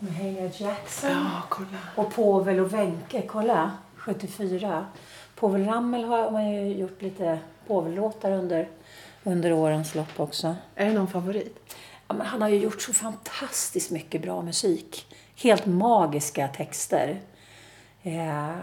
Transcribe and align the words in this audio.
Mahalia 0.00 0.50
Jackson. 0.56 1.10
Ja, 1.10 1.42
kolla. 1.48 1.78
Och 1.94 2.14
Povel 2.14 2.60
och 2.60 2.74
Wenche, 2.74 3.22
kolla. 3.26 3.70
74. 3.96 4.86
Povel 5.34 5.64
Ramel 5.64 6.04
har 6.04 6.30
man 6.30 6.50
ju 6.50 6.74
gjort 6.74 7.02
lite 7.02 7.38
Povel-låtar 7.66 8.32
under, 8.32 8.68
under 9.24 9.52
årens 9.52 9.94
lopp 9.94 10.20
också. 10.20 10.56
Är 10.74 10.86
det 10.86 10.92
någon 10.92 11.08
favorit? 11.08 11.74
Ja, 12.08 12.14
men 12.14 12.26
han 12.26 12.42
har 12.42 12.48
ju 12.48 12.56
gjort 12.56 12.82
så 12.82 12.94
fantastiskt 12.94 13.90
mycket 13.90 14.22
bra 14.22 14.42
musik. 14.42 15.06
Helt 15.36 15.66
magiska 15.66 16.48
texter. 16.48 17.20
Ja. 18.02 18.54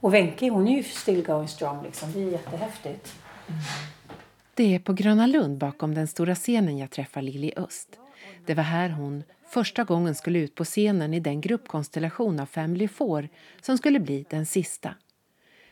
Och 0.00 0.14
Wenche, 0.14 0.50
hon 0.50 0.68
är 0.68 0.76
ju 0.76 0.82
still 0.82 1.22
going 1.22 1.48
strong 1.48 1.82
liksom. 1.82 2.12
Det 2.12 2.22
är 2.22 2.30
jättehäftigt. 2.30 3.14
Det 4.54 4.74
är 4.74 4.78
på 4.78 4.92
Gröna 4.92 5.26
Lund 5.26 5.58
bakom 5.58 5.94
den 5.94 6.06
stora 6.06 6.34
scenen 6.34 6.78
jag 6.78 6.90
träffar 6.90 7.22
Lili 7.22 7.52
Öst. 7.56 7.88
Det 8.46 8.54
var 8.54 8.62
här 8.62 8.88
hon 8.88 9.24
första 9.50 9.84
gången 9.84 10.14
skulle 10.14 10.38
ut 10.38 10.54
på 10.54 10.64
scenen 10.64 11.14
i 11.14 11.20
den 11.20 11.40
gruppkonstellation 11.40 12.40
av 12.40 12.46
Family 12.46 12.88
Four 12.88 13.28
som 13.60 13.78
skulle 13.78 14.00
bli 14.00 14.26
den 14.30 14.46
sista. 14.46 14.94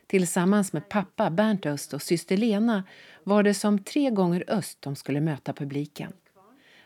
Tillsammans 0.07 0.73
med 0.73 0.89
pappa 0.89 1.31
Bernt 1.31 1.67
Öst 1.67 1.93
och 1.93 2.03
syster 2.03 2.37
Lena 2.37 2.85
var 3.25 3.43
det 3.43 3.55
som 3.55 3.79
tre 3.79 4.11
gånger 4.11 4.45
Öst 4.49 4.83
de 4.83 4.97
skulle 4.97 5.21
möta 5.21 5.53
publiken. 5.53 6.13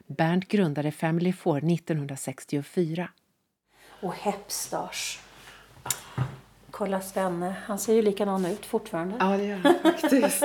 Bernt 0.07 0.49
grundade 0.49 0.93
Family 0.93 1.33
Four 1.33 1.59
1964. 1.73 3.09
Och 4.01 4.15
Hepstars. 4.15 5.21
Kolla 6.71 7.01
Svenne, 7.01 7.55
han 7.67 7.79
ser 7.79 7.95
ju 7.95 8.03
likadan 8.03 8.47
ut 8.47 8.67
fortfarande. 8.67 9.17
Ja, 9.21 9.37
det 9.37 9.45
gör 9.45 9.57
han 9.57 9.75
faktiskt. 9.83 10.45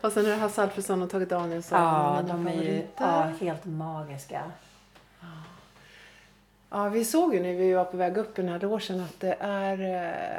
och 0.00 0.12
sen 0.12 0.26
är 0.26 0.30
det 0.30 0.36
Hasse 0.36 0.62
Alfredson 0.62 1.02
och 1.02 1.10
Tage 1.10 1.28
Danielsson. 1.28 1.78
Ja, 1.80 2.24
de 2.28 2.46
är 2.46 2.62
ju 2.62 2.86
ja, 2.96 3.32
helt 3.40 3.64
magiska. 3.64 4.42
Ja, 6.72 6.88
vi 6.88 7.04
såg 7.04 7.34
ju 7.34 7.40
när 7.40 7.52
vi 7.54 7.72
var 7.72 7.84
på 7.84 7.96
väg 7.96 8.16
upp 8.16 8.38
i 8.38 8.42
den 8.42 8.50
här 8.50 8.60
logen 8.60 9.00
att 9.00 9.20
det 9.20 9.36
är 9.40 9.80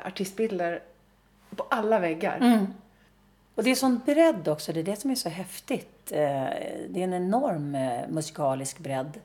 eh, 0.02 0.08
artistbilder 0.08 0.82
på 1.56 1.66
alla 1.70 2.00
väggar. 2.00 2.38
Mm. 2.42 2.68
Och 3.56 3.64
det 3.64 3.72
är 3.72 3.76
sån 3.76 4.02
bredd 4.06 4.48
också, 4.48 4.74
det 4.74 4.80
är 4.80 4.84
det 4.84 4.96
som 4.96 5.12
är 5.12 5.16
så 5.16 5.30
häftigt. 5.30 6.12
Eh, 6.12 6.20
Det 6.90 7.00
är 7.00 7.04
en 7.04 7.14
enorm 7.14 7.76
eh, 7.76 8.08
musikalisk 8.10 8.80
bredd. 8.80 9.20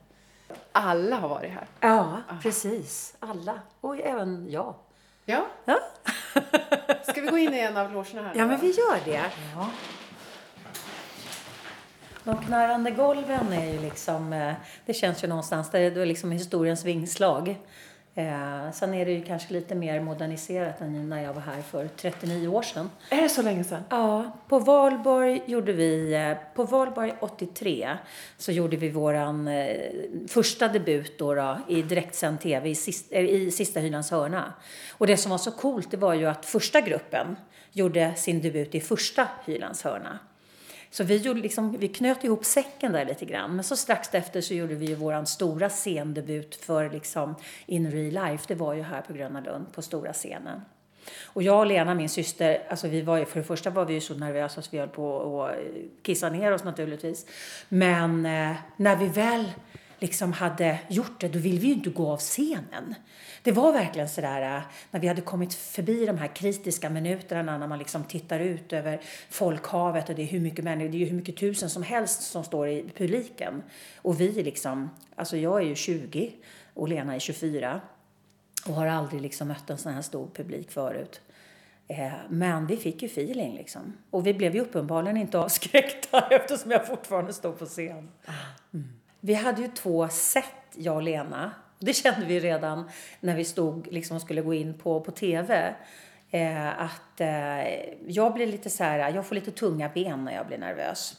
Alla 0.71 1.15
har 1.15 1.29
varit 1.29 1.51
här. 1.51 1.67
Ja, 1.79 2.17
precis. 2.43 3.15
Alla. 3.19 3.59
Och 3.81 3.99
även 3.99 4.45
jag. 4.49 4.73
Ja. 5.25 5.45
Ja, 5.65 5.79
Ska 7.03 7.21
vi 7.21 7.27
gå 7.27 7.37
in 7.37 7.53
i 7.53 7.59
en 7.59 7.77
av 7.77 7.93
logerna 7.93 8.21
här? 8.27 8.33
ja 8.35 8.45
men 8.45 8.59
vi 8.59 8.67
gör 8.67 8.97
det. 9.05 9.21
Ja. 9.55 9.69
De 12.29 12.37
knarrande 12.45 12.91
golven 12.91 13.53
är 13.53 13.73
ju 13.73 13.81
liksom, 13.81 14.33
eh, 14.33 14.53
det 14.85 14.93
känns 14.93 15.23
ju 15.23 15.27
någonstans, 15.27 15.71
det 15.71 15.79
är 15.79 16.05
liksom 16.05 16.31
historiens 16.31 16.85
vingslag. 16.85 17.55
Eh, 18.15 18.71
sen 18.73 18.93
är 18.93 19.05
det 19.05 19.11
ju 19.11 19.23
kanske 19.23 19.53
lite 19.53 19.75
mer 19.75 20.01
moderniserat 20.01 20.81
än 20.81 21.09
när 21.09 21.23
jag 21.23 21.33
var 21.33 21.41
här 21.41 21.61
för 21.61 21.87
39 21.87 22.47
år 22.47 22.61
sedan. 22.61 22.89
Är 23.09 23.21
det 23.21 23.29
så 23.29 23.41
länge 23.41 23.63
sedan? 23.63 23.83
Ja, 23.89 24.31
på 24.47 24.59
Valborg 24.59 25.41
gjorde 25.45 25.73
vi, 25.73 26.13
eh, 26.13 26.37
på 26.55 26.63
Valborg 26.63 27.13
83 27.19 27.97
så 28.37 28.51
gjorde 28.51 28.77
vi 28.77 28.89
våran 28.89 29.47
eh, 29.47 29.91
första 30.27 30.67
debut 30.67 31.19
då, 31.19 31.33
då 31.33 31.57
i 31.67 31.81
direktsänd 31.81 32.41
tv 32.41 32.69
i, 32.69 32.75
sist, 32.75 33.07
eh, 33.11 33.25
i 33.25 33.51
Sista 33.51 33.79
Hylands 33.79 34.11
hörna. 34.11 34.53
Och 34.91 35.07
det 35.07 35.17
som 35.17 35.31
var 35.31 35.37
så 35.37 35.51
coolt 35.51 35.91
det 35.91 35.97
var 35.97 36.13
ju 36.13 36.25
att 36.25 36.45
första 36.45 36.81
gruppen 36.81 37.35
gjorde 37.71 38.13
sin 38.15 38.41
debut 38.41 38.75
i 38.75 38.79
första 38.79 39.27
Hylands 39.45 39.83
hörna. 39.83 40.19
Så 40.91 41.03
vi, 41.03 41.17
gjorde 41.17 41.41
liksom, 41.41 41.77
vi 41.77 41.87
knöt 41.87 42.23
ihop 42.23 42.45
säcken 42.45 42.91
där 42.91 43.05
lite 43.05 43.25
grann. 43.25 43.55
Men 43.55 43.63
så 43.63 43.75
strax 43.75 44.13
efter 44.13 44.41
så 44.41 44.53
gjorde 44.53 44.75
vi 44.75 44.85
ju 44.85 44.95
vår 44.95 45.25
stora 45.25 45.69
scendebut 45.69 46.55
för 46.55 46.89
liksom 46.89 47.35
in 47.65 47.91
real 47.91 48.29
life. 48.29 48.45
Det 48.47 48.55
var 48.55 48.73
ju 48.73 48.81
här 48.81 49.01
på 49.01 49.13
Gröna 49.13 49.41
Lund 49.41 49.73
på 49.73 49.81
stora 49.81 50.13
scenen. 50.13 50.61
Och 51.25 51.43
jag 51.43 51.59
och 51.59 51.65
Lena, 51.65 51.95
min 51.95 52.09
syster, 52.09 52.63
alltså 52.69 52.87
vi 52.87 53.01
var 53.01 53.17
ju, 53.17 53.25
för 53.25 53.39
det 53.39 53.45
första 53.45 53.69
var 53.69 53.85
vi 53.85 53.93
ju 53.93 54.01
så 54.01 54.13
nervösa 54.13 54.59
att 54.59 54.73
vi 54.73 54.77
höll 54.77 54.89
på 54.89 55.43
att 55.43 55.55
kissa 56.01 56.29
ner 56.29 56.51
oss 56.51 56.63
naturligtvis. 56.63 57.25
Men 57.69 58.25
eh, 58.25 58.55
när 58.75 58.95
vi 58.95 59.07
väl 59.07 59.45
liksom 59.99 60.33
hade 60.33 60.79
gjort 60.87 61.19
det, 61.21 61.27
då 61.27 61.39
ville 61.39 61.59
vi 61.59 61.67
ju 61.67 61.73
inte 61.73 61.89
gå 61.89 62.11
av 62.11 62.17
scenen. 62.17 62.95
Det 63.43 63.51
var 63.51 63.73
verkligen 63.73 64.09
sådär, 64.09 64.57
eh, 64.57 64.61
när 64.91 64.99
vi 64.99 65.07
hade 65.07 65.21
kommit 65.21 65.53
förbi 65.53 66.05
de 66.05 66.17
här 66.17 66.35
kritiska 66.35 66.89
minuterna 66.89 67.57
när 67.57 67.67
man 67.67 67.79
liksom 67.79 68.03
tittar 68.03 68.39
ut 68.39 68.73
över 68.73 69.01
folkhavet 69.29 70.09
och 70.09 70.15
det 70.15 70.21
är 70.21 70.27
hur 70.27 70.39
mycket 70.39 70.63
människor, 70.63 70.91
det 70.91 71.03
är 71.03 71.05
hur 71.05 71.15
mycket 71.15 71.37
tusen 71.37 71.69
som 71.69 71.83
helst 71.83 72.21
som 72.21 72.43
står 72.43 72.67
i 72.69 72.89
publiken. 72.97 73.63
Och 74.01 74.21
vi 74.21 74.43
liksom, 74.43 74.89
alltså 75.15 75.37
jag 75.37 75.61
är 75.61 75.65
ju 75.65 75.75
20 75.75 76.33
och 76.73 76.87
Lena 76.87 77.15
är 77.15 77.19
24 77.19 77.81
och 78.67 78.73
har 78.73 78.87
aldrig 78.87 79.21
liksom 79.21 79.47
mött 79.47 79.69
en 79.69 79.77
sån 79.77 79.93
här 79.93 80.01
stor 80.01 80.29
publik 80.35 80.71
förut. 80.71 81.21
Eh, 81.87 82.11
Men 82.29 82.67
vi 82.67 82.77
fick 82.77 83.01
ju 83.01 83.05
feeling 83.05 83.55
liksom. 83.55 83.97
Och 84.09 84.27
vi 84.27 84.33
blev 84.33 84.55
ju 84.55 84.61
uppenbarligen 84.61 85.17
inte 85.17 85.39
avskräckta 85.39 86.19
eftersom 86.31 86.71
jag 86.71 86.87
fortfarande 86.87 87.33
stod 87.33 87.59
på 87.59 87.65
scen. 87.65 88.09
Mm. 88.73 88.98
Vi 89.19 89.33
hade 89.33 89.61
ju 89.61 89.67
två 89.67 90.07
sätt, 90.07 90.45
jag 90.75 90.95
och 90.95 91.01
Lena. 91.01 91.51
Det 91.79 91.93
kände 91.93 92.25
vi 92.25 92.39
redan 92.39 92.89
när 93.19 93.35
vi 93.35 93.45
stod 93.45 93.87
liksom 93.91 94.15
och 94.15 94.21
skulle 94.21 94.41
gå 94.41 94.53
in 94.53 94.73
på, 94.73 95.01
på 95.01 95.11
TV. 95.11 95.73
Eh, 96.31 96.81
att 96.81 97.21
eh, 97.21 97.69
jag 98.07 98.33
blir 98.33 98.47
lite 98.47 98.69
så 98.69 98.83
här, 98.83 99.13
jag 99.13 99.25
får 99.25 99.35
lite 99.35 99.51
tunga 99.51 99.89
ben 99.93 100.25
när 100.25 100.35
jag 100.35 100.47
blir 100.47 100.57
nervös. 100.57 101.18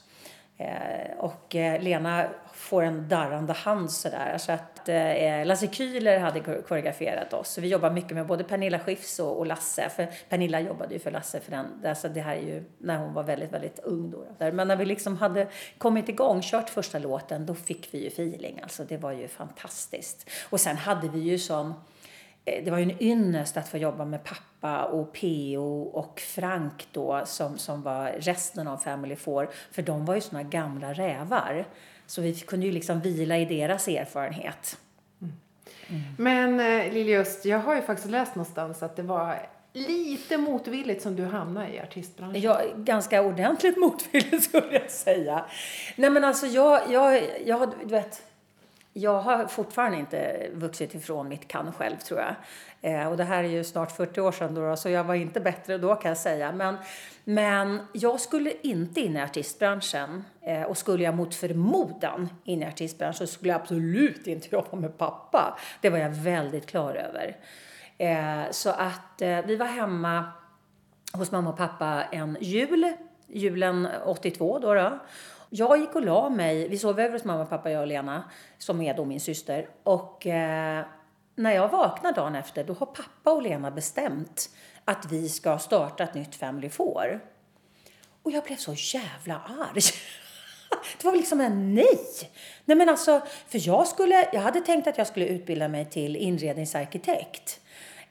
Eh, 0.60 1.18
och 1.18 1.56
eh, 1.56 1.82
Lena 1.82 2.28
får 2.52 2.82
en 2.82 3.08
darrande 3.08 3.52
hand 3.52 3.92
sådär. 3.92 4.38
Så 4.38 4.52
att 4.52 4.88
eh, 4.88 4.96
eh, 4.96 5.46
Lasse 5.46 5.66
Kühler 5.66 6.18
hade 6.18 6.40
koreograferat 6.40 7.32
oss. 7.32 7.48
Så 7.48 7.60
vi 7.60 7.68
jobbar 7.68 7.90
mycket 7.90 8.10
med 8.10 8.26
både 8.26 8.44
Pernilla 8.44 8.78
Schiffs 8.78 9.18
och, 9.18 9.38
och 9.38 9.46
Lasse. 9.46 9.88
För 9.96 10.08
Pernilla 10.28 10.60
jobbade 10.60 10.94
ju 10.94 11.00
för 11.00 11.10
Lasse 11.10 11.40
för 11.40 11.50
den. 11.50 11.66
Alltså 11.84 12.08
det 12.08 12.20
här 12.20 12.36
är 12.36 12.40
ju 12.40 12.64
när 12.78 12.98
hon 12.98 13.14
var 13.14 13.22
väldigt, 13.22 13.52
väldigt 13.52 13.78
ung 13.78 14.10
då. 14.10 14.24
Där. 14.38 14.52
Men 14.52 14.68
när 14.68 14.76
vi 14.76 14.84
liksom 14.84 15.16
hade 15.16 15.48
kommit 15.78 16.08
igång, 16.08 16.40
kört 16.42 16.70
första 16.70 16.98
låten, 16.98 17.46
då 17.46 17.54
fick 17.54 17.94
vi 17.94 18.02
ju 18.02 18.06
feeling. 18.06 18.60
Alltså 18.62 18.84
det 18.84 18.96
var 18.96 19.12
ju 19.12 19.28
fantastiskt. 19.28 20.30
Och 20.50 20.60
sen 20.60 20.76
hade 20.76 21.08
vi 21.08 21.18
ju 21.18 21.38
sån 21.38 21.74
det 22.44 22.70
var 22.70 22.78
ju 22.78 22.84
en 22.84 23.02
ynnest 23.02 23.56
att 23.56 23.68
få 23.68 23.78
jobba 23.78 24.04
med 24.04 24.24
pappa 24.24 24.84
och 24.84 25.12
P.O. 25.12 25.82
och 25.82 26.20
Frank 26.20 26.88
då 26.92 27.22
som, 27.26 27.58
som 27.58 27.82
var 27.82 28.12
resten 28.18 28.68
av 28.68 28.76
Family 28.76 29.16
Four. 29.16 29.50
För 29.72 29.82
de 29.82 30.06
var 30.06 30.14
ju 30.14 30.20
såna 30.20 30.42
gamla 30.42 30.92
rävar. 30.92 31.66
Så 32.06 32.22
vi 32.22 32.34
kunde 32.34 32.66
ju 32.66 32.72
liksom 32.72 33.00
vila 33.00 33.38
i 33.38 33.44
deras 33.44 33.88
erfarenhet. 33.88 34.78
Men 36.18 36.60
eh, 36.60 36.92
Lili 36.92 37.16
Öst, 37.16 37.44
jag 37.44 37.58
har 37.58 37.74
ju 37.74 37.82
faktiskt 37.82 38.10
läst 38.10 38.34
någonstans 38.34 38.82
att 38.82 38.96
det 38.96 39.02
var 39.02 39.46
lite 39.72 40.38
motvilligt 40.38 41.02
som 41.02 41.16
du 41.16 41.24
hamnade 41.24 41.74
i 41.74 41.80
artistbranschen. 41.80 42.40
Jag, 42.40 42.60
ganska 42.76 43.22
ordentligt 43.22 43.76
motvilligt 43.76 44.44
skulle 44.48 44.72
jag 44.72 44.90
säga. 44.90 45.44
Nej 45.96 46.10
men 46.10 46.24
alltså 46.24 46.46
jag, 46.46 46.82
jag, 46.90 47.22
jag 47.46 47.72
du 47.84 47.94
vet, 47.94 48.22
jag 48.92 49.20
har 49.20 49.46
fortfarande 49.46 49.98
inte 49.98 50.50
vuxit 50.52 50.94
ifrån 50.94 51.28
mitt 51.28 51.48
kan 51.48 51.72
själv 51.72 51.96
tror 51.96 52.20
jag. 52.20 52.34
Eh, 52.82 53.08
och 53.08 53.16
det 53.16 53.24
här 53.24 53.44
är 53.44 53.48
ju 53.48 53.64
snart 53.64 53.96
40 53.96 54.20
år 54.20 54.32
sedan 54.32 54.54
då, 54.54 54.76
så 54.76 54.88
jag 54.88 55.04
var 55.04 55.14
inte 55.14 55.40
bättre 55.40 55.78
då 55.78 55.94
kan 55.94 56.08
jag 56.08 56.18
säga. 56.18 56.52
Men, 56.52 56.76
men 57.24 57.80
jag 57.92 58.20
skulle 58.20 58.52
inte 58.62 59.00
in 59.00 59.16
i 59.16 59.22
artistbranschen. 59.22 60.24
Eh, 60.42 60.62
och 60.62 60.76
skulle 60.76 61.04
jag 61.04 61.14
mot 61.14 61.34
förmodan 61.34 62.28
in 62.44 62.62
i 62.62 62.66
artistbranschen 62.66 63.26
så 63.26 63.34
skulle 63.34 63.52
jag 63.52 63.60
absolut 63.60 64.26
inte 64.26 64.48
jobba 64.50 64.76
med 64.76 64.98
pappa. 64.98 65.58
Det 65.80 65.90
var 65.90 65.98
jag 65.98 66.10
väldigt 66.10 66.66
klar 66.66 66.94
över. 66.94 67.36
Eh, 67.98 68.50
så 68.50 68.70
att 68.70 69.22
eh, 69.22 69.46
vi 69.46 69.56
var 69.56 69.66
hemma 69.66 70.24
hos 71.12 71.32
mamma 71.32 71.50
och 71.50 71.56
pappa 71.56 72.02
en 72.02 72.36
jul, 72.40 72.92
julen 73.26 73.88
82 74.04 74.58
då. 74.58 74.74
då. 74.74 74.98
Jag 75.52 75.78
gick 75.78 75.94
och 75.94 76.04
la 76.04 76.30
mig, 76.30 76.68
vi 76.68 76.78
sov 76.78 77.00
över 77.00 77.12
hos 77.12 77.24
mamma 77.24 77.46
pappa, 77.46 77.70
jag 77.70 77.80
och 77.80 77.86
Lena, 77.86 78.30
som 78.58 78.80
är 78.80 78.94
då 78.94 79.04
min 79.04 79.20
syster. 79.20 79.68
Och 79.82 80.26
eh, 80.26 80.84
när 81.34 81.52
jag 81.52 81.68
vaknar 81.68 82.12
dagen 82.12 82.34
efter, 82.34 82.64
då 82.64 82.72
har 82.72 82.86
pappa 82.86 83.32
och 83.32 83.42
Lena 83.42 83.70
bestämt 83.70 84.50
att 84.84 85.06
vi 85.12 85.28
ska 85.28 85.58
starta 85.58 86.04
ett 86.04 86.14
nytt 86.14 86.34
Family 86.34 86.68
Four. 86.68 87.20
Och 88.22 88.32
jag 88.32 88.44
blev 88.44 88.56
så 88.56 88.74
jävla 88.74 89.40
arg. 89.40 89.80
Det 90.98 91.04
var 91.04 91.16
liksom 91.16 91.40
en 91.40 91.74
nej. 91.74 92.30
Nej 92.64 92.76
men 92.76 92.88
alltså, 92.88 93.22
för 93.48 93.66
jag 93.68 93.88
skulle, 93.88 94.28
jag 94.32 94.40
hade 94.40 94.60
tänkt 94.60 94.86
att 94.86 94.98
jag 94.98 95.06
skulle 95.06 95.26
utbilda 95.26 95.68
mig 95.68 95.84
till 95.84 96.16
inredningsarkitekt. 96.16 97.59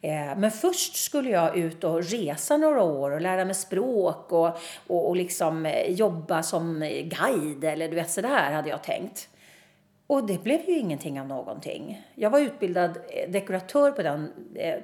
Eh, 0.02 0.38
men 0.38 0.52
först 0.52 0.96
skulle 0.96 1.30
jag 1.30 1.58
ut 1.58 1.84
och 1.84 2.04
resa 2.04 2.58
några 2.58 2.84
år 2.84 3.12
och 3.12 3.22
lära 3.22 3.46
mig 3.46 3.56
språk 3.56 4.32
och, 4.32 4.58
och, 4.88 5.08
och 5.10 5.16
liksom 5.16 5.66
eh, 5.66 5.92
jobba 5.92 6.44
som 6.44 6.80
guide 7.04 7.64
eller 7.64 7.90
du 7.90 7.96
vet 7.96 8.12
sådär 8.12 8.52
hade 8.52 8.70
jag 8.70 8.84
tänkt. 8.84 9.30
Och 10.08 10.28
det 10.28 10.44
blev 10.44 10.70
ju 10.70 10.78
ingenting 10.78 11.22
av 11.22 11.28
någonting. 11.28 12.08
Jag 12.16 12.30
var 12.30 12.40
utbildad 12.40 12.98
eh, 13.10 13.32
dekoratör 13.32 13.92
på 13.92 14.02
den 14.02 14.32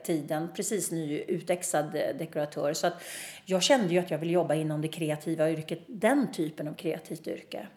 tiden, 0.04 0.50
precis 0.56 0.92
nyutexad 0.92 1.92
dekoratör. 1.92 2.74
Så 2.74 2.88
att 2.88 3.04
jag 3.46 3.64
kände 3.64 3.94
ju 3.94 4.00
att 4.00 4.12
jag 4.12 4.18
ville 4.18 4.34
jobba 4.34 4.54
inom 4.54 4.82
det 4.82 4.88
kreativa 4.88 5.50
yrket, 5.50 5.80
den 5.88 6.32
typen 6.32 6.68
av 6.68 6.74
kreativt 6.74 7.28
yrke. 7.28 7.68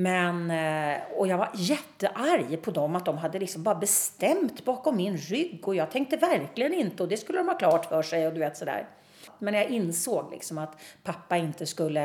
Men, 0.00 0.50
eh, 0.50 1.00
och 1.16 1.26
jag 1.26 1.38
var 1.38 1.50
jättearg 1.54 2.62
på 2.62 2.70
dem 2.70 2.96
att 2.96 3.04
de 3.04 3.18
hade 3.18 3.38
liksom 3.38 3.62
bara 3.62 3.74
bestämt 3.74 4.64
bakom 4.64 4.96
min 4.96 5.16
rygg 5.16 5.68
och 5.68 5.74
jag 5.74 5.90
tänkte 5.90 6.16
verkligen 6.16 6.74
inte 6.74 7.02
och 7.02 7.08
det 7.08 7.16
skulle 7.16 7.38
de 7.38 7.48
ha 7.48 7.58
klart 7.58 7.86
för 7.86 8.02
sig 8.02 8.26
och 8.26 8.32
du 8.32 8.40
vet 8.40 8.56
sådär. 8.56 8.88
Men 9.38 9.54
jag 9.54 9.70
insåg 9.70 10.30
liksom 10.30 10.58
att 10.58 10.76
pappa 11.02 11.36
inte 11.36 11.66
skulle 11.66 12.04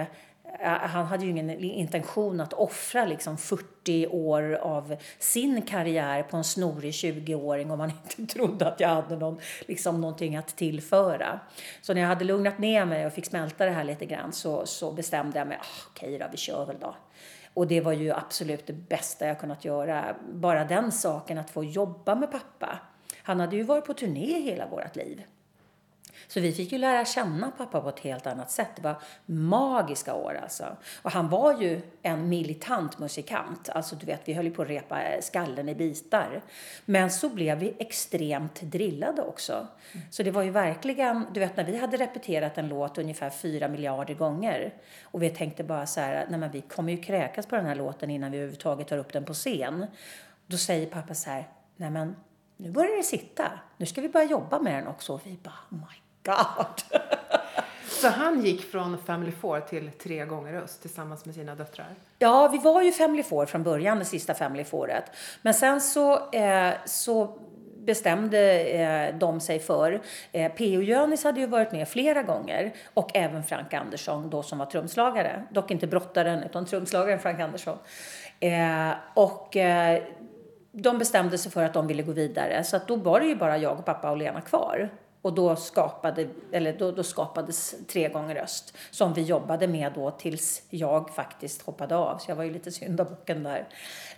eh, 0.59 0.67
han 0.67 1.05
hade 1.05 1.23
ju 1.25 1.31
ingen 1.31 1.49
intention 1.49 2.39
att 2.39 2.53
offra 2.53 3.05
liksom 3.05 3.37
40 3.37 4.07
år 4.07 4.53
av 4.53 4.95
sin 5.19 5.61
karriär 5.61 6.23
på 6.23 6.37
en 6.37 6.43
snorig 6.43 6.91
20-åring 6.91 7.71
om 7.71 7.79
han 7.79 7.91
inte 8.17 8.33
trodde 8.33 8.67
att 8.67 8.79
jag 8.79 8.89
hade 8.89 9.15
någon, 9.15 9.39
liksom 9.67 10.01
någonting 10.01 10.35
att 10.35 10.55
tillföra. 10.55 11.39
Så 11.81 11.93
när 11.93 12.01
jag 12.01 12.07
hade 12.07 12.25
lugnat 12.25 12.59
ner 12.59 12.85
mig 12.85 13.05
och 13.05 13.13
fick 13.13 13.25
smälta 13.25 13.65
det 13.65 13.71
här 13.71 13.83
lite 13.83 14.05
grann 14.05 14.33
så, 14.33 14.65
så 14.65 14.91
bestämde 14.91 15.39
jag 15.39 15.47
mig, 15.47 15.57
ah, 15.61 15.65
okej 15.91 16.15
okay 16.15 16.17
då, 16.17 16.25
vi 16.31 16.37
kör 16.37 16.65
väl 16.65 16.77
då. 16.79 16.95
Och 17.55 17.67
det 17.67 17.81
var 17.81 17.93
ju 17.93 18.11
absolut 18.11 18.67
det 18.67 18.73
bästa 18.73 19.27
jag 19.27 19.39
kunnat 19.39 19.65
göra. 19.65 20.15
Bara 20.31 20.65
den 20.65 20.91
saken 20.91 21.37
att 21.37 21.49
få 21.49 21.63
jobba 21.63 22.15
med 22.15 22.31
pappa. 22.31 22.79
Han 23.23 23.39
hade 23.39 23.55
ju 23.55 23.63
varit 23.63 23.85
på 23.85 23.93
turné 23.93 24.41
hela 24.41 24.67
vårt 24.67 24.95
liv. 24.95 25.23
Så 26.27 26.39
vi 26.39 26.51
fick 26.51 26.71
ju 26.71 26.77
lära 26.77 27.05
känna 27.05 27.51
pappa 27.51 27.81
på 27.81 27.89
ett 27.89 27.99
helt 27.99 28.27
annat 28.27 28.51
sätt. 28.51 28.69
Det 28.75 28.81
var 28.81 28.95
magiska 29.25 30.13
år 30.13 30.39
alltså. 30.43 30.77
Och 31.01 31.11
han 31.11 31.29
var 31.29 31.61
ju 31.61 31.81
en 32.01 32.29
militant 32.29 32.99
musikant. 32.99 33.69
Alltså 33.69 33.95
du 33.95 34.05
vet, 34.05 34.21
vi 34.25 34.33
höll 34.33 34.45
ju 34.45 34.51
på 34.51 34.61
att 34.61 34.69
repa 34.69 35.01
eh, 35.01 35.21
skallen 35.21 35.69
i 35.69 35.75
bitar. 35.75 36.41
Men 36.85 37.11
så 37.11 37.29
blev 37.29 37.57
vi 37.57 37.73
extremt 37.79 38.61
drillade 38.61 39.21
också. 39.21 39.67
Så 40.09 40.23
det 40.23 40.31
var 40.31 40.43
ju 40.43 40.51
verkligen, 40.51 41.25
du 41.33 41.39
vet 41.39 41.57
när 41.57 41.63
vi 41.63 41.77
hade 41.77 41.97
repeterat 41.97 42.57
en 42.57 42.67
låt 42.67 42.97
ungefär 42.97 43.29
fyra 43.29 43.67
miljarder 43.67 44.13
gånger 44.13 44.73
och 45.03 45.23
vi 45.23 45.29
tänkte 45.29 45.63
bara 45.63 45.85
så 45.85 45.99
här, 45.99 46.25
nej 46.29 46.39
men 46.39 46.51
vi 46.51 46.61
kommer 46.61 46.91
ju 46.93 47.01
kräkas 47.01 47.45
på 47.45 47.55
den 47.55 47.65
här 47.65 47.75
låten 47.75 48.09
innan 48.09 48.31
vi 48.31 48.37
överhuvudtaget 48.37 48.87
tar 48.87 48.97
upp 48.97 49.13
den 49.13 49.25
på 49.25 49.33
scen. 49.33 49.85
Då 50.47 50.57
säger 50.57 50.87
pappa 50.87 51.13
så 51.13 51.29
här, 51.29 51.49
nej 51.75 51.89
men 51.89 52.15
nu 52.57 52.71
börjar 52.71 52.97
det 52.97 53.03
sitta. 53.03 53.51
Nu 53.77 53.85
ska 53.85 54.01
vi 54.01 54.09
börja 54.09 54.25
jobba 54.25 54.59
med 54.59 54.75
den 54.75 54.87
också. 54.87 55.13
Och 55.13 55.21
vi 55.23 55.37
bara, 55.43 55.53
oh 55.71 55.77
my 55.77 56.01
God. 56.25 57.01
Så 57.87 58.07
han 58.07 58.41
gick 58.41 58.71
från 58.71 58.97
Family 58.97 59.31
Four 59.31 59.59
till 59.59 59.91
Tre 59.91 60.25
gånger 60.25 60.53
Öst 60.53 60.81
tillsammans 60.81 61.25
med 61.25 61.35
sina 61.35 61.55
döttrar? 61.55 61.95
Ja, 62.19 62.47
vi 62.47 62.57
var 62.57 62.81
ju 62.81 62.91
Family 62.91 63.23
Four 63.23 63.45
från 63.45 63.63
början, 63.63 63.99
det 63.99 64.05
sista 64.05 64.33
Family 64.33 64.63
Fouret. 64.63 65.03
Men 65.41 65.53
sen 65.53 65.81
så, 65.81 66.31
eh, 66.31 66.73
så 66.85 67.39
bestämde 67.85 68.59
eh, 68.59 69.15
de 69.17 69.39
sig 69.39 69.59
för. 69.59 70.01
Eh, 70.31 70.51
P.O. 70.51 70.81
Jönis 70.81 71.23
hade 71.23 71.39
ju 71.39 71.47
varit 71.47 71.71
med 71.71 71.87
flera 71.87 72.23
gånger 72.23 72.73
och 72.93 73.11
även 73.13 73.43
Frank 73.43 73.73
Andersson 73.73 74.29
då 74.29 74.43
som 74.43 74.57
var 74.57 74.65
trumslagare. 74.65 75.43
Dock 75.51 75.71
inte 75.71 75.87
brottaren 75.87 76.43
utan 76.43 76.65
trumslagaren 76.65 77.19
Frank 77.19 77.39
Andersson. 77.39 77.77
Eh, 78.39 78.91
och 79.13 79.57
eh, 79.57 80.03
de 80.71 80.97
bestämde 80.97 81.37
sig 81.37 81.51
för 81.51 81.63
att 81.63 81.73
de 81.73 81.87
ville 81.87 82.03
gå 82.03 82.11
vidare 82.11 82.63
så 82.63 82.77
att 82.77 82.87
då 82.87 82.95
var 82.95 83.19
det 83.19 83.25
ju 83.25 83.35
bara 83.35 83.57
jag 83.57 83.79
och 83.79 83.85
pappa 83.85 84.11
och 84.11 84.17
Lena 84.17 84.41
kvar. 84.41 84.89
Och 85.25 85.33
då, 85.33 85.55
skapade, 85.55 86.27
eller 86.51 86.73
då, 86.73 86.91
då 86.91 87.03
skapades 87.03 87.75
Tre 87.87 88.09
gånger 88.09 88.35
öst 88.35 88.77
som 88.91 89.13
vi 89.13 89.21
jobbade 89.21 89.67
med 89.67 89.91
då 89.95 90.11
tills 90.11 90.63
jag 90.69 91.09
faktiskt 91.09 91.61
hoppade 91.61 91.95
av. 91.95 92.17
Så 92.17 92.31
jag 92.31 92.35
var 92.35 92.43
ju 92.43 92.51
lite 92.51 92.71
syndabocken 92.71 93.43
där. 93.43 93.67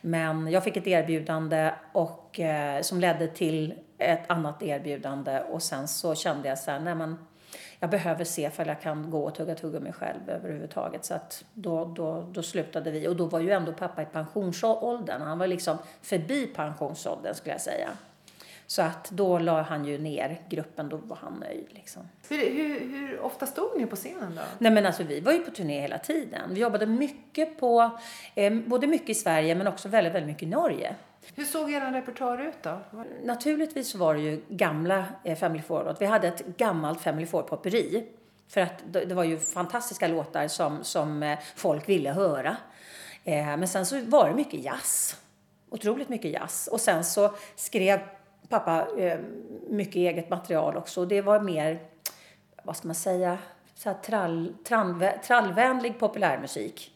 Men 0.02 0.52
jag 0.52 0.64
fick 0.64 0.78
ett 0.78 0.88
erbjudande 0.88 1.74
och, 1.94 2.40
eh, 2.40 2.82
som 2.82 3.00
ledde 3.00 3.28
till 3.28 3.74
ett 3.98 4.32
annat 4.32 4.64
erbjudande 4.64 5.40
och 5.40 5.64
sen 5.64 5.88
så 5.88 6.16
kände 6.16 6.48
jag 6.50 6.58
så 6.58 6.72
här, 6.72 6.80
nej 6.80 6.96
men 6.96 7.18
jag 7.80 7.90
behöver 7.90 8.24
se 8.24 8.50
för 8.50 8.66
jag 8.66 8.82
kan 8.82 9.12
gå 9.12 9.24
och 9.24 9.36
tugga 9.36 9.56
tuggummi 9.56 9.92
själv 9.92 10.30
överhuvudtaget. 10.30 11.06
Så 11.06 11.14
att 11.14 11.46
då, 11.54 11.86
då, 11.86 12.22
då 12.32 12.44
slutade 12.44 12.92
vi. 12.92 13.08
Och 13.08 13.16
då 13.16 13.26
var 13.26 13.40
ju 13.40 13.52
ändå 13.52 13.74
pappa 13.74 14.02
i 14.02 14.06
pensionsåldern. 14.06 15.22
Han 15.22 15.40
var 15.40 15.48
liksom 15.48 15.78
förbi 16.02 16.48
pensionsåldern 16.48 17.36
skulle 17.36 17.54
jag 17.54 17.62
säga. 17.62 17.90
Så 18.68 18.82
att 18.82 19.10
då 19.12 19.40
la 19.40 19.62
han 19.62 19.86
ju 19.86 19.98
ner 19.98 20.42
gruppen, 20.50 20.90
då 20.90 20.98
var 20.98 21.16
han 21.16 21.34
nöjd. 21.34 21.68
Liksom. 21.70 22.02
Hur, 22.30 22.38
hur, 22.38 22.80
hur, 22.80 23.20
ofta 23.20 23.46
stod 23.46 23.78
ni 23.78 23.86
på 23.86 23.96
scenen 23.96 24.36
då? 24.36 24.42
Nej 24.58 24.72
men 24.72 24.86
alltså 24.86 25.04
vi 25.04 25.20
var 25.20 25.32
ju 25.32 25.40
på 25.40 25.52
turné 25.52 25.82
hela 25.82 25.98
tiden. 25.98 26.54
Vi 26.54 26.60
jobbade 26.60 26.86
mycket 26.86 27.60
på, 27.60 28.00
eh, 28.36 28.54
både 28.54 28.88
mycket 28.88 29.10
i 29.10 29.16
Sverige 29.16 29.56
men 29.56 29.68
också 29.68 29.90
väldigt, 29.90 30.14
väldigt 30.14 30.28
mycket 30.28 30.44
i 30.44 30.50
Norge. 30.50 30.96
Hur 31.36 31.46
såg 31.46 31.72
er 31.72 31.92
repertoar 31.92 32.42
ut 32.42 32.64
då? 32.64 32.80
Naturligtvis 33.24 33.96
var 33.96 34.14
det 34.14 34.22
ju 34.22 34.42
gamla 34.50 35.06
eh, 35.24 35.38
Family 35.38 35.62
Four-låt. 35.62 36.02
Vi 36.02 36.06
hade 36.06 36.28
ett 36.28 36.46
gammalt 36.58 37.02
Family 37.02 37.28
Four-popperi. 37.28 38.08
För 38.50 38.62
att 38.62 38.84
det 38.92 39.14
var 39.14 39.24
ju 39.24 39.40
fantastiska 39.40 40.08
låtar 40.08 40.48
som, 40.48 40.84
som 40.84 41.24
eh, 41.24 41.40
folk 41.56 41.90
ville 41.90 42.12
höra. 42.12 42.58
Eh, 43.24 43.34
men 43.34 43.68
sen 43.68 43.86
så 43.86 44.02
var 44.02 44.30
det 44.30 44.36
mycket 44.36 44.64
jazz. 44.64 45.16
Otroligt 45.70 46.10
mycket 46.10 46.32
jazz. 46.32 46.68
Och 46.72 46.82
sen 46.82 47.04
så 47.04 47.34
skrev 47.56 48.00
pappa 48.50 48.88
eh, 48.98 49.20
mycket 49.70 49.96
eget 49.96 50.30
material 50.30 50.78
också. 50.78 51.06
Det 51.06 51.22
var 51.22 51.40
mer, 51.40 51.80
vad 52.64 52.78
ska 52.78 52.88
man 52.88 52.96
säga, 52.96 53.38
så 53.76 53.90
här 53.90 53.98
trall, 53.98 54.54
trall, 54.64 55.04
trallvänlig 55.24 56.00
populärmusik. 56.00 56.92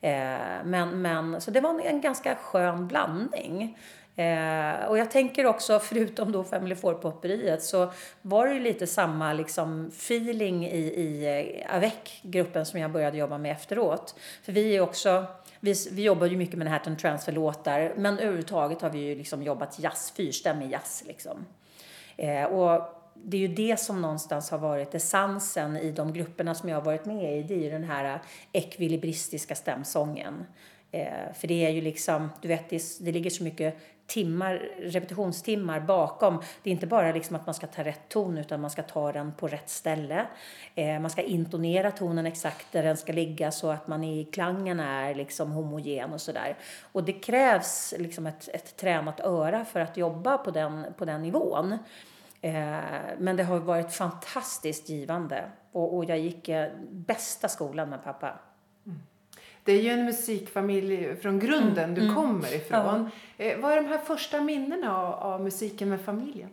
Eh, 0.00 0.38
men, 0.64 1.02
men, 1.02 1.40
så 1.40 1.50
det 1.50 1.60
var 1.60 1.70
en, 1.70 1.80
en 1.80 2.00
ganska 2.00 2.34
skön 2.34 2.88
blandning. 2.88 3.78
Eh, 4.16 4.84
och 4.88 4.98
jag 4.98 5.10
tänker 5.10 5.46
också, 5.46 5.78
förutom 5.82 6.32
då 6.32 6.44
Family 6.44 6.74
Four-popperiet, 6.74 7.62
så 7.62 7.92
var 8.22 8.46
det 8.46 8.54
ju 8.54 8.60
lite 8.60 8.86
samma 8.86 9.32
liksom, 9.32 9.86
feeling 9.86 10.66
i, 10.66 10.78
i 10.78 11.26
eh, 11.64 11.76
Avec-gruppen 11.76 12.66
som 12.66 12.80
jag 12.80 12.90
började 12.90 13.18
jobba 13.18 13.38
med 13.38 13.52
efteråt. 13.52 14.14
För 14.42 14.52
vi 14.52 14.76
är 14.76 14.80
också 14.80 15.24
vi, 15.66 15.74
vi 15.92 16.02
jobbar 16.02 16.26
ju 16.26 16.36
mycket 16.36 16.58
med 16.58 16.66
Manhattan 16.66 16.96
Transfer-låtar, 16.96 17.92
men 17.96 18.18
överhuvudtaget 18.18 18.82
har 18.82 18.90
vi 18.90 18.98
ju 18.98 19.14
liksom 19.14 19.42
jobbat 19.42 19.78
jazz, 19.78 20.12
fyrstämmig 20.16 20.70
jazz. 20.70 21.04
Liksom. 21.06 21.46
Eh, 22.16 22.44
och 22.44 22.96
det 23.14 23.36
är 23.36 23.40
ju 23.40 23.48
det 23.48 23.80
som 23.80 24.02
någonstans 24.02 24.50
har 24.50 24.58
varit 24.58 24.94
essensen 24.94 25.76
i 25.76 25.90
de 25.90 26.12
grupperna 26.12 26.54
som 26.54 26.68
jag 26.68 26.76
har 26.76 26.84
varit 26.84 27.04
med 27.04 27.38
i. 27.38 27.42
Det 27.42 27.54
är 27.54 27.58
ju 27.58 27.70
den 27.70 27.84
här 27.84 28.14
eh, 28.14 28.20
ekvilibristiska 28.52 29.54
stämsången. 29.54 30.44
Eh, 30.90 31.32
för 31.34 31.48
det 31.48 31.66
är 31.66 31.70
ju 31.70 31.80
liksom, 31.80 32.30
du 32.42 32.48
vet, 32.48 32.70
det, 32.70 32.82
det 33.00 33.12
ligger 33.12 33.30
så 33.30 33.44
mycket 33.44 33.76
timmar, 34.06 34.68
repetitionstimmar 34.78 35.80
bakom. 35.80 36.42
Det 36.62 36.70
är 36.70 36.72
inte 36.72 36.86
bara 36.86 37.12
liksom 37.12 37.36
att 37.36 37.46
man 37.46 37.54
ska 37.54 37.66
ta 37.66 37.84
rätt 37.84 38.08
ton 38.08 38.38
utan 38.38 38.60
man 38.60 38.70
ska 38.70 38.82
ta 38.82 39.12
den 39.12 39.32
på 39.32 39.48
rätt 39.48 39.68
ställe. 39.68 40.26
Eh, 40.74 41.00
man 41.00 41.10
ska 41.10 41.22
intonera 41.22 41.90
tonen 41.90 42.26
exakt 42.26 42.72
där 42.72 42.82
den 42.82 42.96
ska 42.96 43.12
ligga 43.12 43.50
så 43.50 43.70
att 43.70 43.88
man 43.88 44.04
i 44.04 44.24
klangen 44.24 44.80
är 44.80 45.14
liksom 45.14 45.50
homogen 45.50 46.12
och 46.12 46.20
sådär. 46.20 46.56
Och 46.92 47.04
det 47.04 47.12
krävs 47.12 47.94
liksom 47.98 48.26
ett, 48.26 48.48
ett 48.48 48.76
tränat 48.76 49.20
öra 49.20 49.64
för 49.64 49.80
att 49.80 49.96
jobba 49.96 50.38
på 50.38 50.50
den, 50.50 50.86
på 50.98 51.04
den 51.04 51.22
nivån. 51.22 51.78
Eh, 52.40 52.78
men 53.18 53.36
det 53.36 53.44
har 53.44 53.58
varit 53.58 53.92
fantastiskt 53.92 54.88
givande 54.88 55.50
och, 55.72 55.96
och 55.96 56.04
jag 56.04 56.18
gick 56.18 56.48
eh, 56.48 56.72
bästa 56.90 57.48
skolan 57.48 57.90
med 57.90 58.04
pappa. 58.04 58.38
Det 59.66 59.72
är 59.72 59.82
ju 59.82 59.90
en 59.90 60.04
musikfamilj 60.04 61.16
från 61.16 61.38
grunden 61.38 61.84
mm. 61.84 61.94
du 61.94 62.02
mm. 62.02 62.14
kommer 62.14 62.54
ifrån. 62.54 63.10
Ja. 63.36 63.44
Eh, 63.44 63.58
vad 63.58 63.72
är 63.72 63.76
de 63.76 63.86
här 63.86 63.98
första 63.98 64.40
minnena 64.40 64.96
av, 64.96 65.14
av 65.14 65.42
musiken 65.42 65.88
med 65.88 66.00
familjen? 66.00 66.50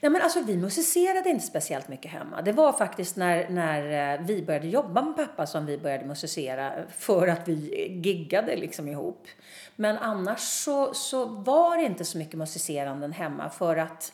Nej, 0.00 0.10
men 0.10 0.22
alltså, 0.22 0.40
vi 0.40 0.56
musicerade 0.56 1.30
inte 1.30 1.44
speciellt 1.44 1.88
mycket 1.88 2.10
hemma. 2.10 2.42
Det 2.42 2.52
var 2.52 2.72
faktiskt 2.72 3.16
när, 3.16 3.48
när 3.48 4.14
eh, 4.14 4.20
vi 4.26 4.42
började 4.42 4.68
jobba 4.68 5.02
med 5.02 5.16
pappa 5.16 5.46
som 5.46 5.66
vi 5.66 5.78
började 5.78 6.04
musicera 6.04 6.72
för 6.90 7.28
att 7.28 7.48
vi 7.48 7.88
giggade 8.04 8.56
liksom 8.56 8.88
ihop. 8.88 9.26
Men 9.76 9.98
annars 9.98 10.40
så, 10.40 10.94
så 10.94 11.24
var 11.24 11.76
det 11.76 11.82
inte 11.82 12.04
så 12.04 12.18
mycket 12.18 12.38
musiceranden 12.38 13.12
hemma 13.12 13.50
för 13.50 13.76
att, 13.76 14.12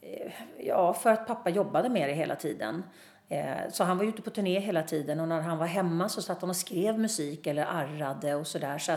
eh, 0.00 0.32
ja, 0.58 0.94
för 0.94 1.10
att 1.10 1.26
pappa 1.26 1.50
jobbade 1.50 1.88
med 1.88 2.08
det 2.08 2.14
hela 2.14 2.36
tiden. 2.36 2.82
Eh, 3.30 3.70
så 3.72 3.84
han 3.84 3.98
var 3.98 4.04
ute 4.04 4.22
på 4.22 4.30
turné 4.30 4.60
hela 4.60 4.82
tiden 4.82 5.20
och 5.20 5.28
när 5.28 5.40
han 5.40 5.58
var 5.58 5.66
hemma 5.66 6.08
så 6.08 6.22
satt 6.22 6.40
han 6.40 6.50
och 6.50 6.56
skrev 6.56 6.98
musik 6.98 7.46
eller 7.46 7.64
arrade 7.64 8.34
och 8.34 8.46
sådär. 8.46 8.78
Så 8.78 8.92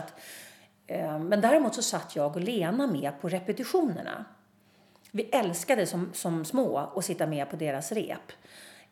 eh, 0.86 1.18
men 1.18 1.40
däremot 1.40 1.74
så 1.74 1.82
satt 1.82 2.16
jag 2.16 2.36
och 2.36 2.42
Lena 2.42 2.86
med 2.86 3.20
på 3.20 3.28
repetitionerna. 3.28 4.24
Vi 5.10 5.22
älskade 5.22 5.86
som, 5.86 6.10
som 6.12 6.44
små 6.44 6.92
att 6.96 7.04
sitta 7.04 7.26
med 7.26 7.50
på 7.50 7.56
deras 7.56 7.92
rep. 7.92 8.32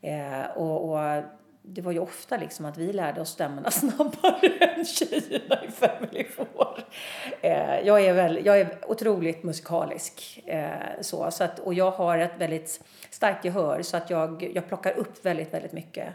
Eh, 0.01 0.43
och, 0.57 0.91
och 0.91 1.23
det 1.63 1.83
var 1.83 1.93
ju 1.93 1.99
ofta 1.99 2.37
liksom 2.37 2.67
att 2.67 2.79
vi 2.79 2.93
lärde 2.93 3.21
oss 3.21 3.31
stämmorna 3.31 3.71
snabbare 3.71 4.47
än 4.47 4.85
tjejerna 4.85 5.65
i 5.65 5.71
Family 5.71 6.25
Four. 6.25 6.85
Eh, 7.41 7.81
jag, 7.81 8.05
är 8.05 8.15
väl, 8.15 8.47
jag 8.47 8.61
är 8.61 8.79
otroligt 8.87 9.43
musikalisk. 9.43 10.43
Eh, 10.47 10.71
så, 11.01 11.31
så 11.31 11.45
att, 11.45 11.59
och 11.59 11.75
jag 11.75 11.91
har 11.91 12.19
ett 12.19 12.39
väldigt 12.39 12.85
starkt 13.11 13.45
gehör 13.45 13.83
så 13.83 13.97
att 13.97 14.11
jag, 14.11 14.51
jag 14.55 14.69
plockar 14.69 14.93
upp 14.93 15.27
väldigt, 15.27 15.55
väldigt 15.55 15.73
mycket. 15.73 16.09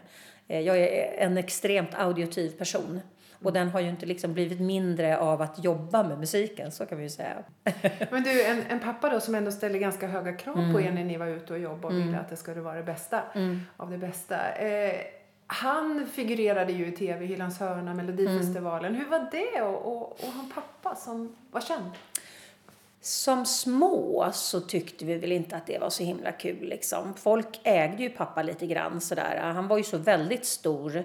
Eh, 0.47 0.59
jag 0.59 0.77
är 0.77 1.13
en 1.17 1.37
extremt 1.37 1.95
audiotiv 1.95 2.49
person. 2.49 3.01
Och 3.43 3.53
den 3.53 3.69
har 3.69 3.79
ju 3.79 3.89
inte 3.89 4.05
liksom 4.05 4.33
blivit 4.33 4.59
mindre 4.59 5.17
av 5.17 5.41
att 5.41 5.63
jobba 5.63 6.03
med 6.03 6.19
musiken, 6.19 6.71
så 6.71 6.85
kan 6.85 6.97
vi 6.97 7.03
ju 7.03 7.09
säga. 7.09 7.35
Men 8.11 8.23
du, 8.23 8.43
en, 8.43 8.63
en 8.69 8.79
pappa 8.79 9.09
då 9.09 9.19
som 9.19 9.35
ändå 9.35 9.51
ställer 9.51 9.79
ganska 9.79 10.07
höga 10.07 10.33
krav 10.33 10.57
mm. 10.57 10.73
på 10.73 10.81
er 10.81 10.91
när 10.91 11.03
ni 11.03 11.17
var 11.17 11.27
ute 11.27 11.53
och 11.53 11.59
jobbade 11.59 11.87
och 11.87 11.91
mm. 11.91 12.07
ville 12.07 12.19
att 12.19 12.29
det 12.29 12.35
skulle 12.35 12.61
vara 12.61 12.75
det 12.75 12.83
bästa 12.83 13.21
mm. 13.35 13.61
av 13.77 13.91
det 13.91 13.97
bästa. 13.97 14.51
Eh, 14.51 15.01
Han 15.47 16.07
figurerade 16.07 16.71
ju 16.71 16.87
i 16.87 16.91
tv, 16.91 17.25
Hylands 17.25 17.59
hörna, 17.59 17.93
Melodifestivalen. 17.93 18.95
Hur 18.95 19.09
var 19.09 19.27
det 19.31 19.59
att 19.59 19.85
och, 19.85 20.11
och 20.11 20.33
ha 20.33 20.39
en 20.43 20.49
pappa 20.49 20.95
som 20.95 21.35
var 21.51 21.61
känd? 21.61 21.91
Som 23.01 23.45
små 23.45 24.29
så 24.33 24.61
tyckte 24.61 25.05
vi 25.05 25.17
väl 25.17 25.31
inte 25.31 25.55
att 25.55 25.67
det 25.67 25.79
var 25.79 25.89
så 25.89 26.03
himla 26.03 26.31
kul. 26.31 26.69
Liksom. 26.69 27.13
Folk 27.13 27.59
ägde 27.63 28.03
ju 28.03 28.09
pappa 28.09 28.43
lite 28.43 28.67
grann 28.67 29.01
sådär. 29.01 29.51
Han 29.55 29.67
var 29.67 29.77
ju 29.77 29.83
så 29.83 29.97
väldigt 29.97 30.45
stor 30.45 31.03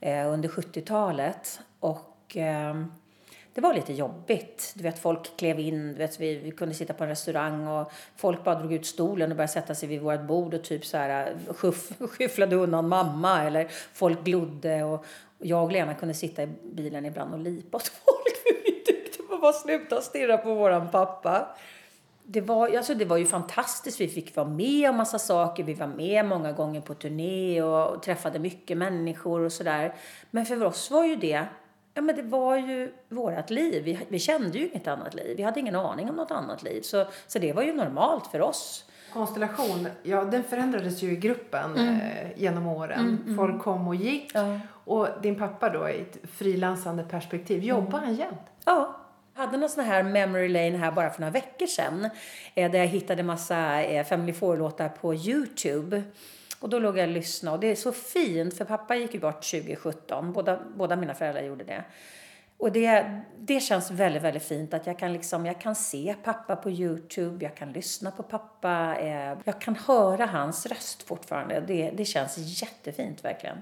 eh, 0.00 0.32
under 0.32 0.48
70-talet. 0.48 1.60
Och 1.80 2.36
eh, 2.36 2.84
det 3.54 3.60
var 3.60 3.74
lite 3.74 3.92
jobbigt. 3.92 4.72
Du 4.74 4.82
vet, 4.82 4.98
folk 4.98 5.36
klev 5.36 5.60
in, 5.60 5.88
du 5.88 5.98
vet, 5.98 6.20
vi, 6.20 6.34
vi 6.36 6.50
kunde 6.50 6.74
sitta 6.74 6.94
på 6.94 7.04
en 7.04 7.10
restaurang 7.10 7.66
och 7.66 7.92
folk 8.16 8.44
bara 8.44 8.54
drog 8.54 8.72
ut 8.72 8.86
stolen 8.86 9.30
och 9.30 9.36
började 9.36 9.52
sätta 9.52 9.74
sig 9.74 9.88
vid 9.88 10.00
vårt 10.00 10.22
bord 10.22 10.54
och 10.54 10.64
typ 10.64 10.86
så 10.86 10.96
här 10.96 11.30
eh, 11.48 11.54
skyff, 11.54 11.92
skyfflade 12.10 12.56
undan 12.56 12.88
mamma 12.88 13.42
eller 13.42 13.68
folk 13.92 14.24
glodde 14.24 14.84
och, 14.84 15.04
och 15.38 15.46
jag 15.46 15.64
och 15.64 15.72
Lena 15.72 15.94
kunde 15.94 16.14
sitta 16.14 16.42
i 16.42 16.48
bilen 16.62 17.06
ibland 17.06 17.34
och 17.34 17.40
lipa 17.40 17.76
åt 17.76 17.88
folk 18.04 18.36
för 18.42 18.64
vi 18.64 18.84
tyckte 18.84 19.22
man 19.30 19.40
bara 19.40 19.52
sluta 19.52 20.00
stirra 20.00 20.38
på 20.38 20.54
våran 20.54 20.90
pappa. 20.90 21.48
Det 22.22 22.40
var, 22.40 22.76
alltså 22.76 22.94
det 22.94 23.04
var 23.04 23.16
ju 23.16 23.26
fantastiskt. 23.26 24.00
Vi 24.00 24.08
fick 24.08 24.36
vara 24.36 24.48
med 24.48 24.90
om 24.90 24.96
massa 24.96 25.18
saker. 25.18 25.64
Vi 25.64 25.74
var 25.74 25.86
med 25.86 26.24
många 26.24 26.52
gånger 26.52 26.80
på 26.80 26.94
turné 26.94 27.62
och, 27.62 27.94
och 27.94 28.02
träffade 28.02 28.38
mycket 28.38 28.76
människor 28.76 29.40
och 29.40 29.52
sådär. 29.52 29.94
Men 30.30 30.46
för 30.46 30.64
oss 30.64 30.90
var 30.90 31.04
ju 31.04 31.16
det 31.16 31.46
Ja, 32.00 32.04
men 32.04 32.16
det 32.16 32.22
var 32.22 32.56
ju 32.56 32.92
vårt 33.08 33.50
liv. 33.50 33.84
Vi, 33.84 33.98
vi 34.08 34.18
kände 34.18 34.58
ju 34.58 34.68
inget 34.68 34.88
annat 34.88 35.14
liv. 35.14 35.36
Vi 35.36 35.42
hade 35.42 35.60
ingen 35.60 35.76
aning 35.76 36.10
om 36.10 36.16
något 36.16 36.30
annat 36.30 36.62
liv. 36.62 36.82
Så, 36.82 37.06
så 37.26 37.38
det 37.38 37.52
var 37.52 37.62
ju 37.62 37.72
normalt 37.72 38.26
för 38.26 38.40
oss. 38.40 38.84
Konstellation, 39.12 39.88
ja 40.02 40.24
den 40.24 40.44
förändrades 40.44 41.02
ju 41.02 41.12
i 41.12 41.16
gruppen 41.16 41.76
mm. 41.76 42.00
eh, 42.00 42.40
genom 42.42 42.66
åren. 42.66 43.00
Mm, 43.00 43.22
mm. 43.22 43.36
Folk 43.36 43.62
kom 43.62 43.88
och 43.88 43.94
gick. 43.94 44.30
Ja. 44.34 44.60
Och 44.84 45.08
din 45.22 45.38
pappa 45.38 45.70
då 45.70 45.88
i 45.88 46.00
ett 46.00 46.30
frilansande 46.32 47.02
perspektiv, 47.02 47.64
jobbar 47.64 47.98
han 47.98 48.14
jämt? 48.14 48.50
Ja. 48.64 48.96
Jag 49.34 49.46
hade 49.46 49.58
någon 49.58 49.68
sån 49.68 49.84
här 49.84 50.02
memory 50.02 50.48
lane 50.48 50.78
här 50.78 50.92
bara 50.92 51.10
för 51.10 51.20
några 51.20 51.32
veckor 51.32 51.66
sedan. 51.66 52.10
Eh, 52.54 52.70
där 52.70 52.78
jag 52.78 52.86
hittade 52.86 53.22
massa 53.22 53.82
eh, 53.82 54.04
Family 54.04 54.32
Four-låtar 54.32 54.88
på 54.88 55.14
Youtube. 55.14 56.02
Och 56.60 56.68
då 56.68 56.78
låg 56.78 56.98
jag 56.98 57.08
och 57.08 57.14
lyssnade 57.14 57.54
och 57.54 57.60
det 57.60 57.66
är 57.66 57.76
så 57.76 57.92
fint 57.92 58.56
för 58.56 58.64
pappa 58.64 58.96
gick 58.96 59.14
ju 59.14 59.20
bort 59.20 59.50
2017. 59.50 60.32
Båda, 60.32 60.60
båda 60.76 60.96
mina 60.96 61.14
föräldrar 61.14 61.42
gjorde 61.42 61.64
det. 61.64 61.84
Och 62.56 62.72
det, 62.72 63.20
det 63.38 63.60
känns 63.60 63.90
väldigt, 63.90 64.22
väldigt 64.22 64.42
fint 64.42 64.74
att 64.74 64.86
jag 64.86 64.98
kan, 64.98 65.12
liksom, 65.12 65.46
jag 65.46 65.60
kan 65.60 65.74
se 65.74 66.14
pappa 66.24 66.56
på 66.56 66.70
Youtube, 66.70 67.44
jag 67.44 67.56
kan 67.56 67.72
lyssna 67.72 68.10
på 68.10 68.22
pappa, 68.22 68.96
eh, 69.00 69.38
jag 69.44 69.60
kan 69.60 69.76
höra 69.76 70.26
hans 70.26 70.66
röst 70.66 71.02
fortfarande. 71.02 71.60
Det, 71.60 71.90
det 71.90 72.04
känns 72.04 72.62
jättefint 72.62 73.24
verkligen. 73.24 73.58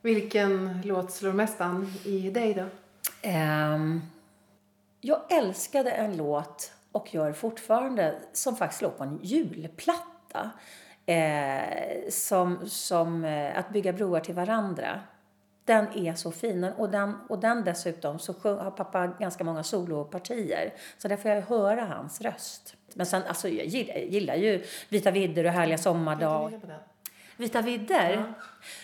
Vilken 0.00 0.82
låt 0.84 1.12
slår 1.12 1.32
mest 1.32 1.60
an 1.60 1.94
i 2.04 2.30
dig 2.30 2.54
då? 2.54 2.64
Um, 3.28 4.02
jag 5.00 5.20
älskade 5.32 5.90
en 5.90 6.16
låt 6.16 6.72
och 6.92 7.14
gör 7.14 7.32
fortfarande 7.32 8.14
som 8.32 8.56
faktiskt 8.56 8.82
låg 8.82 8.98
på 8.98 9.04
en 9.04 9.18
julplatta. 9.22 10.50
Eh, 11.06 12.10
som, 12.10 12.68
som 12.68 13.24
eh, 13.24 13.58
att 13.58 13.70
bygga 13.70 13.92
broar 13.92 14.20
till 14.20 14.34
varandra. 14.34 15.00
Den 15.64 15.86
är 15.94 16.14
så 16.14 16.32
fin. 16.32 16.64
Och 16.64 16.90
den, 16.90 17.14
och 17.28 17.38
den 17.38 17.64
dessutom 17.64 18.18
så 18.18 18.32
har 18.42 18.70
pappa 18.70 19.06
ganska 19.06 19.44
många 19.44 19.62
solopartier. 19.62 20.74
Så 20.98 21.08
där 21.08 21.16
får 21.16 21.30
jag 21.30 21.42
höra 21.42 21.84
hans 21.84 22.20
röst. 22.20 22.76
Men 22.94 23.06
sen, 23.06 23.22
alltså 23.28 23.48
jag 23.48 23.66
gillar, 23.66 23.94
jag 23.94 24.04
gillar 24.04 24.34
ju 24.34 24.64
Vita 24.88 25.10
vidder 25.10 25.44
och 25.46 25.52
Härliga 25.52 25.78
sommardag. 25.78 26.60
Vita 27.36 27.60
vidder? 27.62 28.10
Ja. 28.10 28.24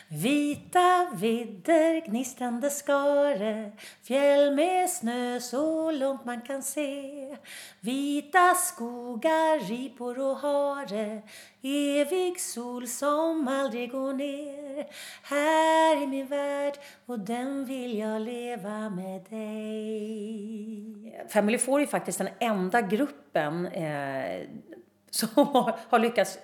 Vita 0.09 1.11
vidder, 1.15 2.01
gnistrande 2.07 2.71
skare. 2.71 3.73
Fjäll 4.03 4.55
med 4.55 4.91
snö 4.91 5.41
så 5.41 5.91
långt 5.91 6.25
man 6.25 6.41
kan 6.41 6.63
se. 6.63 7.37
Vita 7.81 8.55
skogar, 8.55 9.69
ripor 9.69 10.19
och 10.21 10.37
hare. 10.37 11.23
Evig 11.63 12.41
sol 12.41 12.89
som 12.89 13.49
aldrig 13.49 13.91
går 13.91 14.13
ner. 14.13 14.87
Här 15.23 16.03
är 16.03 16.07
min 16.07 16.27
värld 16.27 16.75
och 17.07 17.19
den 17.19 17.65
vill 17.65 17.99
jag 17.99 18.23
leva 18.23 18.91
med 18.91 19.23
dig. 19.31 21.27
Family 21.29 21.59
Four 21.59 21.81
är 21.81 21.87
faktiskt 21.87 22.19
den 22.19 22.29
enda 22.39 22.81
gruppen 22.81 23.67
eh, 23.67 24.41
som 25.11 25.29
har, 25.35 25.77
har 25.89 25.99
lyckats 25.99 26.39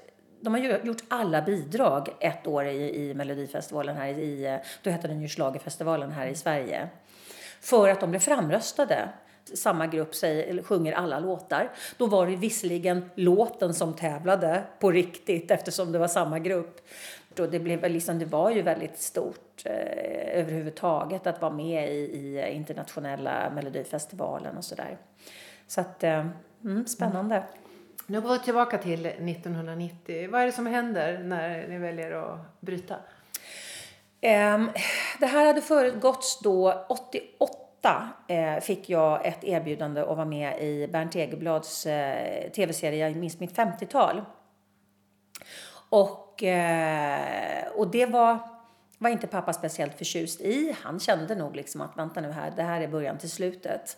de 0.44 0.54
har 0.54 0.86
gjort 0.86 1.02
alla 1.08 1.42
bidrag 1.42 2.16
ett 2.20 2.46
år 2.46 2.66
i, 2.66 3.10
i 3.10 3.14
Melodifestivalen 3.14 3.96
här 3.96 4.08
i, 4.08 4.60
då 4.82 4.90
heter 4.90 5.08
den 5.08 5.22
ju 5.22 5.28
Schlagerfestivalen 5.28 6.12
här 6.12 6.26
i 6.26 6.34
Sverige. 6.34 6.88
För 7.60 7.88
att 7.88 8.00
de 8.00 8.10
blev 8.10 8.20
framröstade. 8.20 9.08
Samma 9.54 9.86
grupp 9.86 10.14
säger, 10.14 10.62
sjunger 10.62 10.92
alla 10.92 11.18
låtar. 11.18 11.70
Då 11.96 12.06
var 12.06 12.26
det 12.26 12.36
visserligen 12.36 13.10
låten 13.14 13.74
som 13.74 13.94
tävlade 13.94 14.62
på 14.78 14.90
riktigt 14.90 15.50
eftersom 15.50 15.92
det 15.92 15.98
var 15.98 16.08
samma 16.08 16.38
grupp. 16.38 16.80
Och 17.38 17.48
det, 17.48 17.58
blev 17.58 17.90
liksom, 17.90 18.18
det 18.18 18.24
var 18.24 18.50
ju 18.50 18.62
väldigt 18.62 18.98
stort 18.98 19.62
eh, 19.64 20.40
överhuvudtaget 20.40 21.26
att 21.26 21.40
vara 21.40 21.52
med 21.52 21.90
i, 21.90 21.98
i 21.98 22.52
internationella 22.52 23.50
Melodifestivalen 23.50 24.56
och 24.56 24.64
sådär. 24.64 24.98
Så 25.66 25.80
att, 25.80 26.04
eh, 26.04 26.26
mm, 26.64 26.86
spännande. 26.86 27.36
Mm. 27.36 27.48
Nu 28.06 28.20
går 28.20 28.32
vi 28.32 28.38
tillbaka 28.38 28.78
till 28.78 29.06
1990. 29.06 30.28
Vad 30.30 30.40
är 30.40 30.46
det 30.46 30.52
som 30.52 30.66
händer 30.66 31.18
när 31.18 31.68
ni 31.68 31.78
väljer 31.78 32.12
att 32.12 32.60
bryta? 32.60 32.96
Ehm, 34.20 34.70
det 35.20 35.26
här 35.26 35.46
hade 35.46 35.60
föregåtts 35.60 36.40
då 36.40 36.86
88 36.88 38.08
eh, 38.28 38.60
fick 38.60 38.88
jag 38.88 39.26
ett 39.26 39.44
erbjudande 39.44 40.00
att 40.00 40.06
vara 40.06 40.24
med 40.24 40.62
i 40.62 40.88
Bernt 40.88 41.14
Egeblads 41.14 41.86
eh, 41.86 42.50
tv-serie 42.50 43.08
Jag 43.08 43.16
minns 43.16 43.40
mitt 43.40 43.56
50-tal. 43.56 44.22
Och, 45.88 46.42
eh, 46.42 47.66
och 47.74 47.90
det 47.90 48.06
var 48.06 48.38
var 48.98 49.10
inte 49.10 49.26
pappa 49.26 49.52
speciellt 49.52 49.98
förtjust 49.98 50.40
i. 50.40 50.76
Han 50.82 51.00
kände 51.00 51.34
nog 51.34 51.56
liksom 51.56 51.80
att 51.80 51.96
vänta 51.96 52.20
nu 52.20 52.30
här, 52.30 52.52
det 52.56 52.62
här 52.62 52.80
är 52.80 52.88
början 52.88 53.18
till 53.18 53.30
slutet. 53.30 53.96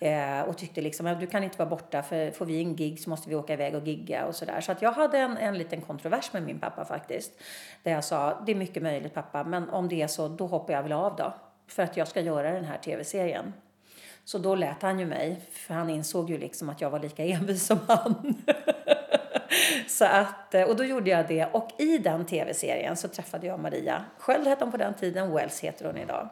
Eh, 0.00 0.40
och 0.40 0.58
tyckte 0.58 0.80
liksom 0.80 1.06
att 1.06 1.20
du 1.20 1.26
kan 1.26 1.44
inte 1.44 1.58
vara 1.58 1.68
borta 1.68 2.02
för 2.02 2.30
får 2.30 2.46
vi 2.46 2.58
en 2.58 2.76
gig 2.76 3.00
så 3.00 3.10
måste 3.10 3.28
vi 3.28 3.34
åka 3.34 3.52
iväg 3.52 3.74
och 3.74 3.86
gigga 3.86 4.26
och 4.26 4.34
sådär. 4.34 4.60
Så 4.60 4.72
att 4.72 4.82
jag 4.82 4.92
hade 4.92 5.18
en, 5.18 5.36
en 5.36 5.58
liten 5.58 5.80
kontrovers 5.80 6.32
med 6.32 6.42
min 6.42 6.58
pappa 6.58 6.84
faktiskt. 6.84 7.32
Där 7.82 7.92
jag 7.92 8.04
sa, 8.04 8.42
det 8.46 8.52
är 8.52 8.56
mycket 8.56 8.82
möjligt 8.82 9.14
pappa, 9.14 9.44
men 9.44 9.70
om 9.70 9.88
det 9.88 10.02
är 10.02 10.06
så, 10.06 10.28
då 10.28 10.46
hoppar 10.46 10.72
jag 10.72 10.82
väl 10.82 10.92
av 10.92 11.16
då. 11.16 11.34
För 11.66 11.82
att 11.82 11.96
jag 11.96 12.08
ska 12.08 12.20
göra 12.20 12.52
den 12.52 12.64
här 12.64 12.78
tv-serien. 12.78 13.52
Så 14.24 14.38
då 14.38 14.54
lät 14.54 14.82
han 14.82 14.98
ju 14.98 15.06
mig, 15.06 15.40
för 15.50 15.74
han 15.74 15.90
insåg 15.90 16.30
ju 16.30 16.38
liksom 16.38 16.68
att 16.68 16.80
jag 16.80 16.90
var 16.90 16.98
lika 16.98 17.24
envis 17.24 17.66
som 17.66 17.78
han. 17.88 18.34
så 19.88 20.04
att, 20.04 20.54
och 20.68 20.76
då 20.76 20.84
gjorde 20.84 21.10
jag 21.10 21.28
det. 21.28 21.46
Och 21.52 21.70
i 21.78 21.98
den 21.98 22.26
tv-serien 22.26 22.96
så 22.96 23.08
träffade 23.08 23.46
jag 23.46 23.60
Maria. 23.60 24.04
Sköld 24.18 24.46
hette 24.46 24.64
hon 24.64 24.72
på 24.72 24.76
den 24.76 24.94
tiden, 24.94 25.32
Wells 25.32 25.60
heter 25.60 25.84
hon 25.84 25.96
idag. 25.96 26.28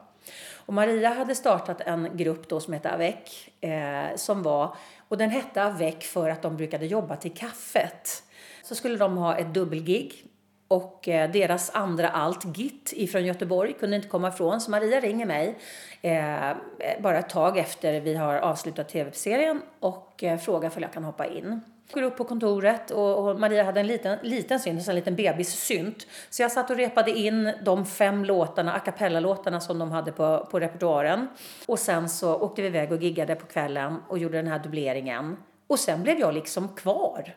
Och 0.66 0.75
Maria 0.75 1.09
hade 1.09 1.35
startat 1.35 1.80
en 1.80 2.16
grupp 2.16 2.49
då 2.49 2.61
som 2.61 2.73
hette 2.73 2.90
Avec. 2.90 3.50
Eh, 3.61 4.16
som 4.16 4.42
var, 4.42 4.76
och 5.09 5.18
den 5.18 5.30
hette 5.30 5.62
Avec 5.62 6.02
för 6.02 6.30
att 6.30 6.42
de 6.42 6.56
brukade 6.56 6.87
jobba 6.87 7.16
till 7.16 7.35
kaffet. 7.35 8.23
Så 8.62 8.75
skulle 8.75 8.97
de 8.97 9.16
ha 9.16 9.37
ett 9.37 9.54
dubbelgig. 9.54 10.25
Och 10.68 11.09
eh, 11.09 11.30
deras 11.30 11.71
andra 11.71 12.09
alt, 12.09 12.56
Git, 12.56 12.92
ifrån 12.97 13.25
Göteborg, 13.25 13.73
kunde 13.73 13.97
inte 13.97 14.09
komma 14.09 14.28
ifrån. 14.28 14.61
Så 14.61 14.71
Maria 14.71 15.00
ringer 15.00 15.26
mig 15.26 15.59
eh, 16.02 16.56
bara 17.00 17.18
ett 17.18 17.28
tag 17.28 17.59
efter 17.59 18.00
vi 18.00 18.14
har 18.14 18.35
avslutat 18.35 18.88
tv-serien 18.88 19.62
och 19.80 20.25
eh, 20.25 20.38
frågar 20.38 20.71
om 20.76 20.83
jag 20.83 20.92
kan 20.92 21.04
hoppa 21.04 21.26
in. 21.26 21.61
Går 21.93 22.02
upp 22.02 22.16
på 22.16 22.25
kontoret 22.25 22.90
och, 22.90 23.28
och 23.28 23.40
Maria 23.40 23.64
hade 23.64 23.81
en 23.81 23.87
liten, 23.87 24.19
liten 24.23 24.61
synt, 24.61 24.76
alltså 24.76 24.90
en 24.90 24.97
liten 24.97 25.16
bebissynt. 25.16 26.07
Så 26.31 26.43
jag 26.43 26.52
satt 26.52 26.71
och 26.71 26.76
repade 26.76 27.11
in 27.11 27.52
de 27.62 27.87
fem 27.87 28.25
låtarna, 28.25 28.75
a 28.75 28.78
cappella-låtarna 28.78 29.61
som 29.61 29.78
de 29.78 29.90
hade 29.90 30.12
på, 30.12 30.49
på 30.50 30.61
repertoaren. 30.61 31.28
Och 31.66 31.78
sen 31.78 32.09
så 32.09 32.35
åkte 32.35 32.62
vi 32.62 32.69
iväg 32.69 32.93
och 32.93 33.02
giggade 33.02 33.35
på 33.35 33.47
kvällen 33.47 33.97
och 34.09 34.19
gjorde 34.19 34.37
den 34.37 34.47
här 34.47 34.59
dubbleringen. 34.59 35.37
Och 35.66 35.78
sen 35.78 36.02
blev 36.02 36.19
jag 36.19 36.35
liksom 36.35 36.69
kvar. 36.69 37.35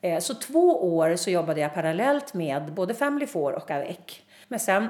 Eh, 0.00 0.18
så 0.18 0.34
två 0.34 0.96
år 0.96 1.16
så 1.16 1.30
jobbade 1.30 1.60
jag 1.60 1.74
parallellt 1.74 2.34
med 2.34 2.72
både 2.72 2.94
Family 2.94 3.26
Four 3.26 3.52
och 3.52 3.70
Avec. 3.70 4.22
Men 4.48 4.60
sen 4.60 4.88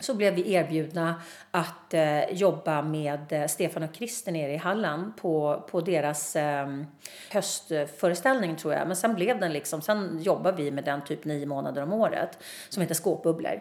så 0.00 0.14
blev 0.14 0.34
vi 0.34 0.52
erbjudna 0.52 1.22
att 1.50 1.94
eh, 1.94 2.32
jobba 2.32 2.82
med 2.82 3.32
eh, 3.32 3.46
Stefan 3.46 3.82
och 3.82 3.94
Christer 3.94 4.32
nere 4.32 4.52
i 4.52 4.56
Halland 4.56 5.16
på, 5.16 5.64
på 5.70 5.80
deras 5.80 6.36
eh, 6.36 6.82
höstföreställning 7.30 8.56
tror 8.56 8.74
jag. 8.74 8.86
Men 8.86 8.96
sen 8.96 9.14
blev 9.14 9.40
den 9.40 9.52
liksom, 9.52 9.82
sen 9.82 10.18
jobbar 10.22 10.52
vi 10.52 10.70
med 10.70 10.84
den 10.84 11.04
typ 11.04 11.24
nio 11.24 11.46
månader 11.46 11.82
om 11.82 11.92
året 11.92 12.38
som 12.68 12.80
heter 12.80 12.94
Skåpbubblor 12.94 13.60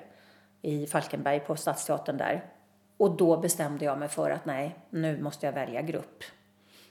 i 0.61 0.87
Falkenberg 0.87 1.39
på 1.39 1.55
Stadsteatern 1.55 2.17
där. 2.17 2.45
Och 2.97 3.17
då 3.17 3.37
bestämde 3.37 3.85
jag 3.85 3.99
mig 3.99 4.07
för 4.07 4.31
att 4.31 4.45
nej, 4.45 4.75
nu 4.89 5.21
måste 5.21 5.45
jag 5.45 5.53
välja 5.53 5.81
grupp. 5.81 6.23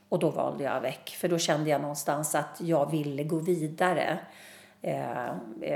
Och 0.08 0.18
då 0.18 0.30
valde 0.30 0.64
jag 0.64 0.72
Avec, 0.72 1.16
för 1.20 1.28
då 1.28 1.38
kände 1.38 1.70
jag 1.70 1.80
någonstans 1.80 2.34
att 2.34 2.60
jag 2.60 2.90
ville 2.90 3.24
gå 3.24 3.38
vidare 3.38 4.18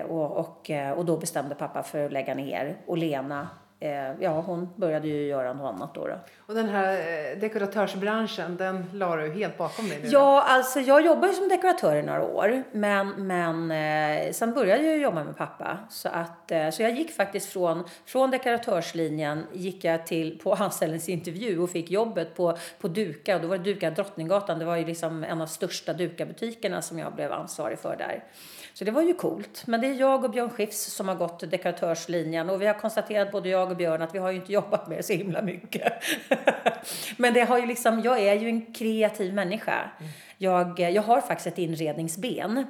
och, 0.08 0.36
och, 0.36 0.70
eh, 0.70 0.92
och 0.92 1.04
då 1.04 1.16
bestämde 1.16 1.54
pappa 1.54 1.82
för 1.82 2.04
att 2.06 2.12
lägga 2.12 2.34
ner. 2.34 2.76
Och 2.86 2.98
Lena 2.98 3.48
eh, 3.80 4.12
ja, 4.20 4.40
hon 4.40 4.68
började 4.76 5.08
ju 5.08 5.26
göra 5.26 5.52
något 5.52 5.74
annat 5.74 5.94
då. 5.94 6.06
då. 6.06 6.14
Och 6.46 6.54
den 6.54 6.68
här 6.68 6.92
eh, 6.92 7.38
dekoratörsbranschen, 7.38 8.56
den 8.56 8.90
la 8.92 9.16
du 9.16 9.30
helt 9.32 9.58
bakom 9.58 9.88
dig 9.88 9.98
nu? 10.02 10.08
Ja, 10.08 10.42
alltså 10.42 10.80
jag 10.80 11.04
jobbade 11.04 11.32
som 11.32 11.48
dekoratör 11.48 11.96
i 11.96 12.02
några 12.02 12.22
år. 12.22 12.62
Men, 12.72 13.08
men 13.08 13.70
eh, 13.70 14.32
sen 14.32 14.54
började 14.54 14.82
jag 14.82 14.98
jobba 14.98 15.24
med 15.24 15.36
pappa. 15.36 15.78
Så, 15.90 16.08
att, 16.08 16.50
eh, 16.50 16.70
så 16.70 16.82
jag 16.82 16.92
gick 16.92 17.10
faktiskt 17.10 17.52
från, 17.52 17.84
från 18.06 18.30
dekoratörslinjen 18.30 19.46
gick 19.52 19.84
jag 19.84 20.06
till, 20.06 20.38
på 20.38 20.54
anställningsintervju 20.58 21.58
och 21.58 21.70
fick 21.70 21.90
jobbet 21.90 22.34
på, 22.34 22.58
på 22.80 22.88
Duka. 22.88 23.36
Och 23.36 23.42
då 23.42 23.48
var 23.48 23.58
det 23.58 23.64
Duka 23.64 23.90
Drottninggatan. 23.90 24.58
Det 24.58 24.64
var 24.64 24.76
ju 24.76 24.84
liksom 24.84 25.24
en 25.24 25.32
av 25.32 25.38
de 25.38 25.46
största 25.46 25.92
Duka-butikerna 25.92 26.82
som 26.82 26.98
jag 26.98 27.14
blev 27.14 27.32
ansvarig 27.32 27.78
för 27.78 27.96
där. 27.96 28.24
Så 28.78 28.84
det 28.84 28.90
var 28.90 29.02
ju 29.02 29.14
coolt. 29.14 29.66
Men 29.66 29.80
det 29.80 29.86
är 29.86 29.94
jag 29.94 30.24
och 30.24 30.30
Björn 30.30 30.50
Skifs 30.50 30.84
som 30.84 31.08
har 31.08 31.14
gått 31.14 31.50
dekoratörslinjen 31.50 32.50
och 32.50 32.62
vi 32.62 32.66
har 32.66 32.74
konstaterat 32.74 33.32
både 33.32 33.48
jag 33.48 33.70
och 33.70 33.76
Björn 33.76 34.02
att 34.02 34.14
vi 34.14 34.18
har 34.18 34.30
ju 34.30 34.36
inte 34.36 34.52
jobbat 34.52 34.88
med 34.88 34.98
det 34.98 35.02
så 35.02 35.12
himla 35.12 35.42
mycket. 35.42 35.92
Men 37.16 37.34
det 37.34 37.40
har 37.40 37.58
ju 37.58 37.66
liksom, 37.66 38.00
jag 38.00 38.18
är 38.18 38.34
ju 38.34 38.48
en 38.48 38.74
kreativ 38.74 39.34
människa. 39.34 39.90
Jag, 40.36 40.80
jag 40.80 41.02
har 41.02 41.20
faktiskt 41.20 41.46
ett 41.46 41.58
inredningsben. 41.58 42.66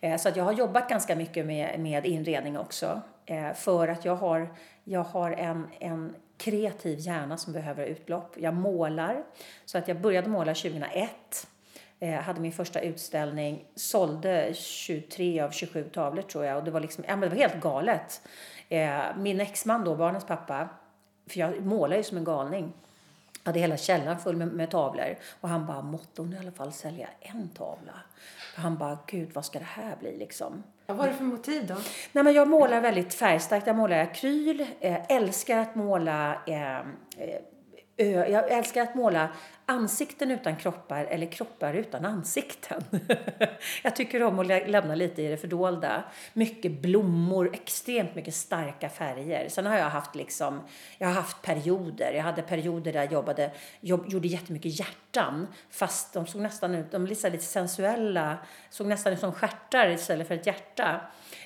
Eh, 0.00 0.16
så 0.16 0.28
att 0.28 0.36
jag 0.36 0.44
har 0.44 0.52
jobbat 0.52 0.88
ganska 0.88 1.16
mycket 1.16 1.46
med, 1.46 1.80
med 1.80 2.06
inredning 2.06 2.58
också. 2.58 3.00
Eh, 3.26 3.52
för 3.54 3.88
att 3.88 4.04
jag 4.04 4.16
har, 4.16 4.54
jag 4.84 5.04
har 5.04 5.32
en, 5.32 5.66
en 5.80 6.14
kreativ 6.36 6.98
hjärna 6.98 7.36
som 7.36 7.52
behöver 7.52 7.86
utlopp. 7.86 8.34
Jag 8.36 8.54
målar. 8.54 9.24
Så 9.64 9.78
att 9.78 9.88
jag 9.88 10.00
började 10.00 10.28
måla 10.28 10.54
2001 10.54 11.46
hade 12.10 12.40
min 12.40 12.52
första 12.52 12.80
utställning, 12.80 13.64
sålde 13.74 14.54
23 14.54 15.40
av 15.40 15.50
27 15.50 15.84
tavlor 15.84 16.22
tror 16.22 16.44
jag 16.44 16.58
och 16.58 16.64
det 16.64 16.70
var 16.70 16.80
liksom, 16.80 17.04
ja 17.08 17.16
men 17.16 17.20
det 17.20 17.28
var 17.28 17.36
helt 17.36 17.60
galet. 17.60 18.22
Eh, 18.68 19.16
min 19.16 19.40
exman 19.40 19.84
då, 19.84 19.96
barnens 19.96 20.26
pappa, 20.26 20.68
för 21.26 21.40
jag 21.40 21.66
målar 21.66 21.96
ju 21.96 22.02
som 22.02 22.16
en 22.16 22.24
galning, 22.24 22.72
hade 23.44 23.58
hela 23.58 23.76
källaren 23.76 24.18
full 24.18 24.36
med, 24.36 24.48
med 24.48 24.70
tavlor 24.70 25.16
och 25.40 25.48
han 25.48 25.66
bara, 25.66 25.82
måtte 25.82 26.22
hon 26.22 26.32
i 26.32 26.38
alla 26.38 26.52
fall 26.52 26.72
sälja 26.72 27.08
en 27.20 27.48
tavla? 27.48 27.92
För 28.54 28.62
han 28.62 28.76
bara, 28.76 28.98
gud 29.06 29.30
vad 29.32 29.44
ska 29.44 29.58
det 29.58 29.64
här 29.64 29.96
bli 29.96 30.18
liksom? 30.18 30.62
Vad 30.86 30.96
var 30.96 31.06
det 31.06 31.14
för 31.14 31.24
motiv 31.24 31.66
då? 31.66 31.74
Nej, 32.12 32.24
men 32.24 32.32
jag 32.32 32.48
målar 32.48 32.80
väldigt 32.80 33.14
färgstarkt. 33.14 33.66
Jag 33.66 33.76
målar 33.76 33.98
akryl, 33.98 34.66
eh, 34.80 35.12
älskar 35.12 35.58
att 35.58 35.74
måla 35.74 36.42
eh, 36.46 36.78
eh 36.78 37.40
Eh, 38.02 38.32
jag 38.32 38.50
älskar 38.50 38.82
att 38.82 38.94
måla 38.94 39.28
ansikten 39.66 40.30
utan 40.30 40.56
kroppar 40.56 41.04
eller 41.04 41.26
kroppar 41.26 41.74
utan 41.74 42.04
ansikten. 42.04 42.82
jag 43.82 43.96
tycker 43.96 44.22
om 44.22 44.38
att 44.38 44.46
lämna 44.46 44.94
lite 44.94 45.22
i 45.22 45.28
det 45.28 45.36
fördolda. 45.36 46.04
Mycket 46.32 46.82
blommor, 46.82 47.50
extremt 47.54 48.14
mycket 48.14 48.34
starka 48.34 48.88
färger. 48.88 49.48
Sen 49.48 49.66
har 49.66 49.76
jag 49.76 49.90
haft 49.90 50.14
liksom, 50.14 50.60
jag 50.98 51.08
har 51.08 51.14
haft 51.14 51.42
perioder. 51.42 52.12
Jag 52.12 52.22
hade 52.22 52.42
perioder 52.42 52.92
där 52.92 53.00
jag 53.00 53.12
jobbade, 53.12 53.50
jobb, 53.80 54.04
gjorde 54.08 54.28
jättemycket 54.28 54.78
hjärtan. 54.78 55.48
Fast 55.70 56.12
de 56.12 56.26
såg 56.26 56.40
nästan 56.40 56.74
ut, 56.74 56.90
de 56.90 57.06
lite, 57.06 57.30
lite 57.30 57.44
sensuella, 57.44 58.38
såg 58.70 58.86
nästan 58.86 59.12
ut 59.12 59.20
som 59.20 59.32
stjärtar 59.32 59.88
istället 59.88 60.28
för 60.28 60.34
ett 60.34 60.46
hjärta. 60.46 61.00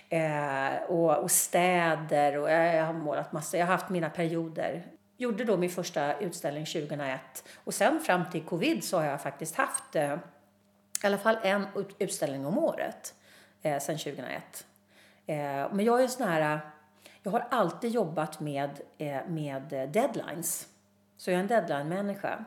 Eh, 0.09 0.83
och, 0.89 1.17
och, 1.17 1.31
städer 1.31 2.39
och 2.39 2.51
jag, 2.51 2.77
jag 2.77 2.85
har 2.85 2.93
målat 2.93 3.33
massor. 3.33 3.61
Jag 3.61 3.67
har 3.67 3.73
haft 3.73 3.89
mina 3.89 4.11
perioder 4.11 4.96
gjorde 5.17 5.45
då 5.45 5.57
min 5.57 5.71
första 5.71 6.19
utställning 6.19 6.67
2001 6.67 7.21
och 7.65 7.75
sen 7.75 8.01
fram 8.01 8.31
till 8.31 8.43
covid 8.43 8.85
så 8.85 8.97
har 8.97 9.05
jag 9.05 9.23
faktiskt 9.23 9.57
haft 9.57 9.97
eh, 9.97 10.17
i 11.03 11.07
alla 11.07 11.19
fall 11.19 11.37
en 11.43 11.67
utställning 11.99 12.47
om 12.47 12.59
året 12.59 13.15
eh, 13.63 13.79
sedan 13.79 13.99
2001. 13.99 14.67
Eh, 15.27 15.37
men 15.73 15.81
jag 15.81 15.99
är 15.99 16.03
en 16.03 16.09
sån 16.09 16.29
här, 16.29 16.61
jag 17.23 17.31
har 17.31 17.47
alltid 17.51 17.91
jobbat 17.91 18.41
med, 18.41 18.81
eh, 18.99 19.27
med 19.29 19.63
deadlines. 19.93 20.69
Så 21.17 21.31
jag 21.31 21.37
är 21.37 21.41
en 21.41 21.47
deadline-människa. 21.47 22.45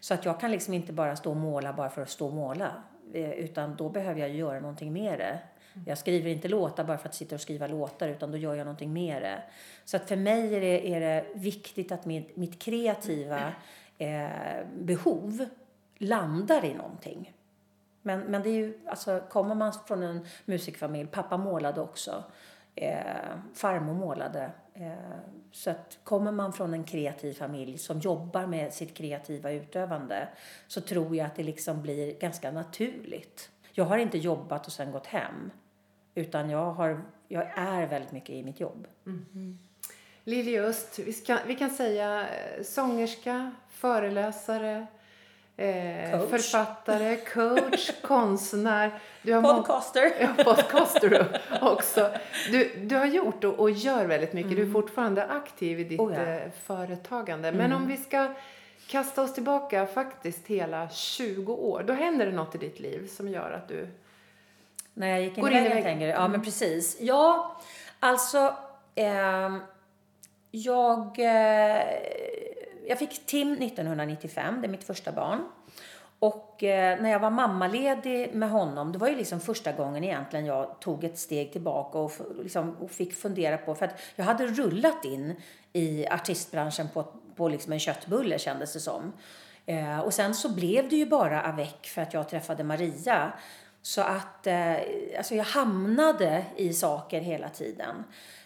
Så 0.00 0.14
att 0.14 0.24
jag 0.24 0.40
kan 0.40 0.50
liksom 0.50 0.74
inte 0.74 0.92
bara 0.92 1.16
stå 1.16 1.30
och 1.30 1.36
måla 1.36 1.72
bara 1.72 1.90
för 1.90 2.02
att 2.02 2.10
stå 2.10 2.26
och 2.26 2.32
måla. 2.32 2.72
Eh, 3.14 3.30
utan 3.30 3.76
då 3.76 3.88
behöver 3.88 4.20
jag 4.20 4.30
göra 4.30 4.60
någonting 4.60 4.92
med 4.92 5.18
det. 5.18 5.38
Jag 5.86 5.98
skriver 5.98 6.30
inte 6.30 6.48
låtar 6.48 6.84
bara 6.84 6.98
för 6.98 7.08
att 7.08 7.14
sitta 7.14 7.34
och 7.34 7.40
skriva 7.40 7.66
låtar 7.66 8.08
utan 8.08 8.30
då 8.30 8.36
gör 8.38 8.54
jag 8.54 8.64
någonting 8.64 8.92
med 8.92 9.22
det. 9.22 9.42
Så 9.84 9.96
att 9.96 10.08
för 10.08 10.16
mig 10.16 10.54
är 10.54 10.60
det, 10.60 10.94
är 10.94 11.00
det 11.00 11.26
viktigt 11.34 11.92
att 11.92 12.06
mitt, 12.06 12.36
mitt 12.36 12.62
kreativa 12.62 13.52
eh, 13.98 14.28
behov 14.78 15.46
landar 15.98 16.64
i 16.64 16.74
någonting. 16.74 17.32
Men, 18.02 18.20
men 18.20 18.42
det 18.42 18.48
är 18.48 18.54
ju, 18.54 18.78
alltså, 18.86 19.22
kommer 19.28 19.54
man 19.54 19.72
från 19.86 20.02
en 20.02 20.26
musikfamilj, 20.44 21.08
pappa 21.08 21.36
målade 21.36 21.80
också, 21.80 22.24
eh, 22.74 23.00
farmor 23.54 23.94
målade. 23.94 24.50
Eh, 24.74 24.92
så 25.52 25.70
att 25.70 25.98
kommer 26.04 26.32
man 26.32 26.52
från 26.52 26.74
en 26.74 26.84
kreativ 26.84 27.32
familj 27.32 27.78
som 27.78 27.98
jobbar 27.98 28.46
med 28.46 28.72
sitt 28.72 28.96
kreativa 28.96 29.50
utövande 29.50 30.28
så 30.66 30.80
tror 30.80 31.16
jag 31.16 31.26
att 31.26 31.36
det 31.36 31.42
liksom 31.42 31.82
blir 31.82 32.18
ganska 32.18 32.50
naturligt. 32.50 33.50
Jag 33.72 33.84
har 33.84 33.98
inte 33.98 34.18
jobbat 34.18 34.66
och 34.66 34.72
sen 34.72 34.92
gått 34.92 35.06
hem. 35.06 35.50
Utan 36.14 36.50
jag, 36.50 36.72
har, 36.72 37.00
jag 37.28 37.46
är 37.54 37.86
väldigt 37.86 38.12
mycket 38.12 38.30
i 38.30 38.42
mitt 38.42 38.60
jobb. 38.60 38.86
Mm. 39.06 39.58
Lili 40.24 40.60
Öst, 40.60 40.98
vi, 40.98 41.12
ska, 41.12 41.38
vi 41.46 41.54
kan 41.54 41.70
säga 41.70 42.20
eh, 42.20 42.62
sångerska, 42.62 43.52
föreläsare, 43.68 44.86
eh, 45.56 46.10
coach. 46.10 46.30
författare, 46.30 47.16
coach, 47.16 47.90
konstnär. 48.02 49.00
Du 49.22 49.34
har 49.34 49.42
podcaster. 49.42 50.12
Ja, 50.20 50.44
podcaster 50.44 51.40
också. 51.60 52.10
Du, 52.50 52.74
du 52.80 52.96
har 52.96 53.06
gjort 53.06 53.44
och, 53.44 53.58
och 53.58 53.70
gör 53.70 54.06
väldigt 54.06 54.32
mycket. 54.32 54.52
Mm. 54.52 54.56
Du 54.56 54.62
är 54.62 54.70
mm. 54.70 54.82
fortfarande 54.82 55.26
aktiv 55.26 55.80
i 55.80 55.84
ditt 55.84 56.00
oh 56.00 56.14
ja. 56.14 56.20
Eh, 56.20 56.50
företagande. 56.64 57.48
Mm. 57.48 57.58
Men 57.58 57.72
om 57.72 57.88
vi 57.88 57.96
ska 57.96 58.34
kasta 58.86 59.22
oss 59.22 59.34
tillbaka 59.34 59.86
faktiskt 59.86 60.46
hela 60.46 60.88
20 60.88 61.52
år. 61.52 61.84
Då 61.86 61.92
händer 61.92 62.26
det 62.26 62.32
något 62.32 62.54
i 62.54 62.58
ditt 62.58 62.80
liv 62.80 63.08
som 63.08 63.28
gör 63.28 63.52
att 63.52 63.68
du 63.68 63.86
när 64.94 65.08
jag 65.08 65.22
gick 65.22 65.38
in 65.38 65.44
Går 65.44 65.52
i 65.52 65.54
väggen, 65.54 65.82
tänker 65.82 66.08
Ja, 66.08 66.20
men 66.20 66.26
mm. 66.26 66.42
precis. 66.42 66.96
Ja, 67.00 67.56
alltså... 68.00 68.54
Eh, 68.94 69.50
jag, 70.50 71.18
eh, 71.18 71.82
jag 72.86 72.98
fick 72.98 73.26
Tim 73.26 73.52
1995, 73.52 74.60
det 74.60 74.66
är 74.66 74.70
mitt 74.70 74.84
första 74.84 75.12
barn. 75.12 75.48
Och 76.18 76.62
eh, 76.64 77.02
när 77.02 77.10
jag 77.10 77.20
var 77.20 77.30
mammaledig 77.30 78.34
med 78.34 78.50
honom, 78.50 78.92
det 78.92 78.98
var 78.98 79.08
ju 79.08 79.16
liksom 79.16 79.40
första 79.40 79.72
gången 79.72 80.04
egentligen 80.04 80.46
jag 80.46 80.80
tog 80.80 81.04
ett 81.04 81.18
steg 81.18 81.52
tillbaka 81.52 81.98
och, 81.98 82.12
liksom, 82.42 82.76
och 82.80 82.90
fick 82.90 83.14
fundera 83.14 83.58
på, 83.58 83.74
för 83.74 83.86
att 83.86 84.00
jag 84.16 84.24
hade 84.24 84.46
rullat 84.46 85.04
in 85.04 85.36
i 85.72 86.06
artistbranschen 86.06 86.88
på, 86.94 87.06
på 87.36 87.48
liksom 87.48 87.72
en 87.72 87.80
köttbulle 87.80 88.38
kändes 88.38 88.72
det 88.72 88.80
som. 88.80 89.12
Eh, 89.66 90.00
och 90.00 90.14
sen 90.14 90.34
så 90.34 90.48
blev 90.48 90.88
det 90.88 90.96
ju 90.96 91.06
bara 91.06 91.42
avec 91.42 91.86
för 91.86 92.02
att 92.02 92.14
jag 92.14 92.28
träffade 92.28 92.64
Maria. 92.64 93.32
Så 93.82 94.00
att 94.00 94.46
eh, 94.46 94.76
alltså 95.18 95.34
jag 95.34 95.44
hamnade 95.44 96.44
i 96.56 96.72
saker 96.72 97.20
hela 97.20 97.48
tiden. 97.48 98.04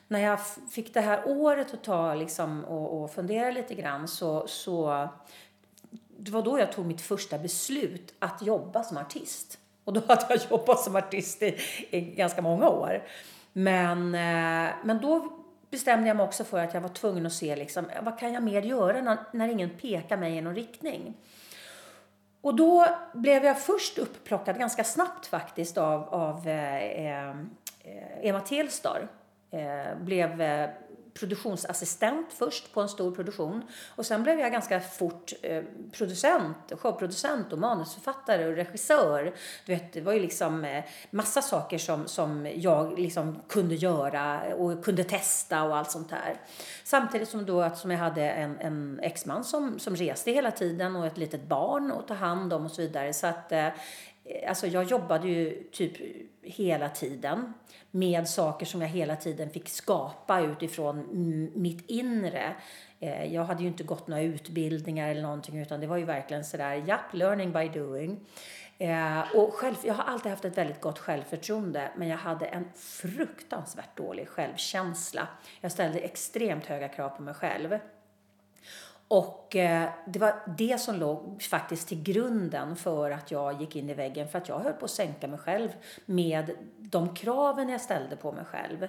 När 0.08 0.20
jag 0.20 0.38
fick 0.70 0.94
det 0.94 1.00
här 1.00 1.22
året 1.26 1.74
att 1.74 1.84
ta 1.84 2.14
liksom, 2.14 2.64
och, 2.64 3.02
och 3.02 3.10
fundera 3.10 3.50
lite 3.50 3.74
grann 3.74 4.08
så, 4.08 4.46
så 4.48 5.08
det 6.18 6.30
var 6.30 6.42
då 6.42 6.58
jag 6.58 6.72
tog 6.72 6.86
mitt 6.86 7.00
första 7.00 7.38
beslut 7.38 8.14
att 8.18 8.42
jobba 8.42 8.82
som 8.82 8.96
artist. 8.96 9.58
Och 9.84 9.92
då 9.92 10.00
hade 10.08 10.26
jag 10.28 10.40
jobbat 10.50 10.80
som 10.80 10.96
artist 10.96 11.42
i, 11.42 11.56
i 11.90 12.00
ganska 12.00 12.42
många 12.42 12.68
år. 12.68 13.02
Men, 13.52 14.14
eh, 14.14 14.74
men 14.84 15.00
då 15.02 15.32
bestämde 15.70 16.08
jag 16.08 16.16
mig 16.16 16.26
också 16.26 16.44
för 16.44 16.58
att 16.58 16.74
jag 16.74 16.80
var 16.80 16.88
tvungen 16.88 17.26
att 17.26 17.32
se 17.32 17.56
liksom, 17.56 17.90
vad 18.02 18.18
kan 18.18 18.32
jag 18.32 18.42
mer 18.42 18.62
göra 18.62 19.00
när, 19.00 19.18
när 19.32 19.48
ingen 19.48 19.70
pekar 19.70 20.16
mig 20.16 20.36
i 20.36 20.40
någon 20.40 20.54
riktning. 20.54 21.14
Och 22.44 22.54
då 22.54 22.86
blev 23.12 23.44
jag 23.44 23.60
först 23.60 23.98
uppplockad 23.98 24.58
ganska 24.58 24.84
snabbt 24.84 25.26
faktiskt 25.26 25.78
av, 25.78 26.08
av 26.14 26.48
eh, 26.48 27.06
eh, 27.06 27.34
Emma 28.22 28.40
Telstar. 28.40 29.08
Eh, 29.50 29.98
blev 30.00 30.40
eh, 30.40 30.70
produktionsassistent 31.14 32.32
först 32.32 32.72
på 32.72 32.80
en 32.80 32.88
stor 32.88 33.14
produktion. 33.14 33.62
Och 33.88 34.06
sen 34.06 34.22
blev 34.22 34.40
jag 34.40 34.52
ganska 34.52 34.80
fort 34.80 35.32
eh, 35.42 35.62
producent, 35.92 36.72
showproducent 36.78 37.52
och 37.52 37.58
manusförfattare 37.58 38.46
och 38.48 38.56
regissör. 38.56 39.34
Du 39.66 39.74
vet, 39.74 39.92
det 39.92 40.00
var 40.00 40.12
ju 40.12 40.20
liksom 40.20 40.64
eh, 40.64 40.84
massa 41.10 41.42
saker 41.42 41.78
som, 41.78 42.06
som 42.06 42.48
jag 42.54 42.98
liksom 42.98 43.40
kunde 43.48 43.74
göra 43.74 44.54
och 44.54 44.84
kunde 44.84 45.04
testa 45.04 45.62
och 45.62 45.76
allt 45.76 45.90
sånt 45.90 46.10
där. 46.10 46.40
Samtidigt 46.84 47.28
som, 47.28 47.46
då, 47.46 47.60
att, 47.60 47.78
som 47.78 47.90
jag 47.90 47.98
hade 47.98 48.30
en, 48.30 48.56
en 48.60 49.00
exman 49.02 49.44
som, 49.44 49.78
som 49.78 49.96
reste 49.96 50.30
hela 50.30 50.50
tiden 50.50 50.96
och 50.96 51.06
ett 51.06 51.16
litet 51.16 51.42
barn 51.48 51.92
att 51.92 52.08
ta 52.08 52.14
hand 52.14 52.52
om 52.52 52.64
och 52.64 52.70
så 52.70 52.82
vidare. 52.82 53.12
Så 53.12 53.26
att 53.26 53.52
eh, 53.52 53.68
Eh, 54.24 54.48
alltså 54.48 54.66
jag 54.66 54.84
jobbade 54.84 55.28
ju 55.28 55.62
typ 55.72 55.92
hela 56.42 56.88
tiden 56.88 57.54
med 57.90 58.28
saker 58.28 58.66
som 58.66 58.82
jag 58.82 58.88
hela 58.88 59.16
tiden 59.16 59.50
fick 59.50 59.68
skapa 59.68 60.40
utifrån 60.40 61.06
mitt 61.54 61.90
inre. 61.90 62.54
Eh, 63.00 63.34
jag 63.34 63.44
hade 63.44 63.62
ju 63.62 63.68
inte 63.68 63.84
gått 63.84 64.08
några 64.08 64.22
utbildningar 64.22 65.08
eller 65.08 65.22
någonting 65.22 65.58
utan 65.58 65.80
det 65.80 65.86
var 65.86 65.96
ju 65.96 66.04
verkligen 66.04 66.44
sådär, 66.44 66.72
japp, 66.86 67.14
learning 67.14 67.52
by 67.52 67.68
doing. 67.68 68.20
Eh, 68.78 69.36
och 69.36 69.54
själv, 69.54 69.74
jag 69.84 69.94
har 69.94 70.04
alltid 70.04 70.30
haft 70.30 70.44
ett 70.44 70.58
väldigt 70.58 70.80
gott 70.80 70.98
självförtroende 70.98 71.90
men 71.96 72.08
jag 72.08 72.18
hade 72.18 72.46
en 72.46 72.64
fruktansvärt 72.74 73.96
dålig 73.96 74.28
självkänsla. 74.28 75.28
Jag 75.60 75.72
ställde 75.72 75.98
extremt 75.98 76.66
höga 76.66 76.88
krav 76.88 77.08
på 77.08 77.22
mig 77.22 77.34
själv. 77.34 77.78
Och 79.14 79.56
eh, 79.56 79.88
det 80.06 80.18
var 80.18 80.34
det 80.58 80.80
som 80.80 80.96
låg 80.96 81.42
faktiskt 81.42 81.88
till 81.88 82.02
grunden 82.02 82.76
för 82.76 83.10
att 83.10 83.30
jag 83.30 83.60
gick 83.60 83.76
in 83.76 83.90
i 83.90 83.94
väggen. 83.94 84.28
För 84.28 84.38
att 84.38 84.48
jag 84.48 84.58
höll 84.58 84.72
på 84.72 84.84
att 84.84 84.90
sänka 84.90 85.28
mig 85.28 85.38
själv 85.38 85.68
med 86.06 86.50
de 86.78 87.14
kraven 87.14 87.68
jag 87.68 87.80
ställde 87.80 88.16
på 88.16 88.32
mig 88.32 88.44
själv. 88.44 88.82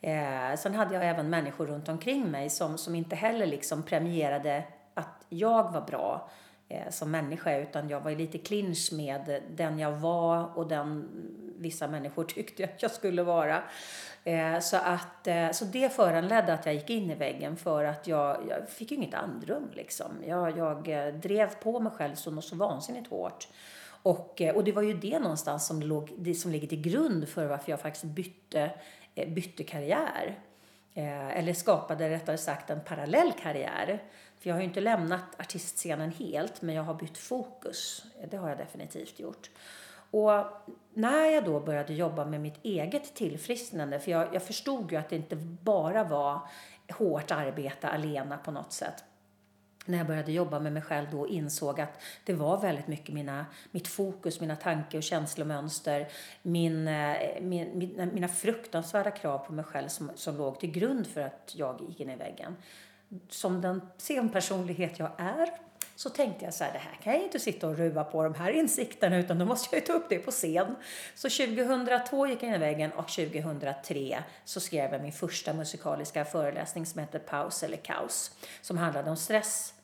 Eh, 0.00 0.56
sen 0.58 0.74
hade 0.74 0.94
jag 0.94 1.08
även 1.08 1.30
människor 1.30 1.66
runt 1.66 1.88
omkring 1.88 2.30
mig 2.30 2.50
som, 2.50 2.78
som 2.78 2.94
inte 2.94 3.16
heller 3.16 3.46
liksom 3.46 3.82
premierade 3.82 4.64
att 4.94 5.24
jag 5.28 5.72
var 5.72 5.80
bra 5.80 6.30
eh, 6.68 6.90
som 6.90 7.10
människa 7.10 7.56
utan 7.56 7.88
jag 7.88 8.00
var 8.00 8.10
lite 8.10 8.38
clinch 8.38 8.92
med 8.92 9.42
den 9.56 9.78
jag 9.78 9.92
var 9.92 10.58
och 10.58 10.68
den 10.68 11.08
vissa 11.58 11.88
människor 11.88 12.24
tyckte 12.34 12.64
att 12.64 12.82
jag 12.82 12.90
skulle 12.90 13.22
vara. 13.22 13.62
Eh, 14.26 14.60
så, 14.60 14.76
att, 14.76 15.26
eh, 15.26 15.50
så 15.50 15.64
det 15.64 15.92
föranledde 15.92 16.52
att 16.52 16.66
jag 16.66 16.74
gick 16.74 16.90
in 16.90 17.10
i 17.10 17.14
väggen 17.14 17.56
för 17.56 17.84
att 17.84 18.06
jag, 18.06 18.46
jag 18.48 18.68
fick 18.68 18.92
inget 18.92 19.14
andrum. 19.14 19.70
Liksom. 19.74 20.06
Jag, 20.26 20.58
jag 20.58 20.88
eh, 20.88 21.14
drev 21.14 21.54
på 21.54 21.80
mig 21.80 21.92
själv 21.92 22.14
så, 22.14 22.42
så 22.42 22.56
vansinnigt 22.56 23.10
hårt. 23.10 23.48
Och, 24.02 24.40
eh, 24.40 24.54
och 24.54 24.64
det 24.64 24.72
var 24.72 24.82
ju 24.82 24.94
det 24.94 25.18
någonstans 25.18 25.66
som, 25.66 25.82
låg, 25.82 26.12
det 26.18 26.34
som 26.34 26.50
ligger 26.50 26.68
till 26.68 26.80
grund 26.80 27.28
för 27.28 27.46
varför 27.46 27.70
jag 27.70 27.80
faktiskt 27.80 28.04
bytte, 28.04 28.70
eh, 29.14 29.28
bytte 29.28 29.64
karriär. 29.64 30.38
Eller 30.98 31.52
skapade 31.52 32.10
rättare 32.10 32.38
sagt 32.38 32.70
en 32.70 32.80
parallell 32.80 33.32
karriär. 33.32 34.02
För 34.38 34.48
jag 34.48 34.54
har 34.54 34.60
ju 34.60 34.66
inte 34.66 34.80
lämnat 34.80 35.40
artistscenen 35.40 36.10
helt, 36.10 36.62
men 36.62 36.74
jag 36.74 36.82
har 36.82 36.94
bytt 36.94 37.18
fokus. 37.18 38.04
Det 38.30 38.36
har 38.36 38.48
jag 38.48 38.58
definitivt 38.58 39.20
gjort. 39.20 39.50
Och 40.10 40.44
när 40.94 41.26
jag 41.26 41.44
då 41.44 41.60
började 41.60 41.94
jobba 41.94 42.24
med 42.24 42.40
mitt 42.40 42.64
eget 42.64 43.14
tillfrisknande, 43.14 44.00
för 44.00 44.10
jag, 44.10 44.34
jag 44.34 44.42
förstod 44.42 44.92
ju 44.92 44.98
att 44.98 45.08
det 45.08 45.16
inte 45.16 45.36
bara 45.62 46.04
var 46.04 46.40
hårt 46.92 47.30
arbete 47.30 47.88
alena 47.88 48.38
på 48.38 48.50
något 48.50 48.72
sätt. 48.72 49.04
När 49.86 49.98
jag 49.98 50.06
började 50.06 50.32
jobba 50.32 50.60
med 50.60 50.72
mig 50.72 50.82
själv 50.82 51.06
då 51.10 51.28
insåg 51.28 51.80
att 51.80 52.00
det 52.24 52.32
var 52.32 52.60
väldigt 52.60 52.86
mycket 52.86 53.14
mina, 53.14 53.46
mitt 53.70 53.88
fokus, 53.88 54.40
mina 54.40 54.56
tanke 54.56 54.96
och 54.96 55.02
känslomönster, 55.02 56.08
min, 56.42 56.88
eh, 56.88 57.16
min, 57.40 57.78
mina, 57.78 58.06
mina 58.06 58.28
fruktansvärda 58.28 59.10
krav 59.10 59.38
på 59.38 59.52
mig 59.52 59.64
själv 59.64 59.88
som, 59.88 60.10
som 60.14 60.36
låg 60.36 60.60
till 60.60 60.70
grund 60.70 61.06
för 61.06 61.20
att 61.20 61.52
jag 61.56 61.80
gick 61.88 62.00
in 62.00 62.10
i 62.10 62.16
väggen. 62.16 62.56
Som 63.28 63.60
den 63.60 63.80
scenpersonlighet 63.98 64.98
jag 64.98 65.10
är 65.18 65.65
så 65.96 66.10
tänkte 66.10 66.44
jag 66.44 66.54
så 66.54 66.64
här, 66.64 66.72
det 66.72 66.78
här 66.78 66.96
kan 67.02 67.12
jag 67.12 67.22
inte 67.22 67.38
sitta 67.38 67.68
och 67.68 67.76
ruva 67.76 68.04
på 68.04 68.22
de 68.22 68.34
här 68.34 68.50
insikterna 68.50 69.16
utan 69.16 69.38
då 69.38 69.44
måste 69.44 69.76
jag 69.76 69.80
ju 69.80 69.86
ta 69.86 69.92
upp 69.92 70.08
det 70.08 70.18
på 70.18 70.30
scen. 70.30 70.76
Så 71.14 71.28
2002 71.28 72.26
gick 72.26 72.42
jag 72.42 72.48
in 72.48 72.54
i 72.54 72.58
väggen 72.58 72.92
och 72.92 73.08
2003 73.08 74.22
så 74.44 74.60
skrev 74.60 74.92
jag 74.92 75.02
min 75.02 75.12
första 75.12 75.52
musikaliska 75.52 76.24
föreläsning 76.24 76.86
som 76.86 77.00
heter 77.00 77.18
Paus 77.18 77.62
eller 77.62 77.76
kaos. 77.76 78.36
Som 78.60 78.78
handlade 78.78 79.10
om 79.10 79.16
stress, 79.16 79.74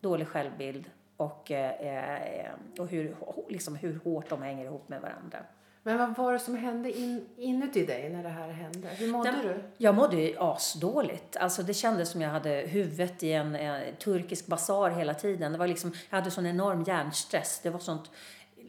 dålig 0.00 0.28
självbild 0.28 0.90
och, 1.16 1.50
eh, 1.50 2.44
eh 2.44 2.52
och 2.78 2.88
hur, 2.88 3.16
liksom 3.48 3.76
hur 3.76 4.00
hårt 4.04 4.28
de 4.28 4.42
hänger 4.42 4.64
ihop 4.64 4.88
med 4.88 5.00
varandra. 5.00 5.38
Men 5.86 5.98
vad 5.98 6.16
var 6.16 6.32
det 6.32 6.38
som 6.38 6.56
hände 6.56 6.98
in, 6.98 7.26
inuti 7.36 7.86
dig 7.86 8.10
när 8.10 8.22
det 8.22 8.28
här 8.28 8.48
hände? 8.48 8.88
Hur 8.88 9.08
mådde 9.12 9.30
Den, 9.30 9.46
du? 9.46 9.62
Jag 9.78 9.94
mådde 9.94 10.16
ju 10.16 10.36
asdåligt. 10.38 11.36
Alltså 11.36 11.62
det 11.62 11.74
kändes 11.74 12.10
som 12.10 12.22
jag 12.22 12.30
hade 12.30 12.50
huvudet 12.50 13.22
i 13.22 13.32
en, 13.32 13.56
en 13.56 13.96
turkisk 13.96 14.46
basar 14.46 14.90
hela 14.90 15.14
tiden. 15.14 15.52
Det 15.52 15.58
var 15.58 15.66
liksom, 15.66 15.92
jag 16.10 16.18
hade 16.18 16.30
sån 16.30 16.46
enorm 16.46 16.82
hjärnstress. 16.82 17.60
Det 17.62 17.70
var 17.70 17.78
sånt 17.78 18.10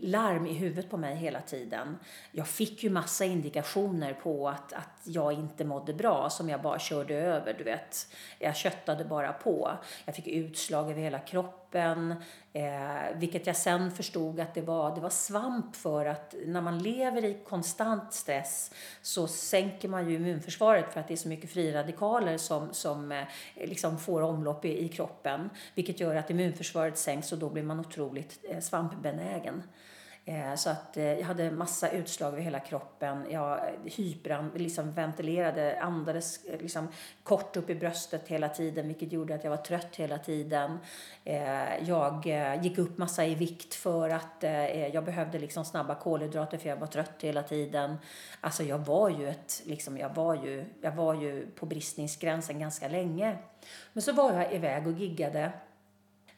larm 0.02 0.46
i 0.46 0.54
huvudet 0.54 0.90
på 0.90 0.98
mig 0.98 1.16
hela 1.16 1.42
tiden. 1.42 1.98
Jag 2.32 2.48
fick 2.48 2.84
ju 2.84 2.90
massa 2.90 3.26
indikationer 3.26 4.14
på 4.14 4.50
att, 4.50 4.74
att 4.74 5.02
jag 5.04 5.34
inte 5.34 5.66
mådde 5.66 5.94
bra 5.94 6.30
som 6.30 6.50
jag 6.50 6.62
bara 6.62 6.80
körde 6.80 7.16
över, 7.16 7.54
du 7.54 7.64
vet. 7.64 8.08
Jag 8.40 8.56
köttade 8.56 9.06
bara 9.06 9.34
på. 9.34 9.72
Jag 10.06 10.16
fick 10.16 10.28
utslag 10.28 10.92
över 10.92 11.02
hela 11.02 11.20
kroppen, 11.20 11.67
eh, 11.76 12.64
vilket 13.16 13.48
jag 13.48 13.56
sen 13.56 13.92
förstod 13.92 14.40
att 14.40 14.54
det 14.54 14.62
var, 14.62 14.96
det 14.96 15.02
var 15.02 15.10
svamp 15.10 15.76
för 15.76 16.06
att 16.06 16.36
när 16.46 16.62
man 16.62 16.80
lever 16.80 17.26
i 17.26 17.38
konstant 17.48 18.14
stress 18.14 18.72
så 19.02 19.28
sänker 19.28 19.90
man 19.90 20.10
ju 20.10 20.16
immunförsvaret 20.16 20.94
för 20.94 21.00
att 21.00 21.08
det 21.08 21.14
är 21.14 21.16
så 21.16 21.30
mycket 21.30 21.52
friradikaler 21.52 22.38
som, 22.38 22.74
som 22.74 23.12
eh, 23.12 23.24
liksom 23.56 23.98
får 23.98 24.22
omlopp 24.22 24.66
i, 24.66 24.84
i 24.86 24.90
kroppen, 24.90 25.50
vilket 25.76 26.00
gör 26.00 26.16
att 26.16 26.30
immunförsvaret 26.30 26.98
sänks 26.98 27.32
och 27.32 27.38
då 27.40 27.50
blir 27.50 27.64
man 27.64 27.80
otroligt 27.80 28.40
eh, 28.50 28.60
svampbenägen. 28.60 29.64
Eh, 30.30 30.56
så 30.56 30.70
att 30.70 30.98
eh, 30.98 31.04
jag 31.04 31.26
hade 31.26 31.52
massa 31.52 31.90
utslag 31.90 32.34
över 32.34 32.42
hela 32.42 32.60
kroppen. 32.60 33.26
Jag 33.30 33.58
eh, 33.58 33.74
hyperan, 33.84 34.52
liksom 34.56 34.92
ventilerade, 34.92 35.80
andades 35.82 36.40
liksom 36.60 36.88
kort 37.24 37.58
upp 37.58 37.70
i 37.70 37.76
bröstet 37.76 38.28
hela 38.28 38.50
tiden 38.50 38.88
vilket 38.88 39.12
gjorde 39.12 39.36
att 39.36 39.44
jag 39.44 39.52
var 39.52 39.58
trött 39.58 39.96
hela 39.96 40.18
tiden. 40.18 40.80
Jag 41.82 42.26
gick 42.62 42.78
upp 42.78 42.98
massa 42.98 43.26
i 43.26 43.36
vikt 43.36 43.76
för 43.76 44.10
att 44.10 44.44
jag 44.94 45.06
behövde 45.06 45.40
liksom 45.40 45.66
snabba 45.66 45.96
kolhydrater 45.96 46.58
för 46.58 46.70
jag 46.70 46.78
var 46.78 46.88
trött 46.88 47.16
hela 47.20 47.44
tiden. 47.44 47.98
Alltså 48.42 48.64
jag 48.64 48.78
var 48.78 49.10
ju, 49.10 49.30
ett, 49.30 49.62
liksom, 49.66 49.98
jag 49.98 50.16
var 50.16 50.36
ju, 50.36 50.66
jag 50.82 50.92
var 50.92 51.14
ju 51.14 51.48
på 51.48 51.66
bristningsgränsen 51.66 52.60
ganska 52.60 52.88
länge. 52.88 53.38
Men 53.94 54.02
så 54.02 54.12
var 54.12 54.34
jag 54.34 54.54
iväg 54.54 54.88
och 54.88 54.94
giggade 54.94 55.52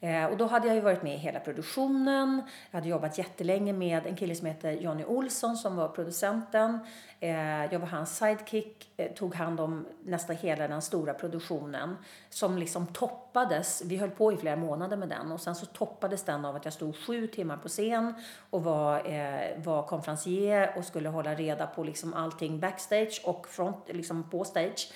Eh, 0.01 0.25
och 0.25 0.38
då 0.38 0.45
hade 0.45 0.67
jag 0.67 0.75
ju 0.75 0.81
varit 0.81 1.03
med 1.03 1.13
i 1.13 1.17
hela 1.17 1.39
produktionen. 1.39 2.41
Jag 2.71 2.77
hade 2.77 2.89
jobbat 2.89 3.17
jättelänge 3.17 3.73
med 3.73 4.05
en 4.05 4.15
kille 4.15 4.35
som 4.35 4.47
heter 4.47 4.71
Johnny 4.71 5.03
Olsson 5.03 5.57
som 5.57 5.75
var 5.75 5.88
producenten. 5.88 6.79
Eh, 7.19 7.65
jag 7.73 7.79
var 7.79 7.88
hans 7.88 8.17
sidekick, 8.17 8.89
eh, 8.97 9.12
tog 9.12 9.35
hand 9.35 9.59
om 9.59 9.85
nästan 10.03 10.35
hela 10.35 10.67
den 10.67 10.81
stora 10.81 11.13
produktionen 11.13 11.97
som 12.29 12.57
liksom 12.57 12.88
toppades. 12.88 13.81
Vi 13.85 13.97
höll 13.97 14.09
på 14.09 14.33
i 14.33 14.38
flera 14.38 14.55
månader 14.55 14.97
med 14.97 15.09
den 15.09 15.31
och 15.31 15.41
sen 15.41 15.55
så 15.55 15.65
toppades 15.65 16.23
den 16.23 16.45
av 16.45 16.55
att 16.55 16.65
jag 16.65 16.73
stod 16.73 16.95
sju 16.95 17.27
timmar 17.27 17.57
på 17.57 17.67
scen 17.67 18.13
och 18.49 18.63
var, 18.63 19.12
eh, 19.13 19.63
var 19.63 19.83
konferencier 19.83 20.73
och 20.77 20.85
skulle 20.85 21.09
hålla 21.09 21.35
reda 21.35 21.67
på 21.67 21.83
liksom 21.83 22.13
allting 22.13 22.59
backstage 22.59 23.21
och 23.25 23.47
front, 23.47 23.77
liksom 23.88 24.29
på 24.29 24.43
stage. 24.43 24.91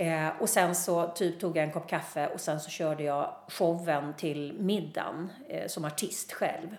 Eh, 0.00 0.28
och 0.40 0.48
sen 0.48 0.74
så 0.74 1.06
typ 1.06 1.40
tog 1.40 1.56
jag 1.56 1.64
en 1.64 1.72
kopp 1.72 1.88
kaffe 1.88 2.26
och 2.26 2.40
sen 2.40 2.60
så 2.60 2.70
körde 2.70 3.02
jag 3.02 3.34
showen 3.48 4.14
till 4.14 4.52
middagen 4.58 5.32
eh, 5.48 5.66
som 5.66 5.84
artist 5.84 6.32
själv. 6.32 6.76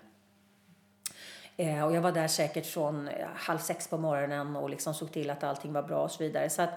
Eh, 1.56 1.84
och 1.84 1.94
jag 1.94 2.00
var 2.02 2.12
där 2.12 2.28
säkert 2.28 2.66
från 2.66 3.08
eh, 3.08 3.26
halv 3.34 3.58
sex 3.58 3.88
på 3.88 3.98
morgonen 3.98 4.56
och 4.56 4.70
liksom 4.70 4.94
såg 4.94 5.12
till 5.12 5.30
att 5.30 5.44
allting 5.44 5.72
var 5.72 5.82
bra 5.82 6.02
och 6.02 6.10
så 6.10 6.22
vidare. 6.22 6.50
Så 6.50 6.62
att, 6.62 6.70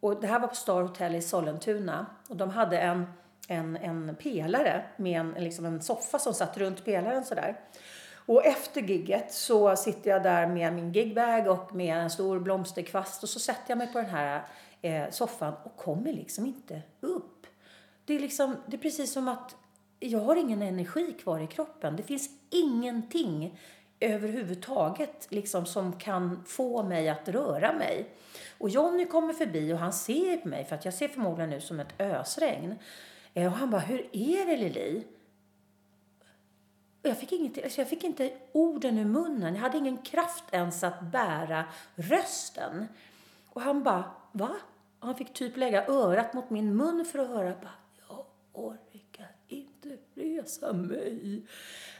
och 0.00 0.20
det 0.20 0.26
här 0.26 0.40
var 0.40 0.48
på 0.48 0.54
Star 0.54 0.82
Hotel 0.82 1.14
i 1.14 1.22
Sollentuna 1.22 2.06
och 2.28 2.36
de 2.36 2.50
hade 2.50 2.78
en, 2.78 3.06
en, 3.48 3.76
en 3.76 4.16
pelare 4.22 4.84
med 4.96 5.20
en, 5.20 5.30
liksom 5.30 5.64
en 5.64 5.82
soffa 5.82 6.18
som 6.18 6.34
satt 6.34 6.56
runt 6.56 6.84
pelaren 6.84 7.24
sådär. 7.24 7.60
Och 8.26 8.46
efter 8.46 8.80
gigget 8.80 9.32
så 9.32 9.76
sitter 9.76 10.10
jag 10.10 10.22
där 10.22 10.46
med 10.46 10.72
min 10.72 10.92
gigbag 10.92 11.46
och 11.46 11.74
med 11.74 11.96
en 11.96 12.10
stor 12.10 12.40
blomsterkvast 12.40 13.22
och 13.22 13.28
så 13.28 13.38
sätter 13.38 13.64
jag 13.66 13.78
mig 13.78 13.92
på 13.92 13.98
den 13.98 14.10
här 14.10 14.42
eh, 14.84 15.10
soffan 15.10 15.54
och 15.64 15.76
kommer 15.76 16.12
liksom 16.12 16.46
inte 16.46 16.82
upp. 17.00 17.46
Det 18.04 18.14
är, 18.14 18.20
liksom, 18.20 18.56
det 18.66 18.76
är 18.76 18.80
precis 18.80 19.12
som 19.12 19.28
att 19.28 19.56
jag 20.00 20.20
har 20.20 20.36
ingen 20.36 20.62
energi 20.62 21.12
kvar 21.12 21.40
i 21.40 21.46
kroppen. 21.46 21.96
Det 21.96 22.02
finns 22.02 22.30
ingenting 22.50 23.60
överhuvudtaget 24.00 25.26
liksom, 25.30 25.66
som 25.66 25.92
kan 25.98 26.44
få 26.46 26.82
mig 26.82 27.08
att 27.08 27.28
röra 27.28 27.72
mig. 27.72 28.10
Och 28.58 28.68
Jonny 28.68 29.06
kommer 29.06 29.32
förbi 29.32 29.72
och 29.72 29.78
han 29.78 29.92
ser 29.92 30.36
på 30.36 30.48
mig, 30.48 30.64
för 30.64 30.74
att 30.74 30.84
jag 30.84 30.94
ser 30.94 31.08
förmodligen 31.08 31.52
ut 31.52 31.64
som 31.64 31.80
ett 31.80 32.00
ösregn. 32.00 32.74
Eh, 33.34 33.52
och 33.52 33.58
han 33.58 33.70
bara, 33.70 33.80
hur 33.80 34.08
är 34.12 34.46
det 34.46 34.56
Lili? 34.56 35.04
jag 37.02 37.18
fick, 37.18 37.32
inget, 37.32 37.64
alltså 37.64 37.80
jag 37.80 37.88
fick 37.88 38.04
inte 38.04 38.32
orden 38.52 38.98
ur 38.98 39.04
munnen. 39.04 39.54
Jag 39.54 39.62
hade 39.62 39.78
ingen 39.78 39.96
kraft 39.96 40.44
ens 40.52 40.84
att 40.84 41.02
bära 41.02 41.64
rösten. 41.94 42.88
Och 43.48 43.60
han 43.60 43.82
bara, 43.82 44.04
va? 44.32 44.56
Och 45.04 45.08
han 45.08 45.16
fick 45.16 45.32
typ 45.32 45.56
lägga 45.56 45.86
örat 45.86 46.34
mot 46.34 46.50
min 46.50 46.76
mun 46.76 47.04
för 47.04 47.18
att 47.18 47.28
höra 47.28 47.54
bara, 47.62 47.70
jag 48.08 48.24
orkar 48.52 49.30
inte 49.48 49.88
resa 50.14 50.72
mig. 50.72 51.46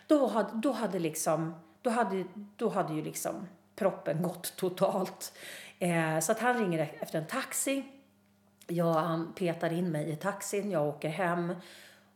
Då 0.06 0.26
hade, 0.26 0.50
då 0.54 0.72
hade 0.72 0.98
liksom, 0.98 1.54
då 1.82 1.90
hade, 1.90 2.24
då 2.56 2.68
hade 2.68 2.94
ju 2.94 3.02
liksom 3.02 3.46
proppen 3.76 4.22
gått 4.22 4.56
totalt. 4.56 5.32
Eh, 5.78 6.18
så 6.18 6.32
att 6.32 6.40
han 6.40 6.58
ringer 6.58 6.96
efter 7.00 7.18
en 7.18 7.26
taxi. 7.26 7.84
Jag, 8.66 8.92
han 8.92 9.32
petar 9.32 9.72
in 9.72 9.90
mig 9.90 10.10
i 10.10 10.16
taxin, 10.16 10.70
jag 10.70 10.88
åker 10.88 11.08
hem. 11.08 11.54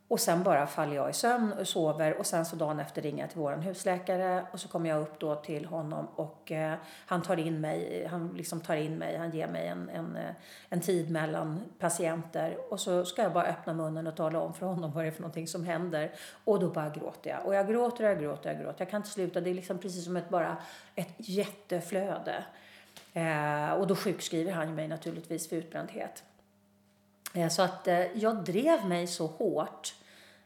Och 0.08 0.20
sen 0.20 0.42
bara 0.42 0.66
faller 0.66 0.96
jag 0.96 1.10
i 1.10 1.12
sömn 1.12 1.52
och 1.52 1.68
sover 1.68 2.18
och 2.18 2.26
sen 2.26 2.44
så 2.44 2.56
dagen 2.56 2.80
efter 2.80 3.02
ringer 3.02 3.22
jag 3.22 3.30
till 3.30 3.38
våran 3.38 3.62
husläkare 3.62 4.46
och 4.52 4.60
så 4.60 4.68
kommer 4.68 4.90
jag 4.90 5.02
upp 5.02 5.20
då 5.20 5.34
till 5.34 5.64
honom 5.64 6.06
och 6.16 6.52
eh, 6.52 6.74
han 7.06 7.22
tar 7.22 7.36
in 7.36 7.60
mig, 7.60 8.06
han 8.10 8.34
liksom 8.36 8.60
tar 8.60 8.76
in 8.76 8.98
mig, 8.98 9.16
han 9.16 9.30
ger 9.30 9.48
mig 9.48 9.66
en, 9.66 9.88
en, 9.88 10.16
eh, 10.16 10.30
en 10.68 10.80
tid 10.80 11.10
mellan 11.10 11.60
patienter 11.78 12.72
och 12.72 12.80
så 12.80 13.04
ska 13.04 13.22
jag 13.22 13.32
bara 13.32 13.46
öppna 13.46 13.72
munnen 13.72 14.06
och 14.06 14.16
tala 14.16 14.40
om 14.40 14.54
för 14.54 14.66
honom 14.66 14.92
vad 14.92 15.04
det 15.04 15.08
är 15.08 15.12
för 15.12 15.22
någonting 15.22 15.48
som 15.48 15.64
händer 15.64 16.12
och 16.44 16.60
då 16.60 16.68
bara 16.68 16.88
gråter 16.88 17.30
jag 17.30 17.46
och 17.46 17.54
jag 17.54 17.68
gråter 17.68 18.04
och 18.04 18.10
jag 18.10 18.20
gråter 18.20 18.50
och 18.50 18.56
jag 18.56 18.62
gråter. 18.62 18.80
Jag 18.84 18.90
kan 18.90 18.98
inte 18.98 19.10
sluta, 19.10 19.40
det 19.40 19.50
är 19.50 19.54
liksom 19.54 19.78
precis 19.78 20.04
som 20.04 20.16
ett 20.16 20.28
bara 20.28 20.56
ett 20.94 21.14
jätteflöde. 21.16 22.44
Eh, 23.12 23.70
och 23.70 23.86
då 23.86 23.96
sjukskriver 23.96 24.52
han 24.52 24.74
mig 24.74 24.88
naturligtvis 24.88 25.48
för 25.48 25.56
utbrändhet. 25.56 26.24
Eh, 27.34 27.48
så 27.48 27.62
att 27.62 27.88
eh, 27.88 28.18
jag 28.18 28.44
drev 28.44 28.86
mig 28.86 29.06
så 29.06 29.26
hårt 29.26 29.94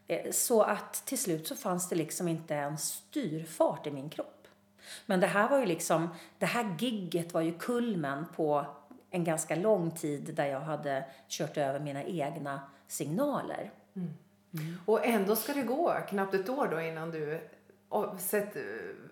eh, 0.07 0.31
så 0.31 0.61
att 0.61 0.93
till 0.93 1.19
slut 1.19 1.47
så 1.47 1.55
fanns 1.55 1.89
det 1.89 1.95
liksom 1.95 2.27
inte 2.27 2.55
en 2.55 2.77
styrfart 2.77 3.87
i 3.87 3.91
min 3.91 4.09
kropp. 4.09 4.47
Men 5.05 5.19
det 5.19 5.27
här 5.27 5.49
var 5.49 5.59
ju 5.59 5.65
liksom, 5.65 6.09
det 6.39 6.45
här 6.45 6.75
gigget 6.79 7.33
var 7.33 7.41
ju 7.41 7.53
kulmen 7.57 8.25
på 8.35 8.65
en 9.09 9.23
ganska 9.23 9.55
lång 9.55 9.91
tid 9.91 10.33
där 10.35 10.45
jag 10.45 10.59
hade 10.59 11.05
kört 11.27 11.57
över 11.57 11.79
mina 11.79 12.03
egna 12.03 12.61
signaler. 12.87 13.71
Mm. 13.95 14.13
Mm. 14.53 14.77
Och 14.85 15.05
ändå 15.05 15.35
ska 15.35 15.53
det 15.53 15.61
gå 15.61 15.93
knappt 16.09 16.33
ett 16.33 16.49
år 16.49 16.67
då 16.67 16.81
innan 16.81 17.11
du 17.11 17.49
sett, 18.19 18.55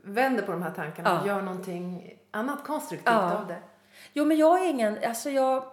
vänder 0.01 0.43
på 0.43 0.51
de 0.51 0.61
här 0.61 0.71
tankarna 0.71 1.09
ja. 1.09 1.21
och 1.21 1.27
gör 1.27 1.41
någonting 1.41 2.17
annat 2.31 2.63
konstruktivt 2.63 3.13
ja. 3.13 3.37
av 3.37 3.47
det. 3.47 3.59
Jo, 4.13 4.25
men 4.25 4.37
jag 4.37 4.61
är 4.61 4.69
ingen, 4.69 4.97
alltså 5.03 5.29
jag 5.29 5.63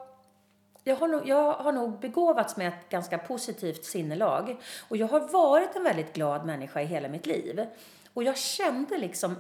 jag 0.89 0.97
har, 0.97 1.09
nog, 1.09 1.29
jag 1.29 1.53
har 1.53 1.73
nog 1.73 2.01
begåvats 2.01 2.57
med 2.57 2.69
ett 2.69 2.89
ganska 2.89 3.19
positivt 3.19 3.85
sinnelag. 3.85 4.57
Och 4.89 4.97
jag 4.97 5.09
har 5.09 5.21
varit 5.21 5.77
en 5.77 5.85
väldigt 5.85 6.13
glad 6.13 6.47
människa 6.47 6.81
i 6.81 6.85
hela 6.85 7.09
mitt 7.09 7.27
liv. 7.27 7.67
Och 8.15 8.25
jag 8.25 8.37
kände 8.37 8.99
liksom 8.99 9.35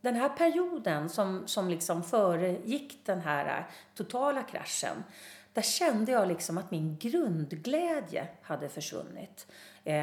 den 0.00 0.14
här 0.14 0.28
perioden 0.28 1.08
som, 1.08 1.42
som 1.46 1.68
liksom 1.68 2.02
föregick 2.02 3.06
den 3.06 3.20
här 3.20 3.58
äh, 3.58 3.64
totala 3.94 4.42
kraschen. 4.42 5.04
Där 5.52 5.62
kände 5.62 6.12
jag 6.12 6.28
liksom 6.28 6.58
att 6.58 6.70
min 6.70 6.96
grundglädje 7.00 8.28
hade 8.42 8.68
försvunnit. 8.68 9.46
Eh, 9.84 9.94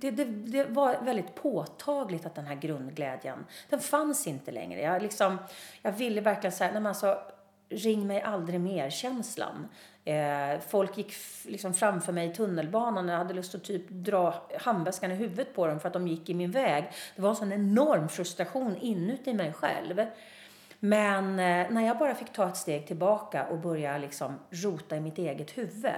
det, 0.00 0.10
det, 0.10 0.24
det, 0.24 0.64
var 0.64 1.00
väldigt 1.00 1.34
påtagligt 1.34 2.26
att 2.26 2.34
den 2.34 2.46
här 2.46 2.54
grundglädjen, 2.54 3.46
den 3.68 3.80
fanns 3.80 4.26
inte 4.26 4.50
längre. 4.50 4.80
Jag, 4.80 5.02
liksom, 5.02 5.38
jag 5.82 5.92
ville 5.92 6.20
verkligen 6.20 6.52
säga, 6.52 6.72
nej 6.72 6.80
men 6.80 6.90
alltså, 6.90 7.18
ring 7.70 8.06
mig 8.06 8.22
aldrig 8.22 8.60
mer-känslan. 8.60 9.68
Eh, 10.04 10.60
folk 10.68 10.98
gick 10.98 11.14
liksom 11.44 11.74
framför 11.74 12.12
mig 12.12 12.30
i 12.30 12.34
tunnelbanan 12.34 13.08
och 13.08 13.12
jag 13.12 13.18
hade 13.18 13.34
lust 13.34 13.54
att 13.54 13.64
typ 13.64 13.88
dra 13.88 14.48
handväskan 14.60 15.12
i 15.12 15.14
huvudet 15.14 15.54
på 15.54 15.66
dem 15.66 15.80
för 15.80 15.88
att 15.88 15.92
de 15.92 16.08
gick 16.08 16.28
i 16.28 16.34
min 16.34 16.50
väg. 16.50 16.90
Det 17.16 17.22
var 17.22 17.30
en 17.30 17.36
sån 17.36 17.52
enorm 17.52 18.08
frustration 18.08 18.76
inuti 18.76 19.34
mig 19.34 19.52
själv. 19.52 20.06
Men 20.80 21.24
eh, 21.24 21.70
när 21.70 21.86
jag 21.86 21.98
bara 21.98 22.14
fick 22.14 22.32
ta 22.32 22.48
ett 22.48 22.56
steg 22.56 22.86
tillbaka 22.86 23.46
och 23.46 23.58
börja 23.58 23.98
liksom 23.98 24.38
rota 24.50 24.96
i 24.96 25.00
mitt 25.00 25.18
eget 25.18 25.58
huvud. 25.58 25.94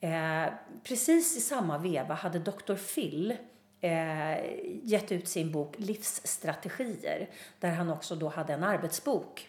Eh, 0.00 0.52
precis 0.82 1.36
i 1.36 1.40
samma 1.40 1.78
veva 1.78 2.14
hade 2.14 2.38
Dr. 2.38 2.74
Phil 2.74 3.36
eh, 3.80 4.44
gett 4.82 5.12
ut 5.12 5.28
sin 5.28 5.52
bok 5.52 5.74
Livsstrategier 5.78 7.30
där 7.60 7.70
han 7.70 7.90
också 7.90 8.14
då 8.14 8.28
hade 8.28 8.52
en 8.52 8.64
arbetsbok. 8.64 9.48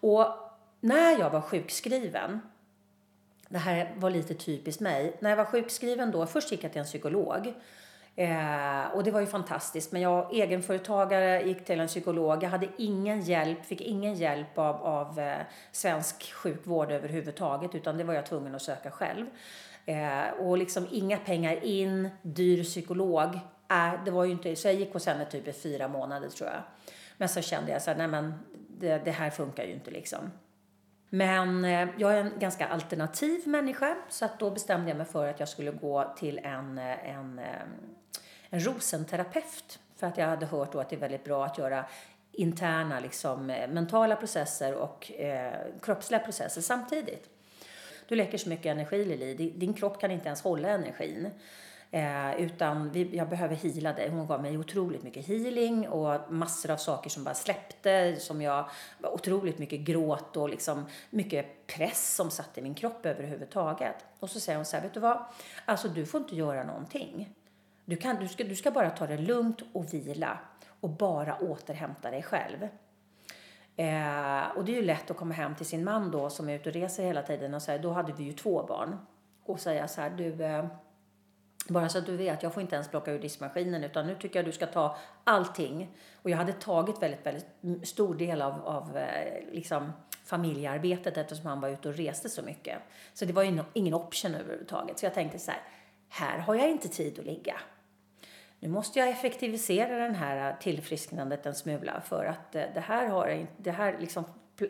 Och 0.00 0.45
när 0.80 1.18
jag 1.18 1.30
var 1.30 1.40
sjukskriven, 1.40 2.40
det 3.48 3.58
här 3.58 3.94
var 3.96 4.10
lite 4.10 4.34
typiskt 4.34 4.80
mig, 4.80 5.16
när 5.20 5.30
jag 5.30 5.36
var 5.36 5.44
sjukskriven 5.44 6.10
då, 6.10 6.26
först 6.26 6.52
gick 6.52 6.64
jag 6.64 6.72
till 6.72 6.80
en 6.80 6.86
psykolog. 6.86 7.54
Eh, 8.16 8.86
och 8.94 9.04
det 9.04 9.10
var 9.10 9.20
ju 9.20 9.26
fantastiskt. 9.26 9.92
Men 9.92 10.02
jag 10.02 10.34
egenföretagare 10.34 11.42
gick 11.42 11.64
till 11.64 11.80
en 11.80 11.86
psykolog. 11.86 12.42
Jag 12.42 12.50
hade 12.50 12.68
ingen 12.76 13.20
hjälp, 13.20 13.66
fick 13.66 13.80
ingen 13.80 14.14
hjälp 14.14 14.58
av, 14.58 14.76
av 14.76 15.20
eh, 15.20 15.36
svensk 15.72 16.32
sjukvård 16.32 16.92
överhuvudtaget. 16.92 17.74
Utan 17.74 17.96
det 17.96 18.04
var 18.04 18.14
jag 18.14 18.26
tvungen 18.26 18.54
att 18.54 18.62
söka 18.62 18.90
själv. 18.90 19.26
Eh, 19.86 20.28
och 20.38 20.58
liksom 20.58 20.86
inga 20.90 21.18
pengar 21.18 21.64
in, 21.64 22.08
dyr 22.22 22.64
psykolog. 22.64 23.34
Äh, 23.70 24.04
det 24.04 24.10
var 24.10 24.24
ju 24.24 24.32
inte, 24.32 24.56
så 24.56 24.68
jag 24.68 24.74
gick 24.74 24.92
hos 24.92 25.06
henne 25.06 25.24
typ 25.24 25.48
i 25.48 25.52
fyra 25.52 25.88
månader 25.88 26.28
tror 26.28 26.50
jag. 26.50 26.62
Men 27.16 27.28
så 27.28 27.40
kände 27.42 27.72
jag 27.72 27.82
så 27.82 27.90
här, 27.90 27.98
nej 27.98 28.08
men 28.08 28.34
det, 28.68 29.04
det 29.04 29.10
här 29.10 29.30
funkar 29.30 29.64
ju 29.64 29.72
inte 29.72 29.90
liksom. 29.90 30.30
Men 31.10 31.64
eh, 31.64 31.88
jag 31.96 32.14
är 32.14 32.20
en 32.20 32.32
ganska 32.38 32.66
alternativ 32.66 33.48
människa 33.48 33.96
så 34.08 34.24
att 34.24 34.38
då 34.38 34.50
bestämde 34.50 34.88
jag 34.88 34.96
mig 34.96 35.06
för 35.06 35.28
att 35.28 35.40
jag 35.40 35.48
skulle 35.48 35.70
gå 35.70 36.14
till 36.16 36.38
en, 36.38 36.78
eh, 36.78 37.10
en, 37.10 37.38
eh, 37.38 37.62
en 38.50 38.60
rosenterapeut. 38.60 39.78
För 39.96 40.06
att 40.06 40.18
jag 40.18 40.26
hade 40.26 40.46
hört 40.46 40.72
då 40.72 40.80
att 40.80 40.90
det 40.90 40.96
är 40.96 41.00
väldigt 41.00 41.24
bra 41.24 41.44
att 41.44 41.58
göra 41.58 41.84
interna 42.32 43.00
liksom, 43.00 43.46
mentala 43.46 44.16
processer 44.16 44.74
och 44.74 45.12
eh, 45.12 45.52
kroppsliga 45.82 46.20
processer 46.20 46.60
samtidigt. 46.60 47.30
Du 48.08 48.14
läcker 48.14 48.38
så 48.38 48.48
mycket 48.48 48.66
energi 48.66 49.04
Lili, 49.04 49.50
din 49.50 49.74
kropp 49.74 50.00
kan 50.00 50.10
inte 50.10 50.26
ens 50.26 50.42
hålla 50.42 50.68
energin. 50.68 51.30
Eh, 51.96 52.40
utan 52.40 52.90
vi, 52.90 53.16
jag 53.16 53.28
behöver 53.28 53.54
hila 53.54 53.92
dig. 53.92 54.10
Hon 54.10 54.26
gav 54.26 54.42
mig 54.42 54.58
otroligt 54.58 55.02
mycket 55.02 55.26
healing 55.26 55.88
och 55.88 56.32
massor 56.32 56.70
av 56.70 56.76
saker 56.76 57.10
som 57.10 57.24
bara 57.24 57.34
släppte. 57.34 58.16
Som 58.18 58.42
jag, 58.42 58.68
otroligt 59.02 59.58
mycket 59.58 59.80
gråt 59.80 60.36
och 60.36 60.48
liksom 60.48 60.86
mycket 61.10 61.66
press 61.66 62.14
som 62.14 62.30
satt 62.30 62.58
i 62.58 62.62
min 62.62 62.74
kropp 62.74 63.06
överhuvudtaget. 63.06 63.94
Och 64.20 64.30
så 64.30 64.40
säger 64.40 64.56
hon 64.56 64.64
så 64.64 64.76
här, 64.76 64.82
vet 64.82 64.94
du 64.94 65.00
vad? 65.00 65.24
Alltså 65.64 65.88
du 65.88 66.06
får 66.06 66.20
inte 66.20 66.36
göra 66.36 66.64
någonting. 66.64 67.34
Du, 67.84 67.96
kan, 67.96 68.16
du, 68.16 68.28
ska, 68.28 68.44
du 68.44 68.56
ska 68.56 68.70
bara 68.70 68.90
ta 68.90 69.06
det 69.06 69.18
lugnt 69.18 69.62
och 69.72 69.94
vila 69.94 70.38
och 70.80 70.90
bara 70.90 71.38
återhämta 71.38 72.10
dig 72.10 72.22
själv. 72.22 72.62
Eh, 73.76 74.56
och 74.56 74.64
det 74.64 74.72
är 74.72 74.76
ju 74.76 74.82
lätt 74.82 75.10
att 75.10 75.16
komma 75.16 75.34
hem 75.34 75.54
till 75.54 75.66
sin 75.66 75.84
man 75.84 76.10
då 76.10 76.30
som 76.30 76.48
är 76.48 76.54
ute 76.54 76.68
och 76.68 76.74
reser 76.74 77.04
hela 77.04 77.22
tiden 77.22 77.54
och 77.54 77.62
säga, 77.62 77.78
då 77.78 77.90
hade 77.90 78.12
vi 78.12 78.24
ju 78.24 78.32
två 78.32 78.66
barn. 78.68 78.98
Och 79.44 79.60
säga 79.60 79.88
så 79.88 80.00
här, 80.00 80.10
du 80.10 80.44
eh, 80.44 80.66
bara 81.68 81.88
så 81.88 81.98
att 81.98 82.06
du 82.06 82.16
vet, 82.16 82.42
jag 82.42 82.54
får 82.54 82.60
inte 82.60 82.74
ens 82.74 82.88
plocka 82.88 83.12
ur 83.12 83.18
diskmaskinen 83.18 83.84
utan 83.84 84.06
nu 84.06 84.14
tycker 84.14 84.38
jag 84.38 84.46
du 84.46 84.52
ska 84.52 84.66
ta 84.66 84.96
allting. 85.24 85.90
Och 86.22 86.30
jag 86.30 86.36
hade 86.36 86.52
tagit 86.52 87.02
väldigt, 87.02 87.26
väldigt 87.26 87.46
stor 87.88 88.14
del 88.14 88.42
av, 88.42 88.66
av 88.66 88.96
eh, 88.96 89.52
liksom 89.52 89.92
familjearbetet 90.24 91.16
eftersom 91.16 91.46
han 91.46 91.60
var 91.60 91.68
ute 91.68 91.88
och 91.88 91.94
reste 91.94 92.28
så 92.28 92.42
mycket. 92.42 92.78
Så 93.14 93.24
det 93.24 93.32
var 93.32 93.42
ju 93.42 93.62
ingen 93.72 93.94
option 93.94 94.34
överhuvudtaget. 94.34 94.98
Så 94.98 95.06
jag 95.06 95.14
tänkte 95.14 95.38
så 95.38 95.50
här, 95.50 95.60
här 96.08 96.38
har 96.38 96.54
jag 96.54 96.70
inte 96.70 96.88
tid 96.88 97.18
att 97.18 97.24
ligga. 97.24 97.60
Nu 98.60 98.68
måste 98.68 98.98
jag 98.98 99.08
effektivisera 99.08 99.98
den 99.98 100.14
här 100.14 100.50
eh, 100.50 100.58
tillfrisknandet 100.58 101.46
en 101.46 101.54
smula 101.54 102.00
för 102.00 102.24
att 102.24 102.54
eh, 102.54 102.64
det 102.74 102.80
här, 102.80 103.06
har, 103.06 103.46
det 103.56 103.70
här 103.70 103.96
liksom 104.00 104.24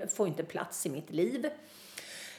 får 0.08 0.28
inte 0.28 0.42
plats 0.42 0.86
i 0.86 0.90
mitt 0.90 1.10
liv. 1.10 1.46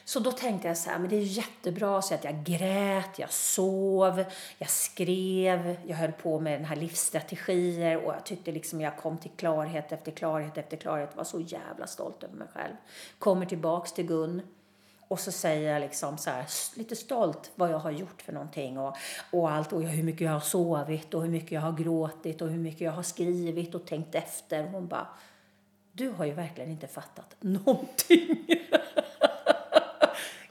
Så 0.08 0.20
då 0.20 0.32
tänkte 0.32 0.68
jag 0.68 0.76
så 0.76 0.90
här, 0.90 0.98
men 0.98 1.08
det 1.10 1.16
är 1.16 1.20
jättebra 1.20 2.02
så 2.02 2.14
att 2.14 2.24
jag 2.24 2.44
grät, 2.44 3.18
jag 3.18 3.32
sov, 3.32 4.24
jag 4.58 4.70
skrev, 4.70 5.76
jag 5.86 5.96
höll 5.96 6.12
på 6.12 6.40
med 6.40 6.60
den 6.60 6.64
här 6.64 6.76
livsstrategier 6.76 7.96
och 7.96 8.14
jag 8.14 8.24
tyckte 8.24 8.52
liksom 8.52 8.80
jag 8.80 8.96
kom 8.96 9.18
till 9.18 9.30
klarhet 9.36 9.92
efter 9.92 10.12
klarhet 10.12 10.58
efter 10.58 10.76
klarhet. 10.76 11.08
Jag 11.10 11.16
var 11.16 11.24
så 11.24 11.40
jävla 11.40 11.86
stolt 11.86 12.22
över 12.22 12.34
mig 12.34 12.48
själv. 12.54 12.74
Kommer 13.18 13.46
tillbaks 13.46 13.92
till 13.92 14.06
Gun 14.06 14.42
och 15.08 15.20
så 15.20 15.32
säger 15.32 15.72
jag 15.72 15.80
liksom 15.80 16.18
så 16.18 16.30
här, 16.30 16.46
lite 16.74 16.96
stolt 16.96 17.50
vad 17.54 17.70
jag 17.70 17.78
har 17.78 17.90
gjort 17.90 18.22
för 18.22 18.32
någonting 18.32 18.78
och, 18.78 18.96
och 19.32 19.50
allt 19.50 19.72
och 19.72 19.82
hur 19.82 20.02
mycket 20.02 20.20
jag 20.20 20.32
har 20.32 20.40
sovit 20.40 21.14
och 21.14 21.22
hur 21.22 21.30
mycket 21.30 21.52
jag 21.52 21.60
har 21.60 21.72
gråtit 21.72 22.42
och 22.42 22.48
hur 22.48 22.58
mycket 22.58 22.80
jag 22.80 22.92
har 22.92 23.02
skrivit 23.02 23.74
och 23.74 23.86
tänkt 23.86 24.14
efter. 24.14 24.64
Hon 24.64 24.88
bara, 24.88 25.06
du 25.92 26.10
har 26.10 26.24
ju 26.24 26.32
verkligen 26.32 26.70
inte 26.70 26.86
fattat 26.86 27.36
någonting. 27.40 28.46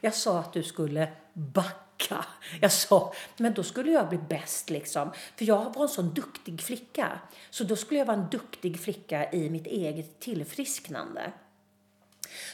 Jag 0.01 0.13
sa 0.13 0.39
att 0.39 0.53
du 0.53 0.63
skulle 0.63 1.07
backa. 1.33 2.25
Jag 2.62 2.71
sa, 2.71 3.13
men 3.38 3.53
då 3.53 3.63
skulle 3.63 3.91
jag 3.91 4.10
bli 4.10 4.17
bäst 4.17 4.69
liksom. 4.69 5.12
För 5.36 5.45
jag 5.45 5.73
var 5.75 5.81
en 5.81 5.89
sån 5.89 6.13
duktig 6.13 6.62
flicka. 6.62 7.19
Så 7.49 7.63
då 7.63 7.75
skulle 7.75 7.99
jag 7.99 8.05
vara 8.05 8.17
en 8.17 8.29
duktig 8.29 8.79
flicka 8.79 9.31
i 9.31 9.49
mitt 9.49 9.67
eget 9.67 10.19
tillfrisknande. 10.19 11.31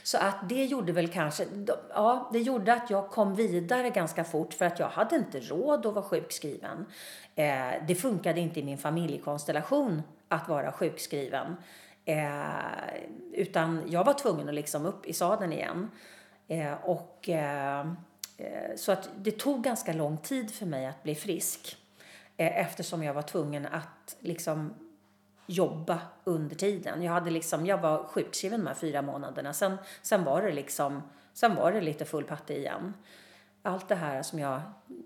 Så 0.03 0.17
att 0.17 0.49
det 0.49 0.65
gjorde 0.65 0.91
väl 0.91 1.07
kanske, 1.07 1.45
ja, 1.89 2.29
det 2.33 2.39
gjorde 2.39 2.73
att 2.73 2.89
jag 2.89 3.09
kom 3.09 3.35
vidare 3.35 3.89
ganska 3.89 4.23
fort 4.23 4.53
för 4.53 4.65
att 4.65 4.79
jag 4.79 4.87
hade 4.87 5.15
inte 5.15 5.39
råd 5.39 5.85
att 5.85 5.93
vara 5.93 6.05
sjukskriven. 6.05 6.85
Eh, 7.35 7.85
det 7.87 7.95
funkade 7.95 8.39
inte 8.39 8.59
i 8.59 8.63
min 8.63 8.77
familjekonstellation 8.77 10.01
att 10.27 10.49
vara 10.49 10.71
sjukskriven. 10.71 11.55
Eh, 12.05 12.25
utan 13.33 13.81
jag 13.87 14.03
var 14.03 14.13
tvungen 14.13 14.49
att 14.49 14.55
liksom 14.55 14.85
upp 14.85 15.05
i 15.05 15.13
sadeln 15.13 15.53
igen. 15.53 15.91
Eh, 16.47 16.73
och, 16.73 17.29
eh, 17.29 17.79
eh, 18.37 18.75
så 18.75 18.91
att 18.91 19.09
det 19.17 19.31
tog 19.31 19.63
ganska 19.63 19.93
lång 19.93 20.17
tid 20.17 20.51
för 20.51 20.65
mig 20.65 20.85
att 20.85 21.03
bli 21.03 21.15
frisk 21.15 21.77
eh, 22.37 22.59
eftersom 22.59 23.03
jag 23.03 23.13
var 23.13 23.21
tvungen 23.21 23.65
att 23.65 24.15
liksom 24.19 24.73
jobba 25.45 26.01
under 26.23 26.55
tiden. 26.55 27.03
Jag, 27.03 27.13
hade 27.13 27.31
liksom, 27.31 27.65
jag 27.65 27.77
var 27.77 28.03
sjukskriven 28.03 28.59
de 28.59 28.67
här 28.67 28.73
fyra 28.73 29.01
månaderna. 29.01 29.53
Sen, 29.53 29.77
sen, 30.01 30.23
var 30.23 30.41
det 30.41 30.51
liksom, 30.51 31.01
sen 31.33 31.55
var 31.55 31.71
det 31.71 31.81
lite 31.81 32.05
full 32.05 32.23
patte 32.23 32.57
igen. 32.57 32.93
allt 33.61 33.89
det 33.89 33.95
här 33.95 34.23
som 34.23 34.39
jag 34.39 34.61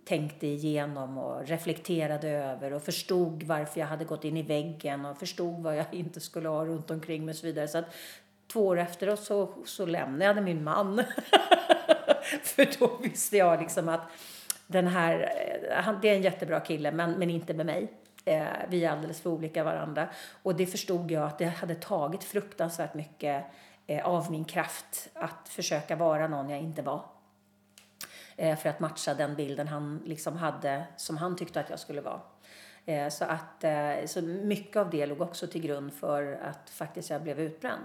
tänkte 0.05 0.47
igenom 0.47 1.17
och 1.17 1.47
reflekterade 1.47 2.29
över 2.29 2.73
och 2.73 2.81
förstod 2.81 3.43
varför 3.43 3.79
jag 3.79 3.87
hade 3.87 4.05
gått 4.05 4.23
in 4.23 4.37
i 4.37 4.43
väggen 4.43 5.05
och 5.05 5.17
förstod 5.17 5.63
vad 5.63 5.77
jag 5.77 5.85
inte 5.91 6.19
skulle 6.19 6.49
ha 6.49 6.65
runt 6.65 6.91
omkring 6.91 7.25
mig 7.25 7.31
och 7.31 7.37
så 7.37 7.45
vidare. 7.47 7.67
Så 7.67 7.77
att 7.77 7.95
två 8.47 8.67
år 8.67 8.79
efteråt 8.79 9.19
så, 9.19 9.49
så 9.65 9.85
lämnade 9.85 10.25
jag 10.25 10.43
min 10.43 10.63
man. 10.63 11.03
För 12.43 12.79
då 12.79 12.97
visste 13.01 13.37
jag 13.37 13.59
liksom 13.59 13.89
att 13.89 14.01
den 14.67 14.87
här, 14.87 15.19
eh, 15.69 15.83
han, 15.83 15.99
det 16.01 16.09
är 16.09 16.15
en 16.15 16.21
jättebra 16.21 16.59
kille 16.59 16.91
men, 16.91 17.11
men 17.11 17.29
inte 17.29 17.53
med 17.53 17.65
mig. 17.65 17.93
Eh, 18.25 18.45
vi 18.69 18.85
är 18.85 18.91
alldeles 18.91 19.21
för 19.21 19.29
olika 19.29 19.63
varandra. 19.63 20.09
Och 20.43 20.55
det 20.55 20.65
förstod 20.65 21.11
jag 21.11 21.23
att 21.23 21.37
det 21.37 21.45
hade 21.45 21.75
tagit 21.75 22.23
fruktansvärt 22.23 22.93
mycket 22.93 23.45
eh, 23.87 24.05
av 24.05 24.31
min 24.31 24.45
kraft 24.45 25.09
att 25.13 25.49
försöka 25.49 25.95
vara 25.95 26.27
någon 26.27 26.49
jag 26.49 26.59
inte 26.59 26.81
var. 26.81 27.05
Eh, 28.35 28.57
för 28.57 28.69
att 28.69 28.79
matcha 28.79 29.13
den 29.13 29.35
bilden 29.35 29.67
han 29.67 30.01
liksom 30.05 30.37
hade, 30.37 30.85
som 30.97 31.17
han 31.17 31.35
tyckte 31.35 31.59
att 31.59 31.69
jag 31.69 31.79
skulle 31.79 32.01
vara. 32.01 32.21
Eh, 32.85 33.09
så, 33.09 33.25
att, 33.25 33.63
eh, 33.63 34.05
så 34.05 34.21
mycket 34.21 34.77
av 34.77 34.89
det 34.89 35.05
låg 35.05 35.21
också 35.21 35.47
till 35.47 35.61
grund 35.61 35.93
för 35.93 36.33
att 36.33 36.69
faktiskt 36.69 37.09
jag 37.09 37.23
blev 37.23 37.39
utbränd. 37.39 37.81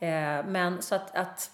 Eh, 0.00 0.46
men 0.46 0.82
så 0.82 0.94
att, 0.94 1.16
att 1.16 1.50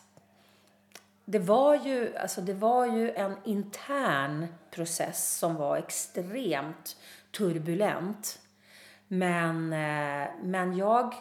det 1.25 1.39
var, 1.39 1.75
ju, 1.75 2.17
alltså 2.17 2.41
det 2.41 2.55
var 2.55 2.87
ju 2.87 3.11
en 3.11 3.37
intern 3.45 4.47
process 4.71 5.39
som 5.39 5.55
var 5.55 5.77
extremt 5.77 6.97
turbulent. 7.37 8.39
Men, 9.09 9.73
eh, 9.73 10.29
men 10.43 10.77
jag, 10.77 11.15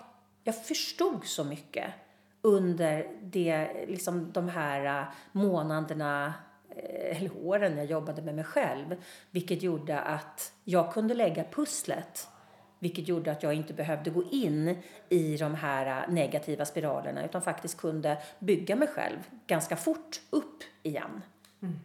jag 0.43 0.65
förstod 0.65 1.25
så 1.25 1.43
mycket 1.43 1.93
under 2.41 3.07
det, 3.21 3.85
liksom 3.87 4.31
de 4.31 4.49
här 4.49 4.99
eh, 5.01 5.05
månaderna 5.31 6.33
eller 6.93 7.37
åren 7.37 7.77
jag 7.77 7.85
jobbade 7.85 8.21
med 8.21 8.35
mig 8.35 8.43
själv. 8.43 8.95
Vilket 9.31 9.61
gjorde 9.61 9.99
att 9.99 10.53
jag 10.63 10.93
kunde 10.93 11.13
lägga 11.13 11.43
pusslet. 11.43 12.27
Vilket 12.85 13.07
gjorde 13.07 13.31
att 13.31 13.43
jag 13.43 13.53
inte 13.53 13.73
behövde 13.73 14.09
gå 14.09 14.23
in 14.31 14.77
i 15.09 15.37
de 15.37 15.55
här 15.55 16.03
eh, 16.03 16.13
negativa 16.13 16.65
spiralerna 16.65 17.25
utan 17.25 17.41
faktiskt 17.41 17.77
kunde 17.77 18.17
bygga 18.39 18.75
mig 18.75 18.87
själv 18.87 19.17
ganska 19.47 19.75
fort 19.75 20.21
upp 20.29 20.63
igen. 20.83 21.21
Mm. 21.61 21.79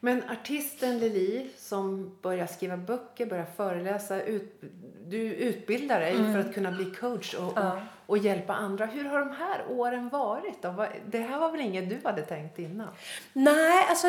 Men 0.00 0.22
artisten 0.30 0.98
Lili 0.98 1.50
som 1.56 2.16
börjar 2.22 2.46
skriva 2.46 2.76
böcker, 2.76 3.26
börjar 3.26 3.46
föreläsa, 3.56 4.22
ut, 4.22 4.62
du 5.06 5.34
utbildar 5.34 6.00
dig 6.00 6.14
mm. 6.14 6.32
för 6.32 6.40
att 6.40 6.54
kunna 6.54 6.72
bli 6.72 6.84
coach 6.84 7.34
och, 7.34 7.52
ja. 7.56 7.72
och, 8.06 8.16
och, 8.16 8.18
hjälpa 8.18 8.54
andra. 8.54 8.86
Hur 8.86 9.04
har 9.04 9.18
de 9.18 9.30
här 9.30 9.64
åren 9.68 10.08
varit? 10.08 10.62
Då? 10.62 10.86
Det 11.06 11.18
här 11.18 11.38
var 11.38 11.52
väl 11.52 11.60
inget 11.60 11.88
du 11.88 12.00
hade 12.04 12.22
tänkt 12.22 12.58
innan? 12.58 12.88
Nej, 13.32 13.86
alltså 13.88 14.06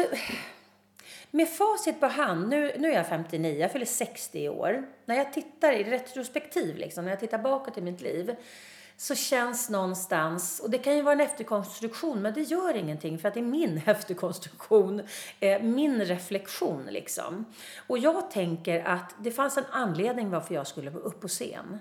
med 1.32 1.50
facit 1.50 2.00
på 2.00 2.08
hand, 2.08 2.50
nu, 2.50 2.72
nu 2.78 2.91
är 2.91 2.96
jag 2.96 3.08
59, 3.08 3.60
jag 3.60 3.72
fyller 3.72 3.86
60 3.86 4.39
i 4.39 4.50
år. 4.50 4.88
När 5.06 5.15
jag 5.15 5.34
tittar 5.34 5.72
i 5.72 5.84
retrospektiv, 5.84 6.78
liksom, 6.78 7.04
när 7.06 7.12
jag 7.12 7.20
tittar 7.20 7.38
bakåt 7.38 7.78
i 7.78 7.82
mitt 7.82 8.02
liv 8.02 8.36
så 8.98 9.15
känns 9.15 9.70
någonstans, 9.70 10.60
och 10.60 10.70
det 10.70 10.78
kan 10.78 10.96
ju 10.96 11.02
vara 11.02 11.13
en 11.13 11.22
efterkonstruktion, 11.22 12.22
men 12.22 12.34
det 12.34 12.41
gör 12.41 12.78
ingenting 12.78 13.20
för 13.20 13.28
att 13.28 13.34
det 13.34 13.39
är 13.39 13.44
min 13.44 13.78
efterkonstruktion, 13.86 15.02
eh, 15.39 15.62
min 15.62 16.06
reflektion 16.06 16.84
liksom. 16.89 17.46
Och 17.88 17.98
jag 17.98 18.32
tänker 18.32 18.84
att 18.88 19.15
det 19.20 19.32
fanns 19.32 19.58
en 19.58 19.65
anledning 19.72 20.30
varför 20.30 20.56
jag 20.56 20.67
skulle 20.67 20.91
upp 20.91 21.22
på 21.22 21.28
scen. 21.28 21.80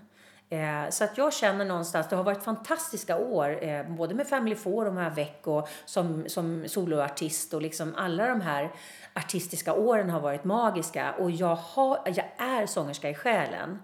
Eh, 0.53 0.91
så 0.91 1.05
att 1.05 1.19
jag 1.19 1.33
känner 1.33 1.65
någonstans, 1.65 2.09
det 2.09 2.17
har 2.17 2.25
varit 2.25 2.43
fantastiska 2.43 3.17
år, 3.17 3.65
eh, 3.65 3.89
både 3.89 4.15
med 4.15 4.29
Family 4.29 4.57
Four 4.57 4.87
och 4.87 4.95
med 4.95 5.15
veck 5.15 5.47
och 5.47 5.69
som, 5.85 6.29
som 6.29 6.69
soloartist 6.69 7.55
och 7.55 7.63
liksom 7.63 7.95
alla 7.97 8.27
de 8.27 8.41
här 8.41 8.71
artistiska 9.15 9.75
åren 9.75 10.11
har 10.11 10.21
varit 10.21 10.45
magiska 10.45 11.13
och 11.13 11.31
jag, 11.31 11.57
har, 11.57 11.99
jag 12.05 12.27
är 12.39 12.67
sångerska 12.67 13.11
i 13.11 13.15
själen. 13.15 13.79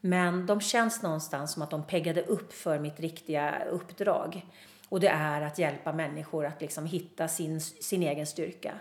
Men 0.00 0.46
de 0.46 0.60
känns 0.60 1.02
någonstans 1.02 1.52
som 1.52 1.62
att 1.62 1.70
de 1.70 1.82
peggade 1.82 2.22
upp 2.22 2.52
för 2.52 2.78
mitt 2.78 3.00
riktiga 3.00 3.64
uppdrag. 3.70 4.46
Och 4.88 5.00
det 5.00 5.08
är 5.08 5.42
att 5.42 5.58
hjälpa 5.58 5.92
människor 5.92 6.46
att 6.46 6.60
liksom 6.60 6.86
hitta 6.86 7.28
sin, 7.28 7.60
sin 7.60 8.02
egen 8.02 8.26
styrka. 8.26 8.72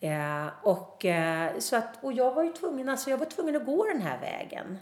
Eh, 0.00 0.46
och, 0.62 1.04
eh, 1.04 1.58
så 1.58 1.76
att, 1.76 2.04
och 2.04 2.12
jag 2.12 2.34
var 2.34 2.42
ju 2.42 2.52
tvungen, 2.52 2.88
alltså 2.88 3.10
jag 3.10 3.18
var 3.18 3.26
tvungen 3.26 3.56
att 3.56 3.66
gå 3.66 3.84
den 3.84 4.02
här 4.02 4.20
vägen. 4.20 4.78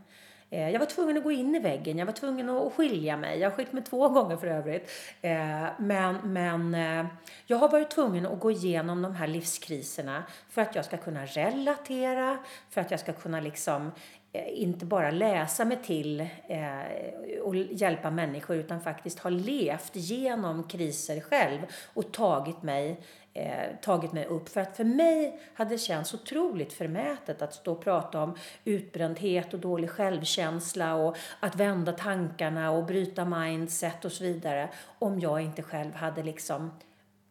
Eh, 0.51 0.71
jag 0.71 0.79
var 0.79 0.87
tvungen 0.87 1.17
att 1.17 1.25
gå 1.25 1.33
in 1.33 1.55
i 1.55 1.59
väggen, 1.59 1.99
jag 1.99 2.07
var 2.07 2.13
tvungen 2.13 2.49
att 2.51 2.73
skilja 2.73 3.17
mig. 3.17 3.39
Jag 3.39 3.51
har 3.51 3.57
skilt 3.57 3.73
mig 3.73 3.83
två 3.83 4.09
gånger 4.09 4.37
för 4.37 4.47
övrigt. 4.47 4.91
Eh, 5.21 5.67
men 5.79 6.17
men 6.25 6.75
eh, 6.75 7.07
jag 7.47 7.57
har 7.57 7.69
varit 7.69 7.91
tvungen 7.91 8.27
att 8.27 8.41
gå 8.41 8.51
igenom 8.51 9.03
de 9.03 9.15
här 9.15 9.27
livskriserna 9.27 10.23
för 10.51 10.63
att 10.63 10.75
jag 10.75 10.85
ska 10.85 10.97
kunna 10.97 11.27
relatera, 11.27 12.39
för 12.71 12.81
att 12.81 12.91
jag 12.91 13.01
ska 13.01 13.13
kunna 13.13 13.41
liksom 13.41 13.93
eh, 14.33 14.63
inte 14.63 14.87
bara 14.87 15.11
läsa 15.11 15.65
mig 15.65 15.83
till 15.83 16.21
eh, 16.21 17.41
och 17.43 17.57
hjälpa 17.57 18.11
människor 18.11 18.57
utan 18.57 18.81
faktiskt 18.81 19.19
ha 19.19 19.31
levt 19.31 19.91
genom 19.97 20.65
kriser 20.65 21.21
själv 21.21 21.59
och 21.95 22.13
tagit 22.13 22.63
mig, 22.63 23.01
eh, 23.35 23.77
tagit 23.83 24.13
mig 24.13 24.27
upp. 24.27 24.49
För 24.49 24.61
att 24.61 24.77
för 24.77 24.85
mig 24.85 25.41
hade 25.55 25.71
det 25.71 25.79
känts 25.79 26.15
otroligt 26.15 26.73
förmätet 26.73 27.43
att 27.43 27.55
stå 27.55 27.73
och 27.73 27.85
prata 27.85 28.23
om 28.23 28.37
utbrändhet 28.65 29.55
och 29.55 29.61
dålig 29.61 29.91
självkänsla 29.91 30.95
och 30.95 31.17
att 31.41 31.57
vända 31.57 31.93
tankarna 31.93 32.71
och 32.71 32.85
bryta 32.85 33.25
mindset 33.25 34.05
och 34.05 34.13
så 34.13 34.25
vidare 34.25 34.69
om 34.99 35.21
jag 35.21 35.41
inte 35.41 35.63
själv 35.63 35.95
hade 35.95 36.23
liksom 36.23 36.71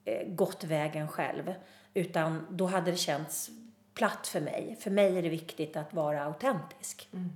eh, 0.05 0.27
gått 0.27 0.63
vägen 0.63 1.07
själv. 1.07 1.53
Utan 1.93 2.47
då 2.49 2.65
hade 2.65 2.91
det 2.91 2.97
känts 2.97 3.49
platt 3.93 4.27
för 4.27 4.41
mig. 4.41 4.77
För 4.79 4.91
mig 4.91 5.17
är 5.17 5.21
det 5.21 5.29
viktigt 5.29 5.77
att 5.77 5.93
vara 5.93 6.23
autentisk. 6.23 7.09
Mm. 7.13 7.29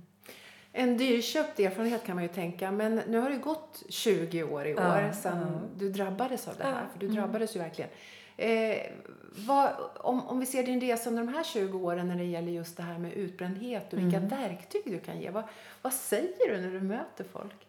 En 0.72 0.96
dyrköpt 0.96 1.60
erfarenhet 1.60 2.04
kan 2.04 2.14
man 2.14 2.22
ju 2.22 2.28
tänka, 2.28 2.70
men 2.70 2.96
nu 3.08 3.18
har 3.18 3.30
det 3.30 3.36
gått 3.36 3.82
20 3.88 4.42
år 4.42 4.66
i 4.66 4.74
år 4.74 5.00
ja, 5.06 5.12
sedan 5.12 5.38
ja. 5.40 5.68
du 5.78 5.90
drabbades 5.90 6.48
av 6.48 6.54
det 6.56 6.64
här, 6.64 6.86
för 6.92 6.98
du 6.98 7.06
mm. 7.06 7.16
drabbades 7.16 7.56
ju 7.56 7.60
verkligen. 7.60 7.90
Eh, 8.36 8.82
vad, 9.36 9.72
om, 9.96 10.26
om 10.26 10.40
vi 10.40 10.46
ser 10.46 10.62
din 10.62 10.80
resa 10.80 11.10
under 11.10 11.24
de 11.24 11.34
här 11.34 11.44
20 11.44 11.78
åren 11.78 12.08
när 12.08 12.16
det 12.16 12.24
gäller 12.24 12.52
just 12.52 12.76
det 12.76 12.82
här 12.82 12.98
med 12.98 13.12
utbrändhet 13.12 13.92
och 13.92 13.98
vilka 13.98 14.16
mm. 14.16 14.28
verktyg 14.28 14.82
du 14.84 14.98
kan 14.98 15.20
ge, 15.20 15.30
vad, 15.30 15.44
vad 15.82 15.92
säger 15.92 16.48
du 16.48 16.60
när 16.60 16.70
du 16.72 16.80
möter 16.80 17.24
folk? 17.24 17.66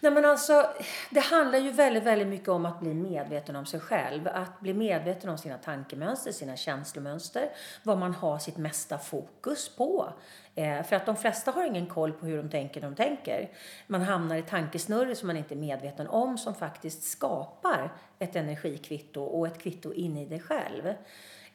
Nej, 0.00 0.12
men 0.12 0.24
alltså, 0.24 0.66
det 1.10 1.20
handlar 1.20 1.58
ju 1.58 1.70
väldigt, 1.70 2.02
väldigt 2.02 2.28
mycket 2.28 2.48
om 2.48 2.66
att 2.66 2.80
bli 2.80 2.94
medveten 2.94 3.56
om 3.56 3.66
sig 3.66 3.80
själv. 3.80 4.28
Att 4.28 4.60
bli 4.60 4.74
medveten 4.74 5.30
om 5.30 5.38
sina 5.38 5.58
tankemönster, 5.58 6.32
sina 6.32 6.56
känslomönster. 6.56 7.50
Vad 7.82 7.98
man 7.98 8.14
har 8.14 8.38
sitt 8.38 8.56
mesta 8.56 8.98
fokus 8.98 9.76
på. 9.76 10.12
Eh, 10.54 10.82
för 10.82 10.96
att 10.96 11.06
de 11.06 11.16
flesta 11.16 11.50
har 11.50 11.64
ingen 11.64 11.86
koll 11.86 12.12
på 12.12 12.26
hur 12.26 12.36
de 12.36 12.50
tänker 12.50 12.80
när 12.80 12.88
de 12.88 12.96
tänker. 12.96 13.50
Man 13.86 14.02
hamnar 14.02 14.36
i 14.36 14.42
tankesnurror 14.42 15.14
som 15.14 15.26
man 15.26 15.36
inte 15.36 15.54
är 15.54 15.56
medveten 15.56 16.08
om 16.08 16.38
som 16.38 16.54
faktiskt 16.54 17.02
skapar 17.02 17.92
ett 18.18 18.36
energikvitto 18.36 19.22
och 19.22 19.46
ett 19.46 19.62
kvitto 19.62 19.92
in 19.92 20.16
i 20.16 20.26
dig 20.26 20.40
själv 20.40 20.94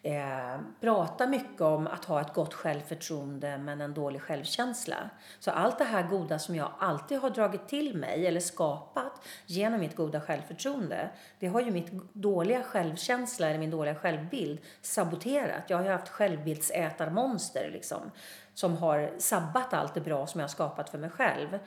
eh, 0.08 0.60
pratar 0.82 1.28
mycket 1.28 1.62
om 1.62 1.88
att 1.88 2.06
ha 2.06 2.22
ett 2.22 2.34
gott 2.34 2.54
självförtroende 2.54 3.58
men 3.58 3.82
en 3.82 3.94
dålig 3.94 4.22
självkänsla. 4.22 5.10
Så 5.40 5.52
allt 5.52 5.78
det 5.78 5.84
här 5.84 6.04
goda 6.04 6.40
som 6.40 6.56
jag 6.56 6.72
alltid 6.80 7.20
har 7.20 7.30
dragit 7.30 7.68
till 7.68 7.98
mig 7.98 8.28
eller 8.28 8.40
skapat 8.40 9.26
genom 9.46 9.80
mitt 9.80 9.96
goda 9.96 10.22
självförtroende, 10.22 11.10
det 11.40 11.48
har 11.48 11.62
ju 11.62 11.72
mitt 11.72 11.92
dåliga 12.14 12.64
självkänsla 12.64 13.48
eller 13.48 13.60
min 13.60 13.72
dåliga 13.72 13.96
självbild 13.96 14.60
saboterat. 14.82 15.64
Jag 15.68 15.78
har 15.78 15.84
ju 15.84 15.92
haft 15.92 16.10
självbildsätarmonster 16.10 17.70
liksom, 17.74 18.12
som 18.54 18.78
har 18.78 19.12
sabbat 19.18 19.74
allt 19.74 19.94
det 19.94 20.02
bra 20.02 20.28
som 20.28 20.40
jag 20.40 20.48
har 20.48 20.52
skapat 20.52 20.90
för 20.90 20.98
mig 20.98 21.10
själv. 21.10 21.60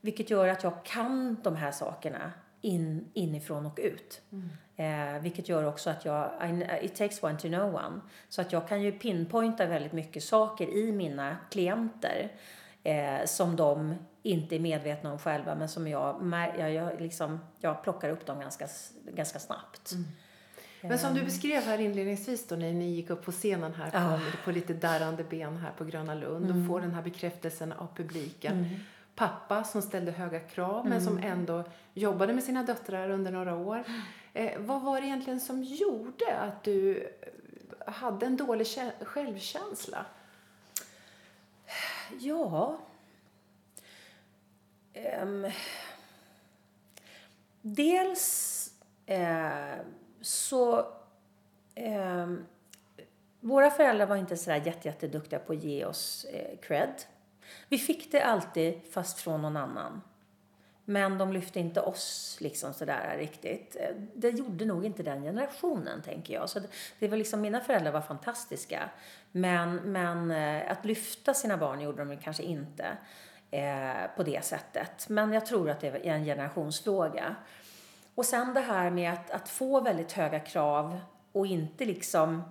Vilket 0.00 0.30
gör 0.30 0.48
att 0.48 0.62
jag 0.62 0.84
kan 0.84 1.36
de 1.42 1.56
här 1.56 1.72
sakerna 1.72 2.32
in, 2.62 3.10
inifrån 3.14 3.66
och 3.66 3.78
ut. 3.82 4.20
Mm. 4.32 4.48
Eh, 4.76 5.22
vilket 5.22 5.48
gör 5.48 5.64
också 5.64 5.90
att 5.90 6.04
jag, 6.04 6.30
it 6.82 6.94
takes 6.94 7.22
one 7.22 7.38
to 7.38 7.48
know 7.48 7.74
one. 7.74 8.00
Så 8.28 8.40
att 8.40 8.52
jag 8.52 8.68
kan 8.68 8.82
ju 8.82 8.92
pinpointa 8.92 9.66
väldigt 9.66 9.92
mycket 9.92 10.24
saker 10.24 10.76
i 10.76 10.92
mina 10.92 11.36
klienter 11.50 12.32
eh, 12.82 13.26
som 13.26 13.56
de 13.56 13.94
inte 14.22 14.56
är 14.56 14.60
medvetna 14.60 15.12
om 15.12 15.18
själva 15.18 15.54
men 15.54 15.68
som 15.68 15.88
jag, 15.88 16.32
jag, 16.58 16.72
jag, 16.72 17.00
liksom, 17.00 17.40
jag 17.60 17.82
plockar 17.82 18.10
upp 18.10 18.26
dem 18.26 18.40
ganska, 18.40 18.68
ganska 19.12 19.38
snabbt. 19.38 19.92
Mm. 19.92 20.04
Men 20.80 20.98
som 20.98 21.14
du 21.14 21.20
ehm. 21.20 21.26
beskrev 21.26 21.62
här 21.62 21.78
inledningsvis 21.78 22.46
då 22.46 22.56
när 22.56 22.72
ni 22.72 22.90
gick 22.90 23.10
upp 23.10 23.24
på 23.24 23.32
scenen 23.32 23.74
här 23.74 23.90
på, 23.90 23.98
ah. 23.98 24.20
på 24.44 24.50
lite 24.50 24.74
darrande 24.74 25.24
ben 25.24 25.56
här 25.56 25.72
på 25.78 25.84
Gröna 25.84 26.14
Lund 26.14 26.50
mm. 26.50 26.60
och 26.60 26.66
får 26.66 26.80
den 26.80 26.94
här 26.94 27.02
bekräftelsen 27.02 27.72
av 27.72 27.88
publiken. 27.96 28.58
Mm 28.58 28.80
pappa 29.14 29.64
som 29.64 29.82
ställde 29.82 30.12
höga 30.12 30.40
krav 30.40 30.80
mm. 30.80 30.88
men 30.88 31.02
som 31.02 31.18
mm. 31.18 31.32
ändå 31.32 31.64
jobbade 31.94 32.32
med 32.32 32.44
sina 32.44 32.62
döttrar 32.62 33.10
under 33.10 33.32
några 33.32 33.56
år. 33.56 33.84
Eh, 34.32 34.60
vad 34.60 34.82
var 34.82 35.00
det 35.00 35.06
egentligen 35.06 35.40
som 35.40 35.62
gjorde 35.62 36.36
att 36.36 36.64
du 36.64 37.08
hade 37.86 38.26
en 38.26 38.36
dålig 38.36 38.66
självkänsla? 39.02 40.06
Ja... 42.20 42.78
Um, 45.22 45.50
dels 47.62 48.70
eh, 49.06 49.74
så... 50.20 50.78
Eh, 51.74 52.32
våra 53.40 53.70
föräldrar 53.70 54.06
var 54.06 54.16
inte 54.16 54.34
jätte, 54.34 54.88
jätteduktiga 54.88 55.38
på 55.38 55.52
att 55.52 55.64
ge 55.64 55.84
oss 55.84 56.24
eh, 56.24 56.58
cred. 56.58 56.94
Vi 57.68 57.78
fick 57.78 58.12
det 58.12 58.22
alltid, 58.22 58.80
fast 58.90 59.20
från 59.20 59.42
någon 59.42 59.56
annan. 59.56 60.02
Men 60.84 61.18
de 61.18 61.32
lyfte 61.32 61.60
inte 61.60 61.80
oss 61.80 62.36
liksom 62.40 62.74
sådär 62.74 63.14
riktigt. 63.18 63.76
Eh, 63.80 63.94
det 64.14 64.30
gjorde 64.30 64.64
nog 64.64 64.84
inte 64.84 65.02
den 65.02 65.22
generationen, 65.22 66.02
tänker 66.02 66.34
jag. 66.34 66.50
Så 66.50 66.60
det, 66.60 66.68
det 66.98 67.08
var 67.08 67.16
liksom, 67.16 67.40
mina 67.40 67.60
föräldrar 67.60 67.92
var 67.92 68.00
fantastiska. 68.00 68.90
Men, 69.32 69.76
men 69.76 70.30
eh, 70.30 70.72
att 70.72 70.84
lyfta 70.84 71.34
sina 71.34 71.56
barn 71.56 71.80
gjorde 71.80 72.04
de 72.04 72.16
kanske 72.16 72.42
inte 72.42 72.86
eh, 73.50 74.16
på 74.16 74.22
det 74.22 74.44
sättet. 74.44 75.08
Men 75.08 75.32
jag 75.32 75.46
tror 75.46 75.70
att 75.70 75.80
det 75.80 75.88
är 75.88 76.14
en 76.14 76.24
generationsfråga. 76.24 77.36
Och 78.14 78.24
sen 78.24 78.54
det 78.54 78.60
här 78.60 78.90
med 78.90 79.12
att, 79.12 79.30
att 79.30 79.48
få 79.48 79.80
väldigt 79.80 80.12
höga 80.12 80.40
krav 80.40 81.00
och 81.32 81.46
inte 81.46 81.84
liksom 81.84 82.42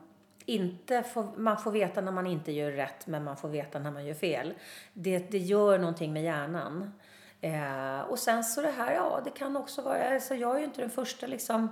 inte 0.46 1.04
får, 1.04 1.28
man 1.38 1.58
får 1.58 1.72
veta 1.72 2.02
när 2.02 2.12
man 2.12 2.28
inte 2.28 2.52
gör 2.52 2.72
rätt 2.72 3.08
men 3.08 3.24
man 3.24 3.38
får 3.38 3.50
veta 3.50 3.80
när 3.80 3.92
man 3.92 4.06
gör 4.06 4.14
fel. 4.14 4.54
Det, 4.94 5.32
det 5.32 5.38
gör 5.38 5.80
någonting 5.80 6.14
med 6.14 6.24
hjärnan. 6.24 6.94
Eh, 7.42 8.00
och 8.00 8.20
sen 8.20 8.44
så 8.44 8.62
det 8.62 8.72
här, 8.72 8.94
ja 8.94 9.22
det 9.24 9.30
kan 9.30 9.58
också 9.58 9.82
vara, 9.82 10.14
alltså 10.14 10.36
jag 10.36 10.56
är 10.56 10.60
ju 10.60 10.66
inte 10.66 10.82
den 10.82 10.90
första 10.90 11.28
liksom 11.28 11.70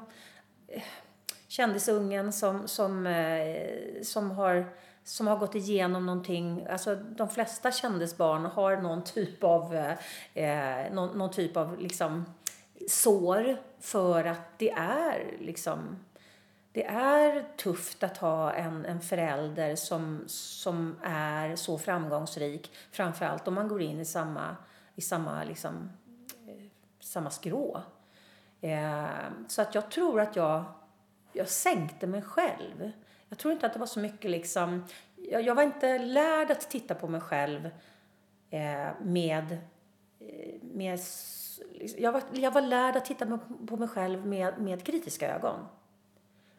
eh, 0.68 0.84
kändisungen 1.48 2.34
som, 2.34 2.68
som, 2.68 3.08
eh, 3.08 4.02
som 4.04 4.32
har 4.32 4.66
som 5.04 5.28
har 5.28 5.38
gått 5.38 5.56
igenom 5.56 6.06
någonting, 6.06 6.68
alltså 6.70 6.96
de 6.96 7.30
flesta 7.30 7.72
kändisbarn 7.72 8.46
har 8.46 8.78
någon 8.78 9.04
typ 9.04 9.44
av, 9.44 9.76
eh, 9.76 9.94
eh 10.34 10.94
någon, 10.94 11.18
någon, 11.18 11.32
typ 11.32 11.58
av 11.58 11.80
liksom 11.80 12.26
sår 12.90 13.58
för 13.80 14.26
att 14.26 14.60
det 14.60 14.72
är 14.72 15.38
liksom 15.40 16.00
det 16.72 16.86
är 16.86 17.46
tufft 17.58 18.04
att 18.04 18.18
ha 18.18 18.54
en, 18.54 18.86
en 18.86 19.02
förälder 19.02 19.76
som, 19.76 20.24
som 20.28 20.96
är 21.04 21.56
så 21.56 21.78
framgångsrik, 21.78 22.72
framförallt 22.92 23.48
om 23.48 23.54
man 23.54 23.68
går 23.68 23.82
in 23.82 24.00
i 24.00 24.06
samma, 24.06 24.56
i 24.96 25.02
samma, 25.02 25.44
liksom, 25.44 25.90
eh, 26.48 26.66
samma 27.00 27.30
skrå. 27.30 27.82
Eh, 28.62 29.08
så 29.48 29.62
att 29.62 29.76
jag 29.76 29.92
tror 29.92 30.22
att 30.22 30.36
jag, 30.36 30.64
jag 31.34 31.50
sänkte 31.50 32.08
mig 32.08 32.22
själv. 32.22 32.92
Jag 33.30 33.38
tror 33.38 33.54
inte 33.54 33.66
att 33.66 33.74
det 33.74 33.80
var 33.80 33.86
så 33.86 34.00
mycket 34.00 34.32
liksom, 34.32 34.86
jag, 35.16 35.42
jag 35.42 35.56
var 35.56 35.64
inte 35.64 35.98
lärd 35.98 36.52
att 36.52 36.70
titta 36.70 36.96
på 36.96 37.08
mig 37.08 37.22
själv 37.22 37.70
eh, 38.50 38.88
med, 39.02 39.58
eh, 40.20 40.62
med 40.62 41.00
liksom, 41.72 42.04
jag 42.04 42.12
var, 42.12 42.24
jag 42.34 42.52
var 42.52 42.62
lärd 42.62 42.96
att 42.96 43.06
titta 43.06 43.40
på 43.68 43.78
mig 43.78 43.88
själv 43.88 44.26
med, 44.26 44.62
med 44.62 44.84
kritiska 44.84 45.36
ögon. 45.36 45.60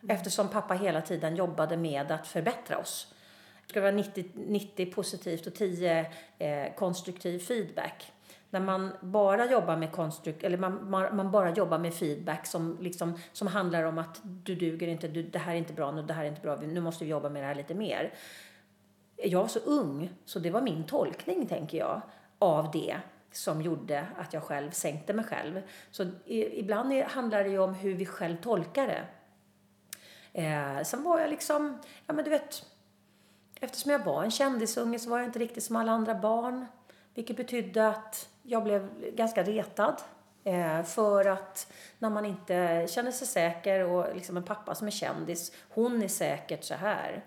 Mm. 0.02 0.16
Eftersom 0.16 0.48
pappa 0.48 0.74
hela 0.74 1.00
tiden 1.00 1.36
jobbade 1.36 1.76
med 1.76 2.12
att 2.12 2.26
förbättra 2.26 2.78
oss. 2.78 3.14
Det 3.62 3.68
skulle 3.68 3.82
vara 3.82 3.94
90, 3.94 4.24
90 4.34 4.92
positivt 4.92 5.46
och 5.46 5.54
10 5.54 6.10
eh, 6.38 6.74
konstruktiv 6.74 7.38
feedback. 7.38 8.12
När 8.50 8.60
man 8.60 8.90
bara 9.00 9.50
jobbar 9.50 9.76
med 9.76 9.92
konstrukt, 9.92 10.44
eller 10.44 10.58
man, 10.58 10.90
man, 10.90 11.16
man, 11.16 11.30
bara 11.30 11.50
jobbar 11.50 11.78
med 11.78 11.94
feedback 11.94 12.46
som, 12.46 12.78
liksom, 12.80 13.18
som 13.32 13.46
handlar 13.46 13.84
om 13.84 13.98
att 13.98 14.20
du 14.22 14.54
duger 14.54 14.88
inte, 14.88 15.08
du, 15.08 15.22
det 15.22 15.38
här 15.38 15.52
är 15.52 15.56
inte 15.56 15.72
bra 15.72 15.90
nu, 15.92 16.02
det 16.02 16.12
här 16.12 16.24
är 16.24 16.28
inte 16.28 16.40
bra, 16.40 16.56
nu 16.56 16.80
måste 16.80 17.04
vi 17.04 17.10
jobba 17.10 17.28
med 17.28 17.42
det 17.42 17.46
här 17.46 17.54
lite 17.54 17.74
mer. 17.74 18.14
Jag 19.16 19.40
var 19.40 19.48
så 19.48 19.58
ung, 19.58 20.10
så 20.24 20.38
det 20.38 20.50
var 20.50 20.60
min 20.60 20.84
tolkning, 20.84 21.46
tänker 21.46 21.78
jag, 21.78 22.00
av 22.38 22.70
det 22.70 22.96
som 23.32 23.62
gjorde 23.62 24.06
att 24.16 24.32
jag 24.32 24.42
själv 24.42 24.70
sänkte 24.70 25.12
mig 25.12 25.24
själv. 25.24 25.62
Så 25.90 26.02
i, 26.24 26.60
ibland 26.60 26.92
handlar 27.02 27.44
det 27.44 27.50
ju 27.50 27.58
om 27.58 27.74
hur 27.74 27.94
vi 27.94 28.06
själv 28.06 28.36
tolkar 28.36 28.86
det. 28.86 29.04
Eh, 30.32 30.82
sen 30.82 31.02
var 31.02 31.20
jag 31.20 31.30
liksom, 31.30 31.78
ja 32.06 32.14
men 32.14 32.24
du 32.24 32.30
vet, 32.30 32.64
eftersom 33.60 33.92
jag 33.92 34.04
var 34.04 34.24
en 34.24 34.30
kändisunge 34.30 34.98
så 34.98 35.10
var 35.10 35.18
jag 35.18 35.28
inte 35.28 35.38
riktigt 35.38 35.64
som 35.64 35.76
alla 35.76 35.92
andra 35.92 36.14
barn. 36.14 36.66
Vilket 37.14 37.36
betydde 37.36 37.88
att 37.88 38.28
jag 38.42 38.64
blev 38.64 39.10
ganska 39.14 39.42
retad. 39.42 40.00
Eh, 40.44 40.82
för 40.82 41.24
att 41.24 41.72
när 41.98 42.10
man 42.10 42.26
inte 42.26 42.86
känner 42.90 43.10
sig 43.10 43.26
säker 43.26 43.84
och 43.84 44.14
liksom 44.14 44.36
en 44.36 44.42
pappa 44.42 44.74
som 44.74 44.86
är 44.86 44.90
kändis, 44.90 45.52
hon 45.68 46.02
är 46.02 46.08
säkert 46.08 46.64
så 46.64 46.74
här. 46.74 47.24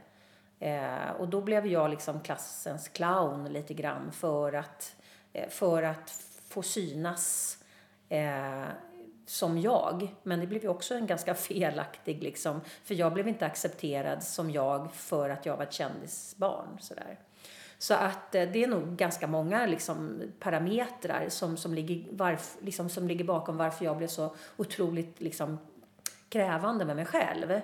Eh, 0.60 1.12
och 1.20 1.28
då 1.28 1.42
blev 1.42 1.68
jag 1.68 1.90
liksom 1.90 2.20
klassens 2.20 2.88
clown 2.88 3.46
lite 3.46 3.74
grann 3.74 4.12
för 4.12 4.54
att, 4.54 4.96
eh, 5.34 5.50
för 5.50 5.84
att 5.84 6.10
få 6.50 6.62
synas. 6.62 7.58
Eh, 8.10 8.64
som 9.34 9.58
jag. 9.58 10.16
Men 10.24 10.40
det 10.40 10.48
blev 10.48 10.64
ju 10.64 10.70
också 10.70 10.96
en 10.96 11.08
ganska 11.08 11.36
felaktig 11.36 12.24
liksom, 12.24 12.62
för 12.84 12.96
jag 12.96 13.14
blev 13.14 13.28
inte 13.28 13.46
accepterad 13.46 14.24
som 14.24 14.52
jag 14.52 14.94
för 14.94 15.30
att 15.30 15.46
jag 15.46 15.58
var 15.58 15.64
ett 15.64 15.74
kändisbarn. 15.74 16.78
Sådär. 16.80 17.20
Så 17.78 17.94
att 17.94 18.36
eh, 18.36 18.50
det 18.54 18.64
är 18.64 18.68
nog 18.68 18.96
ganska 18.96 19.28
många 19.28 19.66
liksom, 19.66 20.22
parametrar 20.40 21.30
som, 21.30 21.58
som, 21.58 21.74
ligger, 21.74 22.14
varf, 22.16 22.58
liksom, 22.62 22.90
som 22.90 23.08
ligger 23.08 23.26
bakom 23.26 23.58
varför 23.58 23.86
jag 23.86 23.98
blev 23.98 24.08
så 24.08 24.36
otroligt 24.58 25.22
liksom, 25.22 25.60
krävande 26.30 26.86
med 26.86 26.96
mig 26.96 27.06
själv. 27.06 27.52
Eh, 27.52 27.62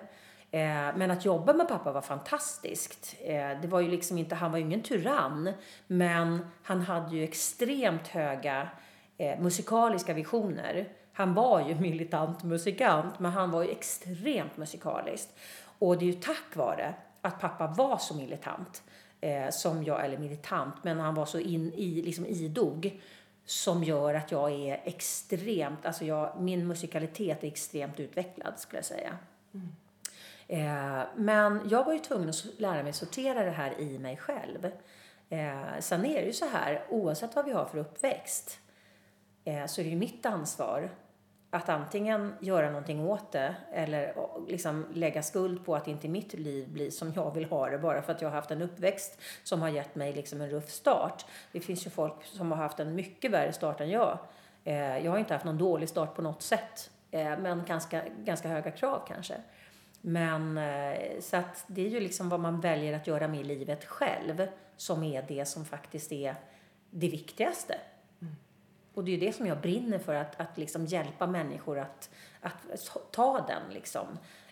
men 0.96 1.12
att 1.12 1.26
jobba 1.26 1.54
med 1.54 1.68
pappa 1.68 1.92
var 1.92 2.02
fantastiskt. 2.02 3.16
Eh, 3.22 3.62
det 3.62 3.68
var 3.68 3.80
ju 3.80 3.88
liksom 3.88 4.18
inte, 4.18 4.36
han 4.36 4.52
var 4.52 4.58
ju 4.58 4.64
ingen 4.64 4.84
tyrann, 4.84 5.54
men 5.88 6.46
han 6.64 6.82
hade 6.82 7.16
ju 7.16 7.24
extremt 7.24 8.08
höga 8.08 8.70
eh, 9.18 9.40
musikaliska 9.40 10.14
visioner 10.14 10.88
han 11.20 11.34
var 11.34 11.68
ju 11.68 11.76
militant 11.76 12.44
musikant, 12.44 13.20
men 13.20 13.32
han 13.32 13.52
var 13.52 13.64
ju 13.64 13.70
extremt 13.70 14.58
musikalisk. 14.58 15.30
Och 15.80 15.98
det 15.98 16.06
är 16.06 16.08
ju 16.08 16.22
tack 16.22 16.56
vare 16.56 16.94
att 17.22 17.40
pappa 17.40 17.68
var 17.68 17.98
så 17.98 18.16
militant, 18.16 18.84
eh, 19.22 19.50
som 19.50 19.84
jag, 19.84 20.06
eller 20.06 20.18
militant, 20.18 20.76
men 20.84 21.00
han 21.00 21.16
var 21.16 21.26
så 21.26 21.40
in, 21.40 21.74
i, 21.74 22.02
liksom 22.02 22.26
idog, 22.26 23.02
som 23.46 23.84
gör 23.84 24.14
att 24.14 24.32
jag 24.32 24.52
är 24.52 24.82
extremt, 24.84 25.86
alltså 25.86 26.06
jag, 26.06 26.42
min 26.42 26.68
musikalitet 26.68 27.44
är 27.44 27.48
extremt 27.48 28.00
utvecklad 28.00 28.60
skulle 28.60 28.78
jag 28.78 28.86
säga. 28.86 29.18
Mm. 29.54 29.76
Eh, 30.48 31.08
men 31.16 31.70
jag 31.70 31.84
var 31.84 31.94
ju 31.94 32.00
tvungen 32.00 32.30
att 32.30 32.46
lära 32.58 32.84
mig 32.84 32.94
sortera 32.94 33.44
det 33.44 33.52
här 33.52 33.80
i 33.80 34.00
mig 34.00 34.18
själv. 34.18 34.72
Eh, 35.30 35.80
sen 35.80 36.06
är 36.06 36.22
det 36.22 36.28
ju 36.28 36.34
så 36.34 36.46
här, 36.46 36.86
oavsett 36.90 37.36
vad 37.36 37.46
vi 37.46 37.52
har 37.52 37.66
för 37.66 37.78
uppväxt, 37.78 38.60
eh, 39.46 39.66
så 39.66 39.82
är 39.82 39.86
det 39.86 39.92
ju 39.92 39.98
mitt 39.98 40.26
ansvar 40.26 40.90
att 41.52 41.70
antingen 41.70 42.36
göra 42.40 42.70
någonting 42.70 43.08
åt 43.08 43.32
det 43.32 43.56
eller 43.72 44.14
liksom 44.48 44.86
lägga 44.94 45.24
skuld 45.24 45.66
på 45.66 45.76
att 45.76 45.88
inte 45.88 46.08
mitt 46.08 46.34
liv 46.34 46.70
blir 46.70 46.92
som 46.92 47.14
jag 47.14 47.34
vill 47.34 47.46
ha 47.46 47.70
det 47.70 47.78
bara 47.78 48.02
för 48.02 48.12
att 48.12 48.22
jag 48.22 48.30
har 48.30 48.36
haft 48.36 48.52
en 48.52 48.62
uppväxt 48.62 49.22
som 49.44 49.62
har 49.62 49.70
gett 49.70 49.96
mig 49.96 50.14
liksom 50.14 50.42
en 50.42 50.50
ruff 50.50 50.70
start. 50.70 51.26
Det 51.52 51.60
finns 51.60 51.86
ju 51.86 51.90
folk 51.90 52.26
som 52.26 52.52
har 52.52 52.58
haft 52.58 52.80
en 52.80 52.96
mycket 52.96 53.32
värre 53.32 53.54
start 53.54 53.82
än 53.82 53.90
jag. 53.90 54.18
Eh, 54.64 54.98
jag 54.98 55.12
har 55.12 55.18
inte 55.18 55.34
haft 55.34 55.46
någon 55.46 55.58
dålig 55.58 55.90
start 55.90 56.16
på 56.16 56.22
något 56.22 56.42
sätt, 56.42 56.92
eh, 57.12 57.40
men 57.40 57.64
ganska, 57.68 58.04
ganska 58.24 58.48
höga 58.48 58.72
krav 58.72 59.02
kanske. 59.08 59.36
Men 60.02 60.58
eh, 60.58 61.20
så 61.20 61.38
att 61.38 61.66
det 61.68 61.86
är 61.86 61.90
ju 61.90 62.00
liksom 62.00 62.30
vad 62.30 62.40
man 62.40 62.62
väljer 62.62 62.96
att 62.96 63.08
göra 63.08 63.28
med 63.28 63.46
livet 63.46 63.86
själv 63.86 64.48
som 64.78 65.04
är 65.04 65.26
det 65.28 65.46
som 65.46 65.66
faktiskt 65.66 66.12
är 66.12 66.36
det 66.90 67.10
viktigaste. 67.10 67.76
Och 68.94 69.04
det 69.04 69.16
är 69.16 69.20
det 69.20 69.34
som 69.34 69.48
jag 69.48 69.62
brinner 69.62 70.00
för, 70.00 70.16
att, 70.16 70.40
att 70.40 70.58
liksom 70.58 70.86
hjälpa 70.86 71.28
människor 71.28 71.80
att, 71.80 72.10
att 72.42 73.12
ta 73.12 73.46
den 73.48 73.74
liksom, 73.74 74.08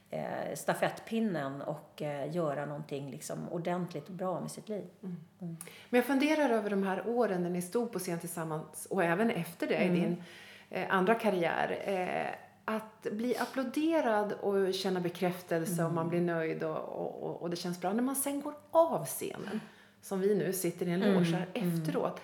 eh, 0.09 0.55
stafettpinnen 0.55 1.61
och 1.61 2.01
eh, 2.01 2.35
göra 2.35 2.65
någonting 2.65 3.11
liksom, 3.11 3.49
ordentligt 3.49 4.09
bra 4.09 4.39
med 4.41 4.51
sitt 4.51 4.69
liv. 4.69 4.85
Mm. 5.03 5.17
Mm. 5.41 5.57
Men 5.89 5.97
jag 5.97 6.05
funderar 6.05 6.49
över 6.49 6.69
de 6.69 6.83
här 6.83 7.07
åren 7.07 7.43
när 7.43 7.49
ni 7.49 7.61
stod 7.61 7.91
på 7.91 7.99
scen 7.99 8.19
tillsammans 8.19 8.87
och 8.89 9.03
även 9.03 9.31
efter 9.31 9.67
det 9.67 9.75
mm. 9.75 9.95
i 9.95 9.99
din 9.99 10.23
eh, 10.69 10.85
andra 10.89 11.15
karriär. 11.15 11.81
Eh, 11.85 12.47
att 12.69 13.07
bli 13.11 13.37
applåderad 13.37 14.33
och 14.33 14.73
känna 14.73 14.99
bekräftelse 14.99 15.83
och 15.83 15.93
man 15.93 16.07
mm. 16.07 16.09
blir 16.09 16.21
nöjd 16.21 16.63
och, 16.63 16.77
och, 16.77 17.41
och, 17.41 17.49
det 17.49 17.55
känns 17.55 17.81
bra. 17.81 17.93
När 17.93 18.03
man 18.03 18.15
sen 18.15 18.41
går 18.41 18.53
av 18.71 19.05
scenen, 19.05 19.61
som 20.01 20.19
vi 20.21 20.35
nu 20.35 20.53
sitter 20.53 20.87
i 20.87 20.91
en 20.91 20.99
loge 20.99 21.31
här. 21.31 21.47
Mm. 21.53 21.79
efteråt 21.79 22.21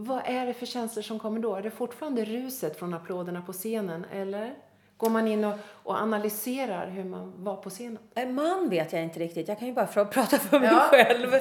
vad 0.00 0.22
är 0.24 0.46
det 0.46 0.54
för 0.54 0.66
känslor 0.66 1.02
som 1.02 1.18
kommer 1.18 1.40
då? 1.40 1.54
Är 1.54 1.62
det 1.62 1.70
fortfarande 1.70 2.24
ruset 2.24 2.78
från 2.78 2.94
applåderna 2.94 3.42
på 3.42 3.52
scenen 3.52 4.06
eller 4.12 4.54
går 4.96 5.10
man 5.10 5.28
in 5.28 5.44
och, 5.44 5.54
och 5.68 5.96
analyserar 5.96 6.90
hur 6.90 7.04
man 7.04 7.44
var 7.44 7.56
på 7.56 7.70
scenen? 7.70 7.98
Eh, 8.14 8.28
man 8.28 8.68
vet 8.68 8.92
jag 8.92 9.02
inte 9.02 9.20
riktigt. 9.20 9.48
Jag 9.48 9.58
kan 9.58 9.68
ju 9.68 9.74
bara 9.74 9.86
prata 10.04 10.38
för 10.38 10.60
mig 10.60 10.68
ja. 10.72 10.88
själv. 10.90 11.34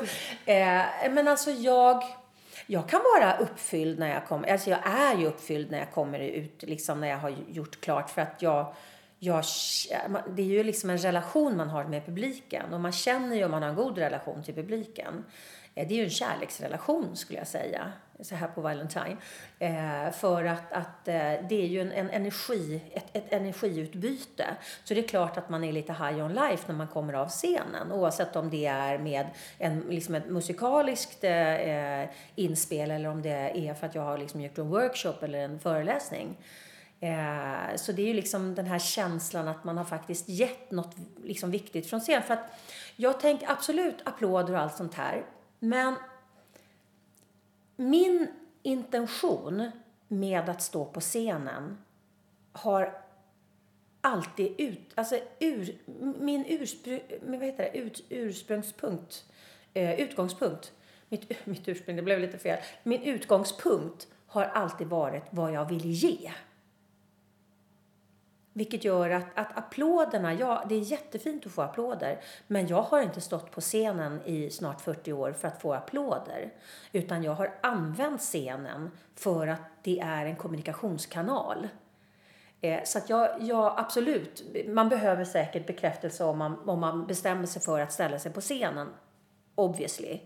Eh, 0.45 1.12
men 1.12 1.28
alltså 1.28 1.51
jag... 1.51 2.03
Jag 2.70 2.89
kan 2.89 3.01
vara 3.16 3.38
uppfylld 3.38 3.99
när 3.99 4.14
jag 4.14 4.28
kommer, 4.28 4.47
alltså 4.47 4.70
jag 4.70 4.80
är 4.86 5.18
ju 5.18 5.26
uppfylld 5.28 5.72
när 5.72 5.80
jag 5.80 5.91
kommer 5.91 6.20
ut, 6.20 6.64
liksom 6.64 7.01
när 7.01 7.08
jag 7.08 7.18
har 7.18 7.36
gjort 7.49 7.82
klart 7.82 8.10
för 8.10 8.22
att 8.22 8.41
jag, 8.41 8.74
jag, 9.20 9.43
det 10.30 10.41
är 10.41 10.45
ju 10.45 10.64
liksom 10.64 10.89
en 10.89 10.97
relation 10.97 11.58
man 11.58 11.70
har 11.70 11.84
med 11.84 12.05
publiken 12.05 12.74
och 12.74 12.80
man 12.80 12.91
känner 12.91 13.36
ju 13.36 13.45
om 13.45 13.51
man 13.51 13.62
har 13.62 13.70
en 13.70 13.76
god 13.76 13.97
relation 13.97 14.43
till 14.43 14.53
publiken. 14.53 15.26
det 15.74 15.82
är 15.82 15.91
ju 15.91 16.03
en 16.03 16.10
kärleksrelation 16.10 17.16
skulle 17.16 17.39
jag 17.39 17.47
säga, 17.47 17.91
så 18.22 18.36
här 18.36 18.47
på 18.47 18.61
Valentine. 18.61 19.18
Eh, 19.59 20.11
för 20.11 20.45
att, 20.45 20.74
att 20.74 21.07
eh, 21.07 21.34
det 21.49 21.61
är 21.63 21.68
ju 21.68 21.82
en, 21.82 21.91
en, 21.91 22.09
energi, 22.09 22.82
ett, 22.93 23.15
ett 23.15 23.34
energiutbyte. 23.34 24.45
Så 24.84 24.93
det 24.93 24.99
är 24.99 25.07
klart 25.07 25.38
att 25.38 25.49
man 25.49 25.63
är 25.63 25.72
lite 25.72 25.93
high 25.93 26.26
on 26.26 26.34
life 26.34 26.63
när 26.68 26.76
man 26.76 26.88
kommer 26.88 27.13
av 27.13 27.30
scenen. 27.30 27.91
Oavsett 27.91 28.36
om 28.36 28.49
det 28.49 28.65
är 28.65 28.97
med 28.97 29.28
en, 29.57 29.80
liksom 29.80 30.15
ett 30.15 30.30
musikaliskt 30.30 31.24
eh, 31.24 31.53
eh, 31.53 32.09
inspel 32.36 32.91
eller 32.91 33.09
om 33.09 33.22
det 33.22 33.68
är 33.70 33.74
för 33.74 33.88
att 33.88 33.95
jag 33.95 34.01
har 34.01 34.18
liksom 34.18 34.41
gjort 34.41 34.57
en 34.57 34.70
workshop 34.70 35.15
eller 35.22 35.39
en 35.39 35.59
föreläsning. 35.59 36.38
Eh, 36.99 37.76
så 37.76 37.91
det 37.91 38.01
är 38.01 38.07
ju 38.07 38.13
liksom 38.13 38.55
den 38.55 38.65
här 38.65 38.80
känslan 38.80 39.47
att 39.47 39.63
man 39.63 39.78
har 39.78 39.86
faktiskt 39.86 40.30
gett 40.30 40.72
något 40.72 40.95
liksom 41.24 41.51
viktigt 41.51 41.89
från 41.89 41.99
scen. 41.99 42.24
För 42.24 42.34
att 42.34 42.59
jag 42.95 43.20
tänker 43.20 43.51
absolut 43.51 43.97
applåder 44.03 44.53
och 44.53 44.59
allt 44.59 44.76
sånt 44.76 44.93
här. 44.93 45.26
Men 45.59 45.95
min 47.78 48.28
intention 48.63 49.71
med 50.07 50.49
att 50.49 50.61
stå 50.61 50.86
på 50.86 50.99
scenen 50.99 51.78
har 52.51 53.01
alltid 54.01 54.55
ut, 54.57 54.91
alltså 54.95 55.19
ur, 55.39 55.75
min 56.19 56.45
urspr, 56.45 56.99
vad 57.21 57.43
heter 57.43 57.63
det, 57.63 57.78
ut, 57.80 58.05
ursprungspunkt, 58.09 59.25
eh, 59.73 59.99
utgångspunkt, 59.99 60.71
mitt, 61.09 61.45
mitt 61.45 61.67
ursprung, 61.67 61.95
det 61.95 62.01
blev 62.01 62.19
lite 62.19 62.38
fel, 62.38 62.59
min 62.84 63.01
utgångspunkt 63.01 64.07
har 64.28 64.43
alltid 64.43 64.88
varit 64.88 65.23
vad 65.30 65.51
jag 65.51 65.69
vill 65.69 65.91
ge. 65.91 66.32
Vilket 68.58 68.84
gör 68.84 69.10
att, 69.10 69.26
att 69.36 69.58
applåderna, 69.58 70.34
ja 70.34 70.64
det 70.70 70.76
är 70.76 70.80
jättefint 70.80 71.45
att 71.45 71.51
få 71.51 71.62
applåder. 71.62 72.20
Men 72.47 72.68
jag 72.68 72.82
har 72.82 73.01
inte 73.01 73.22
stått 73.22 73.51
på 73.51 73.62
scenen 73.62 74.22
i 74.26 74.49
snart 74.49 74.82
40 74.82 75.14
år 75.14 75.32
för 75.32 75.47
att 75.47 75.62
få 75.62 75.74
applåder. 75.74 76.53
Utan 76.91 77.24
jag 77.24 77.32
har 77.32 77.53
använt 77.62 78.22
scenen 78.22 78.91
för 79.16 79.47
att 79.47 79.62
det 79.84 79.99
är 79.99 80.26
en 80.26 80.36
kommunikationskanal. 80.36 81.68
Eh, 82.62 82.84
så 82.84 82.97
att 82.97 83.10
jag, 83.10 83.30
jag, 83.41 83.74
absolut, 83.78 84.43
man 84.68 84.89
behöver 84.89 85.26
säkert 85.26 85.68
bekräftelse 85.68 86.24
om 86.24 86.38
man, 86.38 86.70
om 86.70 86.80
man 86.80 87.08
bestämmer 87.08 87.45
sig 87.45 87.62
för 87.62 87.80
att 87.80 87.93
ställa 87.93 88.20
sig 88.20 88.34
på 88.34 88.41
scenen. 88.41 88.88
Obviously. 89.55 90.20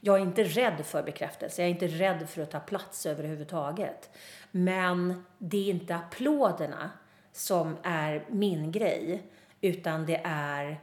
Jag 0.00 0.16
är 0.16 0.22
inte 0.22 0.44
rädd 0.44 0.86
för 0.86 1.02
bekräftelse, 1.02 1.62
jag 1.62 1.66
är 1.66 1.74
inte 1.74 1.86
rädd 1.86 2.28
för 2.28 2.42
att 2.42 2.50
ta 2.50 2.60
plats 2.60 3.06
överhuvudtaget. 3.06 4.10
Men 4.50 5.24
det 5.38 5.56
är 5.56 5.70
inte 5.70 5.94
applåderna 5.94 6.90
som 7.34 7.76
är 7.82 8.24
min 8.28 8.72
grej. 8.72 9.22
Utan 9.60 10.06
det 10.06 10.20
är 10.24 10.80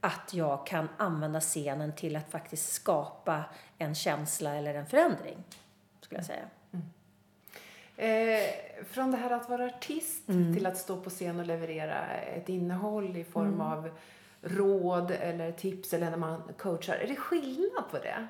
att 0.00 0.34
jag 0.34 0.66
kan 0.66 0.88
använda 0.96 1.40
scenen 1.40 1.92
till 1.92 2.16
att 2.16 2.30
faktiskt 2.30 2.72
skapa 2.72 3.44
en 3.78 3.94
känsla 3.94 4.54
eller 4.54 4.74
en 4.74 4.86
förändring. 4.86 5.44
Skulle 6.00 6.18
jag 6.18 6.26
säga. 6.26 6.44
Mm. 6.72 6.86
Eh, 7.96 8.44
från 8.84 9.10
det 9.10 9.16
här 9.16 9.30
att 9.30 9.48
vara 9.48 9.66
artist 9.66 10.28
mm. 10.28 10.54
till 10.54 10.66
att 10.66 10.76
stå 10.76 11.00
på 11.00 11.10
scen 11.10 11.40
och 11.40 11.46
leverera 11.46 12.06
ett 12.10 12.48
innehåll 12.48 13.16
i 13.16 13.24
form 13.24 13.46
mm. 13.46 13.60
av 13.60 13.90
råd 14.40 15.10
eller 15.10 15.52
tips 15.52 15.94
eller 15.94 16.10
när 16.10 16.16
man 16.16 16.42
coachar. 16.58 16.94
Är 16.94 17.06
det 17.06 17.16
skillnad 17.16 17.90
på 17.90 17.98
det? 17.98 18.26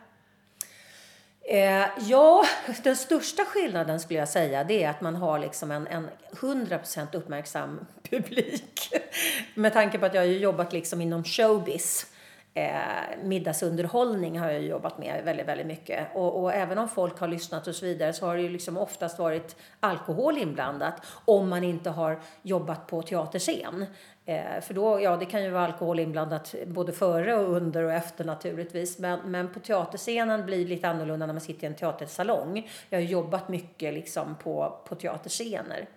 Eh, 1.49 1.86
ja, 2.01 2.44
den 2.82 2.97
största 2.97 3.44
skillnaden 3.44 4.01
skulle 4.01 4.18
jag 4.18 4.28
säga 4.28 4.64
det 4.64 4.84
är 4.84 4.90
att 4.90 5.01
man 5.01 5.16
har 5.16 5.38
liksom 5.38 5.70
en, 5.70 5.86
en 5.86 6.11
100% 6.30 7.16
uppmärksam 7.16 7.86
publik. 8.11 8.92
Med 9.55 9.72
tanke 9.72 9.99
på 9.99 10.07
att 10.07 10.14
jag 10.14 10.22
har 10.22 10.26
jobbat 10.26 10.72
liksom 10.72 11.01
inom 11.01 11.24
showbiz. 11.24 12.07
Eh, 12.55 13.18
middagsunderhållning 13.22 14.38
har 14.38 14.51
jag 14.51 14.62
jobbat 14.62 14.99
med 14.99 15.24
väldigt, 15.24 15.47
väldigt 15.47 15.66
mycket. 15.66 16.09
Och, 16.14 16.42
och, 16.42 16.55
även 16.55 16.78
om 16.78 16.88
folk 16.88 17.18
har 17.18 17.28
lyssnat 17.28 17.66
och 17.66 17.74
så 17.74 17.86
vidare 17.86 18.12
så 18.12 18.26
har 18.26 18.36
det 18.36 18.42
ju 18.42 18.49
liksom 18.49 18.76
oftast 18.76 19.18
varit 19.18 19.57
alkohol 19.80 20.38
inblandat 20.38 20.94
om 21.24 21.49
man 21.49 21.64
inte 21.64 21.90
har 21.90 22.20
jobbat 22.42 22.86
på 22.86 23.03
teaterscen. 23.03 23.86
Eh, 24.29 24.61
för 24.61 24.74
då, 24.74 25.01
ja, 25.01 25.16
det 25.16 25.27
kan 25.27 25.45
ju 25.45 25.51
vara 25.51 25.64
alkohol 25.64 25.99
inblandat 25.99 26.55
både 26.66 26.93
före 26.93 27.35
och 27.35 27.57
under 27.57 27.83
och 27.83 27.93
efter 27.93 28.24
naturligtvis. 28.24 28.99
Men, 28.99 29.31
men 29.31 29.49
på 29.49 29.61
teaterscenen 29.61 30.47
blir 30.47 30.59
det 30.59 30.70
lite 30.70 30.89
annorlunda 30.89 31.27
när 31.27 31.35
man 31.35 31.41
sitter 31.41 31.64
i 31.64 31.66
en 31.66 31.77
teatersalong. 31.77 32.70
Jag 32.91 32.99
har 32.99 33.05
jobbat 33.05 33.49
mycket 33.49 33.95
liksom 33.95 34.35
på, 34.35 34.81
på 34.89 34.95
teaterscener. 34.95 35.89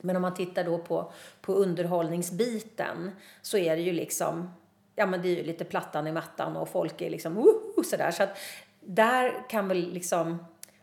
Men 0.00 0.16
om 0.16 0.22
man 0.22 0.34
tittar 0.34 0.64
då 0.64 0.78
på, 0.78 1.12
på 1.40 1.52
underhållningsbiten 1.52 3.10
så 3.42 3.58
är 3.58 3.76
det 3.76 3.82
ju 3.82 3.92
liksom, 3.92 4.54
ja 4.94 5.06
men 5.06 5.22
det 5.22 5.28
är 5.28 5.36
ju 5.36 5.42
lite 5.42 5.64
plattan 5.64 6.06
i 6.06 6.12
mattan 6.12 6.56
och 6.56 6.68
folk 6.68 7.00
är 7.00 7.10
liksom, 7.10 7.38
uh, 7.38 7.82
sådär. 7.84 8.10
Så 8.10 8.22
att 8.22 8.38
där 8.80 9.48
kan 9.48 9.68
väl 9.68 9.92
liksom 9.92 10.38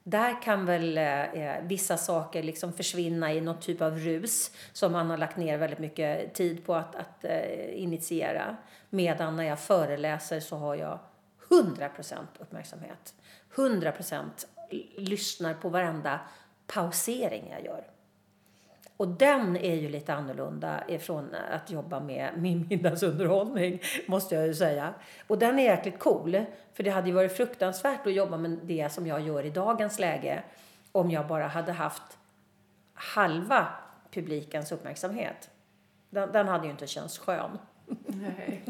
där 0.08 0.42
kan 0.42 0.66
väl 0.66 0.98
eh, 0.98 1.24
eh, 1.24 1.64
vissa 1.64 1.98
saker 1.98 2.44
liksom 2.44 2.74
försvinna 2.74 3.34
i 3.34 3.42
någon 3.42 3.60
typ 3.60 3.82
av 3.82 3.98
rus 4.00 4.52
som 4.74 4.92
man 4.92 5.10
har 5.10 5.18
lagt 5.18 5.38
ner 5.38 5.58
väldigt 5.58 5.80
mycket 5.80 6.34
tid 6.34 6.66
på 6.66 6.76
att, 6.76 6.96
att 6.96 7.26
eh, 7.26 7.82
initiera. 7.82 8.58
Medan 8.90 9.36
när 9.36 9.44
jag 9.44 9.60
föreläser 9.60 10.40
så 10.40 10.56
har 10.56 10.76
jag 10.76 11.00
100% 11.50 12.16
uppmärksamhet. 12.40 13.14
100% 13.56 14.24
lyssnar 14.98 15.54
på 15.54 15.70
varenda 15.70 16.20
pausering 16.68 17.50
jag 17.52 17.66
gör. 17.66 17.95
Och 18.98 19.08
den 19.08 19.58
är 19.58 19.76
ju 19.76 19.90
lite 19.90 20.14
annorlunda 20.14 20.84
ifrån 20.88 21.36
att 21.52 21.72
jobba 21.72 22.00
med 22.00 22.30
min 22.38 22.68
middagsunderhållning, 22.70 23.80
måste 24.06 24.36
jag 24.36 24.48
ju 24.48 24.54
säga. 24.54 24.94
Och 25.28 25.38
den 25.38 25.60
är 25.60 25.64
jäkligt 25.64 26.00
cool, 26.00 26.46
för 26.74 26.84
det 26.84 26.90
hade 26.90 27.08
ju 27.08 27.14
varit 27.14 27.38
fruktansvärt 27.38 28.08
att 28.08 28.14
jobba 28.14 28.38
med 28.38 28.60
det 28.64 28.92
som 28.92 29.08
jag 29.08 29.22
gör 29.22 29.46
i 29.46 29.50
dagens 29.50 30.00
läge 30.00 30.44
om 30.92 31.12
jag 31.12 31.28
bara 31.28 31.48
hade 31.48 31.72
haft 31.72 32.18
halva 32.94 33.68
publikens 34.12 34.72
uppmärksamhet. 34.72 35.50
Den, 36.10 36.32
den 36.32 36.48
hade 36.48 36.66
ju 36.66 36.72
inte 36.72 36.88
känts 36.88 37.18
skön. 37.18 37.58
Nej. 38.06 38.64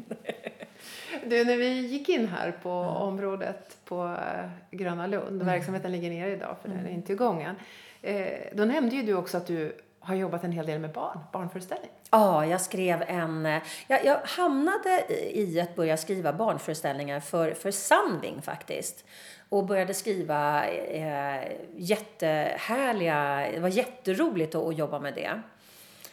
Du, 1.26 1.46
när 1.46 1.58
vi 1.58 1.80
gick 1.80 2.10
in 2.10 2.28
här 2.28 2.52
på 2.52 2.70
mm. 2.70 2.96
området 2.96 3.78
på 3.86 4.06
eh, 4.06 4.50
Gröna 4.72 5.08
Lund, 5.08 5.42
mm. 5.42 5.48
verksamheten 5.48 5.92
ligger 5.92 6.10
nere 6.10 6.32
idag 6.32 6.56
för 6.62 6.70
mm. 6.70 6.84
den 6.84 6.92
är 6.92 6.96
inte 6.96 7.14
igång 7.14 7.42
än. 7.42 7.56
Eh, 8.02 8.40
då 8.54 8.66
nämnde 8.66 8.96
ju 8.96 9.04
du 9.04 9.14
också 9.14 9.38
att 9.38 9.48
du 9.48 9.78
har 10.06 10.16
jobbat 10.16 10.44
en 10.44 10.52
hel 10.52 10.66
del 10.66 10.80
med 10.80 10.92
barn, 10.92 11.20
barnföreställning. 11.32 11.90
Ja, 12.12 12.46
jag 12.46 12.62
skrev 12.62 13.04
en... 13.08 13.46
Eh, 13.46 13.62
jag, 13.88 14.06
jag 14.06 14.20
hamnade 14.24 15.06
i 15.38 15.62
att 15.62 15.76
börja 15.76 15.98
skriva 15.98 16.34
barnföreställningar 16.34 17.20
för, 17.20 17.54
för 17.54 17.72
Sandving 17.72 18.42
faktiskt. 18.42 19.06
Och 19.50 19.66
började 19.66 19.94
skriva 19.94 20.66
eh, 20.68 21.52
jättehärliga... 21.76 23.48
Det 23.54 23.60
var 23.60 23.70
jätteroligt 23.70 24.56
att, 24.56 24.64
att 24.64 24.78
jobba 24.78 25.00
med 25.00 25.14
det. 25.14 25.42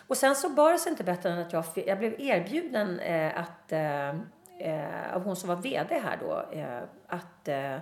Och 0.06 0.16
sen 0.16 0.36
så 0.36 0.48
bar 0.48 0.72
det 0.72 0.78
sig 0.78 0.90
inte 0.90 1.04
bättre 1.04 1.30
än 1.30 1.38
att 1.38 1.52
jag, 1.52 1.64
jag 1.74 1.98
blev 1.98 2.20
erbjuden 2.20 3.00
eh, 3.00 3.38
att, 3.38 3.72
eh, 3.72 4.08
eh 4.58 5.14
av 5.14 5.22
hon 5.22 5.36
som 5.36 5.48
var 5.48 5.56
VD 5.56 5.98
här 5.98 6.18
då, 6.20 6.58
eh, 6.58 6.82
att, 7.06 7.48
eh, 7.48 7.76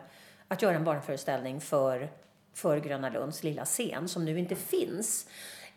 att 0.48 0.62
göra 0.62 0.76
en 0.76 0.84
barnföreställning 0.84 1.60
för, 1.60 2.08
för 2.54 2.78
Gröna 2.78 3.08
Lunds 3.08 3.42
lilla 3.42 3.64
scen 3.64 4.08
som 4.08 4.24
nu 4.24 4.38
inte 4.38 4.56
finns. 4.56 5.26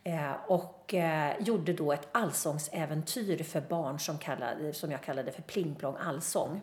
Eh, 0.04 0.34
och 0.48 0.94
eh, 0.94 1.34
gjorde 1.40 1.74
då 1.74 1.92
ett 1.92 2.08
allsångsäventyr 2.12 3.44
för 3.44 3.62
barn 3.62 4.00
som, 4.00 4.18
kallade, 4.18 4.74
som 4.74 4.92
jag 4.92 5.02
kallade 5.02 5.32
för 5.32 5.42
Plingplong 5.42 5.96
allsång. 6.00 6.62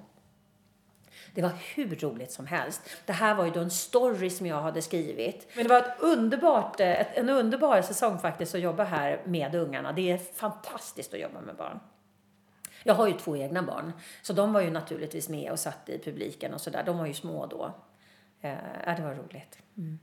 Det 1.34 1.42
var 1.42 1.52
hur 1.74 1.96
roligt 1.96 2.32
som 2.32 2.46
helst. 2.46 2.82
Det 3.06 3.12
här 3.12 3.34
var 3.34 3.44
ju 3.44 3.50
då 3.50 3.60
en 3.60 3.70
story 3.70 4.30
som 4.30 4.46
jag 4.46 4.62
hade 4.62 4.82
skrivit. 4.82 5.48
Men 5.54 5.64
det 5.64 5.70
var 5.70 5.78
ett 5.78 6.00
underbart, 6.00 6.80
eh, 6.80 7.00
ett, 7.00 7.16
en 7.16 7.28
underbar 7.28 7.82
säsong 7.82 8.18
faktiskt 8.18 8.54
att 8.54 8.60
jobba 8.60 8.84
här 8.84 9.22
med 9.24 9.54
ungarna. 9.54 9.92
Det 9.92 10.10
är 10.10 10.18
fantastiskt 10.18 11.14
att 11.14 11.20
jobba 11.20 11.40
med 11.40 11.56
barn. 11.56 11.80
Jag 12.82 12.94
har 12.94 13.06
ju 13.06 13.12
två 13.12 13.36
egna 13.36 13.62
barn, 13.62 13.92
så 14.22 14.32
de 14.32 14.52
var 14.52 14.60
ju 14.60 14.70
naturligtvis 14.70 15.28
med 15.28 15.52
och 15.52 15.58
satt 15.58 15.88
i 15.88 15.98
publiken 15.98 16.54
och 16.54 16.60
sådär. 16.60 16.82
De 16.86 16.98
var 16.98 17.06
ju 17.06 17.14
små 17.14 17.46
då. 17.46 17.72
Eh, 18.40 18.96
det 18.96 19.02
var 19.02 19.14
roligt. 19.14 19.58
Mm. 19.76 19.98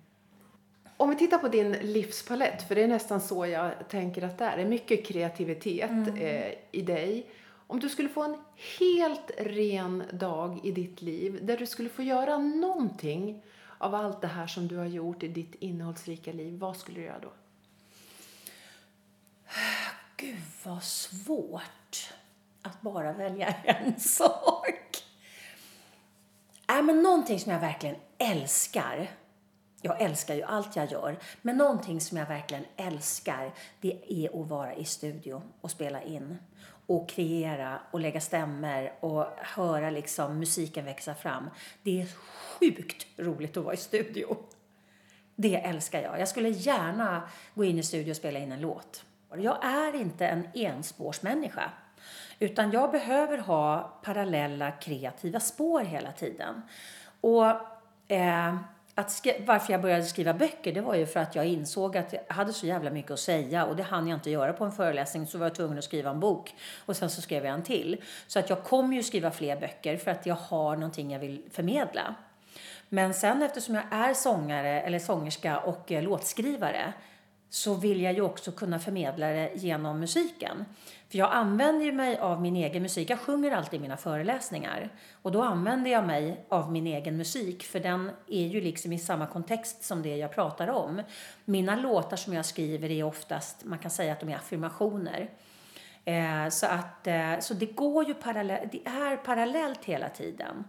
Om 0.98 1.10
vi 1.10 1.16
tittar 1.16 1.38
på 1.38 1.48
din 1.48 1.72
livspalett, 1.72 2.68
för 2.68 2.76
det 2.76 2.84
är 2.84 2.88
nästan 2.88 3.22
så 3.22 3.45
jag 3.45 3.72
tänker 3.89 4.22
att 4.22 4.38
det 4.38 4.45
är. 4.45 4.58
Det 4.58 4.64
är 4.64 4.68
mycket 4.68 5.06
kreativitet 5.06 5.89
mm. 5.89 6.16
eh, 6.16 6.54
i 6.72 6.82
dig. 6.82 7.30
Om 7.68 7.80
du 7.80 7.89
skulle 7.89 8.10
få 8.10 8.24
en 8.24 8.38
helt 8.80 9.32
ren 9.38 10.04
dag 10.12 10.60
i 10.64 10.72
ditt 10.72 11.02
liv 11.02 11.39
där 11.41 11.58
du 11.58 11.66
skulle 11.66 11.89
få 11.89 12.04
göra 12.04 12.38
någonting 12.38 13.43
av 13.78 13.95
allt 13.95 14.22
det 14.22 14.28
här 14.28 14.48
som 14.48 14.68
du 14.68 14.78
har 14.78 14.86
gjort 14.86 15.24
i 15.24 15.28
ditt 15.28 15.56
innehållsrika 15.56 16.32
liv, 16.32 16.60
vad 16.60 16.78
skulle 16.78 17.00
du 17.00 17.06
göra 17.06 17.20
då? 17.20 17.32
Gud 20.18 20.38
vad 20.64 20.84
svårt 20.84 22.14
att 22.62 22.82
bara 22.82 23.14
välja 23.14 23.48
en 23.64 24.00
sak. 24.00 25.04
Äh, 26.70 26.82
men 26.82 27.04
någonting 27.04 27.39
som 27.39 27.52
jag 27.52 27.60
verkligen 27.60 27.95
älskar 28.18 29.10
jag 29.82 30.01
älskar 30.01 30.36
ju 30.36 30.43
allt 30.43 30.75
jag 30.75 30.91
gör, 30.91 31.17
men 31.41 31.57
någonting 31.57 32.01
som 32.01 32.17
jag 32.17 32.25
verkligen 32.25 32.65
älskar 32.75 33.53
det 33.82 33.99
är 34.07 34.41
att 34.41 34.47
vara 34.47 34.73
i 34.73 34.86
studio 34.86 35.41
och 35.61 35.71
spela 35.71 36.03
in 36.03 36.38
och 36.88 37.09
kreera 37.09 37.80
och 37.91 37.99
lägga 37.99 38.21
stämmer 38.21 38.93
och 38.99 39.25
höra 39.38 39.89
liksom 39.89 40.39
musiken 40.39 40.86
växa 40.86 41.15
fram. 41.15 41.49
Det 41.84 42.01
är 42.01 42.07
sjukt 42.07 43.07
roligt 43.17 43.57
att 43.57 43.63
vara 43.63 43.73
i 43.73 43.78
studio. 43.78 44.38
Det 45.36 45.55
älskar 45.55 46.01
jag. 46.01 46.19
Jag 46.19 46.28
skulle 46.28 46.49
gärna 46.49 47.30
gå 47.53 47.63
in 47.63 47.80
i 47.80 47.84
studio 47.84 48.11
och 48.11 48.17
spela 48.17 48.39
in 48.39 48.51
en 48.51 48.61
låt. 48.61 49.03
Jag 49.36 49.65
är 49.65 49.95
inte 49.95 50.28
en 50.28 50.47
enspårsmänniska. 50.53 51.71
Utan 52.39 52.71
jag 52.71 52.91
behöver 52.91 53.38
ha 53.38 53.99
parallella 54.03 54.71
kreativa 54.71 55.39
spår 55.39 55.82
hela 55.82 56.11
tiden. 56.11 56.61
Och 57.21 57.45
eh, 58.11 58.55
att 58.98 59.26
varför 59.45 59.74
jag 59.74 59.82
började 59.82 60.04
skriva 60.04 60.34
böcker 60.34 60.74
det 60.74 60.82
var 60.82 60.95
ju 60.95 61.06
för 61.06 61.20
att 61.20 61.36
jag 61.36 61.45
insåg 61.45 61.98
att 61.98 62.14
jag 62.14 62.36
hade 62.36 62.54
så 62.54 62.66
jävla 62.66 62.89
mycket 62.89 63.12
att 63.12 63.20
säga 63.20 63.66
och 63.66 63.76
det 63.76 63.84
hann 63.84 64.08
jag 64.08 64.18
inte 64.18 64.30
göra 64.30 64.54
på 64.54 64.66
en 64.66 64.72
föreläsning 64.72 65.28
så 65.28 65.38
var 65.38 65.45
jag 65.45 65.56
tvungen 65.56 65.78
att 65.78 65.84
skriva 65.84 66.10
en 66.10 66.20
bok 66.20 66.56
och 66.86 66.98
sen 66.98 67.10
så 67.10 67.22
skrev 67.22 67.45
jag 67.45 67.54
en 67.54 67.64
till. 67.64 68.04
Så 68.28 68.39
att 68.39 68.50
jag 68.50 68.64
kommer 68.64 68.95
ju 68.95 69.04
skriva 69.04 69.32
fler 69.32 69.60
böcker 69.60 69.98
för 69.98 70.12
att 70.12 70.26
jag 70.26 70.36
har 70.36 70.76
någonting 70.76 71.12
jag 71.12 71.20
vill 71.20 71.43
förmedla. 71.52 72.16
Men 72.89 73.14
sen 73.14 73.41
eftersom 73.41 73.76
jag 73.76 73.84
är 73.91 74.14
sångare 74.14 74.82
eller 74.82 75.00
sångerska 75.00 75.60
och 75.60 75.91
eh, 75.91 76.04
låtskrivare 76.04 76.93
så 77.50 77.74
vill 77.74 78.02
jag 78.02 78.14
ju 78.14 78.22
också 78.22 78.52
kunna 78.52 78.80
förmedla 78.80 79.28
det 79.28 79.52
genom 79.56 80.00
musiken. 80.00 80.66
För 81.10 81.18
jag 81.18 81.32
använder 81.32 81.86
ju 81.86 81.91
mig 81.91 82.18
av 82.18 82.41
min 82.41 82.55
egen 82.55 82.82
musik. 82.82 83.10
Jag 83.10 83.20
sjunger 83.20 83.51
alltid 83.51 83.80
i 83.80 83.82
mina 83.82 83.97
föreläsningar. 83.97 84.89
Och 85.22 85.32
då 85.32 85.41
använder 85.41 85.91
jag 85.91 86.08
mig 86.08 86.45
av 86.49 86.72
min 86.72 86.88
egen 86.88 87.18
musik 87.18 87.64
för 87.64 87.80
den 87.80 88.12
är 88.28 88.47
ju 88.47 88.62
liksom 88.62 88.93
i 88.93 88.99
samma 88.99 89.28
kontext 89.28 89.84
som 89.84 90.01
det 90.01 90.18
jag 90.18 90.34
pratar 90.36 90.68
om. 90.68 91.01
Mina 91.45 91.76
låtar 91.76 92.18
som 92.18 92.34
jag 92.34 92.45
skriver 92.45 92.91
är 92.91 93.03
oftast, 93.03 93.66
man 93.66 93.80
kan 93.80 93.91
säga 93.91 94.14
att 94.14 94.20
de 94.20 94.30
är 94.30 94.36
affirmationer. 94.36 95.30
Eh, 96.05 96.49
så, 96.49 96.66
att, 96.66 97.08
eh, 97.08 97.39
så 97.39 97.53
det 97.53 97.66
går 97.66 98.08
ju 98.08 98.14
parallellt, 98.14 98.72
det 98.72 98.88
är 98.88 99.18
parallellt 99.18 99.86
hela 99.86 100.10
tiden. 100.10 100.64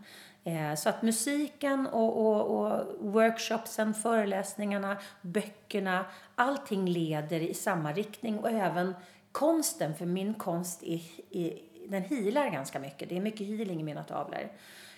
Eh, 0.44 0.74
så 0.74 0.88
att 0.88 1.02
musiken 1.02 1.86
och, 1.86 2.26
och, 2.26 2.60
och, 2.60 2.84
workshopsen, 3.00 3.94
föreläsningarna, 3.94 4.96
böckerna, 5.20 6.04
allting 6.34 6.88
leder 6.88 7.40
i 7.40 7.54
samma 7.54 7.92
riktning 7.92 8.38
och 8.38 8.50
även 8.50 8.94
konsten, 9.38 9.94
för 9.94 10.06
min 10.06 10.34
konst 10.34 10.82
är, 10.82 11.00
är, 11.30 11.58
den 11.88 12.02
healar 12.02 12.50
ganska 12.50 12.78
mycket. 12.78 13.08
Det 13.08 13.16
är 13.16 13.20
mycket 13.20 13.46
healing 13.46 13.80
i 13.80 13.82
mina 13.82 14.04
tavlor. 14.04 14.48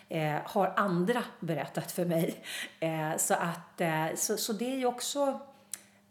Eh, 0.09 0.38
har 0.45 0.72
andra 0.76 1.24
berättat 1.41 1.93
för 1.93 2.05
mig. 2.05 2.45
Eh, 2.80 3.16
så, 3.16 3.34
att, 3.34 3.80
eh, 3.80 4.07
så, 4.16 4.36
så 4.36 4.53
det 4.53 4.72
är 4.72 4.76
ju 4.76 4.86
också... 4.86 5.41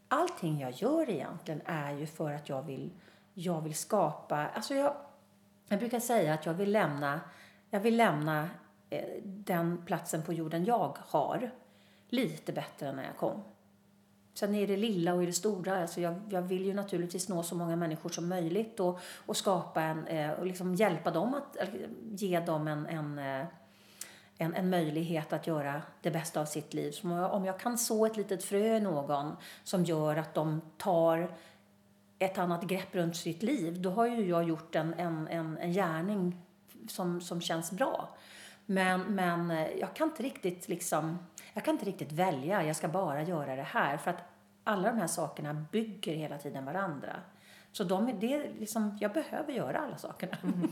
Allting 0.08 0.60
jag 0.60 0.72
gör 0.72 1.10
egentligen 1.10 1.62
är 1.66 1.92
ju 1.92 2.08
för 2.08 2.32
att 2.32 2.50
jag 2.50 2.62
vill, 2.62 2.90
jag 3.34 3.62
vill 3.62 3.76
skapa... 3.76 4.48
Alltså 4.48 4.76
jag, 4.76 4.96
jag 5.68 5.80
brukar 5.80 6.00
säga 6.00 6.34
att 6.34 6.46
jag 6.46 6.54
vill 6.54 6.72
lämna, 6.72 7.22
jag 7.70 7.80
vill 7.80 7.98
lämna 7.98 8.50
eh, 8.90 9.06
den 9.24 9.86
platsen 9.86 10.24
på 10.24 10.34
jorden 10.34 10.66
jag 10.66 10.98
har 11.00 11.52
lite 12.10 12.54
bättre 12.54 12.88
än 12.88 12.96
när 12.96 13.04
jag 13.04 13.18
kom. 13.18 13.44
Sen 14.40 14.56
är 14.56 14.68
det 14.68 14.78
lilla 14.78 15.14
och 15.14 15.24
i 15.24 15.26
det 15.26 15.34
stora. 15.34 15.82
Alltså 15.82 16.02
jag, 16.02 16.22
jag 16.30 16.42
vill 16.42 16.66
ju 16.66 16.74
naturligtvis 16.74 17.30
nå 17.30 17.44
så 17.44 17.56
många 17.56 17.76
människor 17.76 18.10
som 18.10 18.30
möjligt 18.30 18.80
och, 18.80 19.00
och 19.26 19.38
skapa 19.38 19.82
en, 19.82 20.08
eh, 20.08 20.32
och 20.32 20.46
liksom 20.46 20.76
hjälpa 20.76 21.12
dem 21.12 21.34
att, 21.34 21.70
ge 22.12 22.40
dem 22.40 22.68
en, 22.68 22.86
en, 22.86 23.20
eh, 23.20 23.46
en, 24.38 24.54
en 24.54 24.70
möjlighet 24.70 25.34
att 25.34 25.48
göra 25.48 25.82
det 26.02 26.12
bästa 26.12 26.42
av 26.42 26.46
sitt 26.46 26.74
liv. 26.74 26.92
Så 26.92 27.08
om 27.08 27.12
jag, 27.12 27.34
om 27.34 27.46
jag 27.46 27.60
kan 27.60 27.78
så 27.78 28.06
ett 28.06 28.18
litet 28.18 28.44
frö 28.44 28.78
i 28.78 28.80
någon 28.80 29.36
som 29.64 29.84
gör 29.84 30.16
att 30.16 30.34
de 30.34 30.62
tar 30.78 31.32
ett 32.20 32.38
annat 32.38 32.64
grepp 32.64 32.96
runt 32.96 33.18
sitt 33.18 33.44
liv, 33.44 33.82
då 33.82 33.90
har 33.90 34.08
ju 34.08 34.30
jag 34.30 34.44
gjort 34.44 34.76
en, 34.76 34.94
en, 34.94 35.28
en, 35.28 35.58
en 35.58 35.72
gärning 35.72 36.42
som, 36.88 37.22
som 37.22 37.42
känns 37.42 37.72
bra. 37.72 38.10
Men, 38.66 39.02
men 39.02 39.52
eh, 39.52 39.68
jag 39.80 39.94
kan 39.94 40.08
inte 40.08 40.24
riktigt 40.24 40.68
liksom 40.68 41.18
jag 41.54 41.64
kan 41.66 41.74
inte 41.74 41.86
riktigt 41.86 42.12
välja, 42.12 42.64
jag 42.64 42.76
ska 42.76 42.88
bara 42.88 43.24
göra 43.24 43.56
det 43.56 43.64
här. 43.64 43.98
För 43.98 44.12
att 44.12 44.24
alla 44.64 44.92
de 44.92 44.98
här 44.98 45.08
sakerna 45.08 45.66
bygger 45.72 46.16
hela 46.16 46.38
tiden 46.38 46.66
varandra. 46.66 47.16
Så 47.72 47.84
de, 47.84 48.20
det 48.20 48.34
är 48.34 48.52
liksom, 48.60 48.98
jag 49.02 49.14
behöver 49.14 49.54
göra 49.54 49.80
alla 49.80 49.98
sakerna. 49.98 50.38
Mm. 50.44 50.72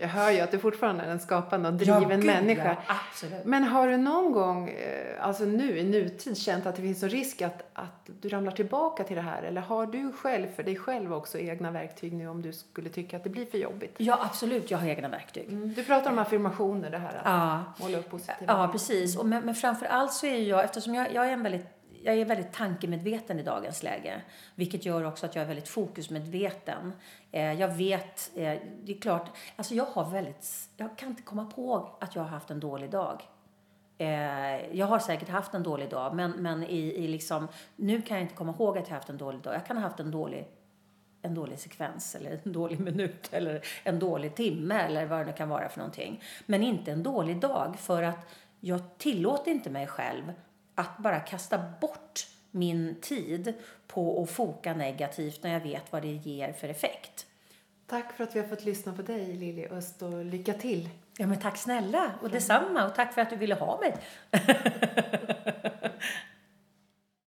Jag 0.00 0.08
hör 0.08 0.30
ju 0.30 0.40
att 0.40 0.50
du 0.50 0.58
fortfarande 0.58 1.04
är 1.04 1.10
en 1.10 1.20
skapande 1.20 1.68
och 1.68 1.74
driven 1.74 2.02
ja, 2.02 2.08
gud, 2.08 2.24
människa. 2.26 2.76
Ja, 2.88 2.94
absolut. 3.10 3.44
Men 3.44 3.64
har 3.64 3.88
du 3.88 3.96
någon 3.96 4.32
gång, 4.32 4.68
eh, 4.68 5.26
alltså 5.26 5.44
nu 5.44 5.78
i 5.78 5.84
nutid, 5.84 6.38
känt 6.38 6.66
att 6.66 6.76
det 6.76 6.82
finns 6.82 7.02
en 7.02 7.08
risk 7.08 7.42
att, 7.42 7.62
att 7.72 8.10
du 8.20 8.28
ramlar 8.28 8.52
tillbaka 8.52 9.04
till 9.04 9.16
det 9.16 9.22
här? 9.22 9.42
Eller 9.42 9.60
har 9.60 9.86
du 9.86 10.12
själv, 10.12 10.46
för 10.56 10.62
dig 10.62 10.76
själv 10.76 11.14
också, 11.14 11.38
egna 11.38 11.70
verktyg 11.70 12.12
nu 12.12 12.28
om 12.28 12.42
du 12.42 12.52
skulle 12.52 12.88
tycka 12.88 13.16
att 13.16 13.24
det 13.24 13.30
blir 13.30 13.46
för 13.46 13.58
jobbigt? 13.58 13.94
Ja, 13.98 14.18
absolut. 14.22 14.70
Jag 14.70 14.78
har 14.78 14.86
egna 14.86 15.08
verktyg. 15.08 15.48
Mm. 15.48 15.74
Du 15.74 15.84
pratar 15.84 16.10
om 16.10 16.18
affirmationer, 16.18 16.90
det 16.90 16.98
här 16.98 17.14
att 17.14 17.24
ja. 17.24 17.84
måla 17.84 17.98
upp 17.98 18.10
positiva 18.10 18.52
Ja, 18.52 18.68
precis. 18.72 19.16
Och 19.16 19.26
men, 19.26 19.44
men 19.44 19.54
framför 19.54 19.86
allt 19.86 20.12
så 20.12 20.26
är 20.26 20.38
jag, 20.38 20.64
eftersom 20.64 20.94
jag, 20.94 21.14
jag 21.14 21.28
är 21.28 21.32
en 21.32 21.42
väldigt 21.42 21.81
jag 22.04 22.16
är 22.18 22.24
väldigt 22.24 22.52
tankemedveten 22.52 23.38
i 23.38 23.42
dagens 23.42 23.82
läge. 23.82 24.22
Vilket 24.54 24.84
gör 24.84 25.04
också 25.04 25.26
att 25.26 25.34
jag 25.34 25.42
är 25.42 25.48
väldigt 25.48 25.68
fokusmedveten. 25.68 26.92
Eh, 27.32 27.52
jag 27.52 27.68
vet, 27.68 28.30
eh, 28.36 28.58
det 28.82 28.92
är 28.92 29.00
klart, 29.00 29.30
alltså 29.56 29.74
jag 29.74 29.84
har 29.84 30.10
väldigt, 30.10 30.48
jag 30.76 30.98
kan 30.98 31.08
inte 31.08 31.22
komma 31.22 31.44
på 31.44 31.96
att 32.00 32.14
jag 32.14 32.22
har 32.22 32.28
haft 32.28 32.50
en 32.50 32.60
dålig 32.60 32.90
dag. 32.90 33.22
Eh, 33.98 34.76
jag 34.76 34.86
har 34.86 34.98
säkert 34.98 35.28
haft 35.28 35.54
en 35.54 35.62
dålig 35.62 35.90
dag, 35.90 36.14
men, 36.14 36.30
men 36.30 36.62
i, 36.62 36.78
i 36.78 37.08
liksom, 37.08 37.48
nu 37.76 38.02
kan 38.02 38.16
jag 38.16 38.24
inte 38.24 38.34
komma 38.34 38.52
ihåg 38.52 38.78
att 38.78 38.84
jag 38.84 38.94
har 38.94 38.98
haft 38.98 39.10
en 39.10 39.18
dålig 39.18 39.40
dag. 39.40 39.54
Jag 39.54 39.66
kan 39.66 39.76
ha 39.76 39.84
haft 39.84 40.00
en 40.00 40.10
dålig 40.10 40.48
en 41.24 41.34
dålig 41.34 41.58
sekvens 41.58 42.14
eller 42.14 42.40
en 42.44 42.52
dålig 42.52 42.80
minut 42.80 43.28
eller 43.32 43.64
en 43.84 43.98
dålig 43.98 44.34
timme 44.34 44.74
eller 44.74 45.06
vad 45.06 45.18
det 45.18 45.24
nu 45.24 45.32
kan 45.32 45.48
vara 45.48 45.68
för 45.68 45.78
någonting. 45.78 46.22
Men 46.46 46.62
inte 46.62 46.92
en 46.92 47.02
dålig 47.02 47.40
dag 47.40 47.76
för 47.78 48.02
att 48.02 48.34
jag 48.60 48.80
tillåter 48.98 49.50
inte 49.50 49.70
mig 49.70 49.86
själv 49.86 50.32
att 50.74 50.98
bara 50.98 51.20
kasta 51.20 51.58
bort 51.80 52.26
min 52.50 52.96
tid 53.00 53.54
på 53.86 54.22
att 54.22 54.30
foka 54.30 54.74
negativt 54.74 55.42
när 55.42 55.52
jag 55.52 55.60
vet 55.60 55.92
vad 55.92 56.02
det 56.02 56.12
ger 56.12 56.52
för 56.52 56.68
effekt. 56.68 57.26
Tack 57.86 58.16
för 58.16 58.24
att 58.24 58.36
vi 58.36 58.40
har 58.40 58.46
fått 58.46 58.64
lyssna 58.64 58.92
på 58.92 59.02
dig 59.02 59.36
Lili 59.36 59.68
Öst 59.68 60.02
och 60.02 60.24
lycka 60.24 60.52
till! 60.52 60.88
Ja 61.16 61.26
men 61.26 61.40
tack 61.40 61.56
snälla 61.56 62.10
och 62.22 62.30
detsamma 62.30 62.86
och 62.86 62.94
tack 62.94 63.14
för 63.14 63.20
att 63.20 63.30
du 63.30 63.36
ville 63.36 63.54
ha 63.54 63.80
mig! 63.80 63.96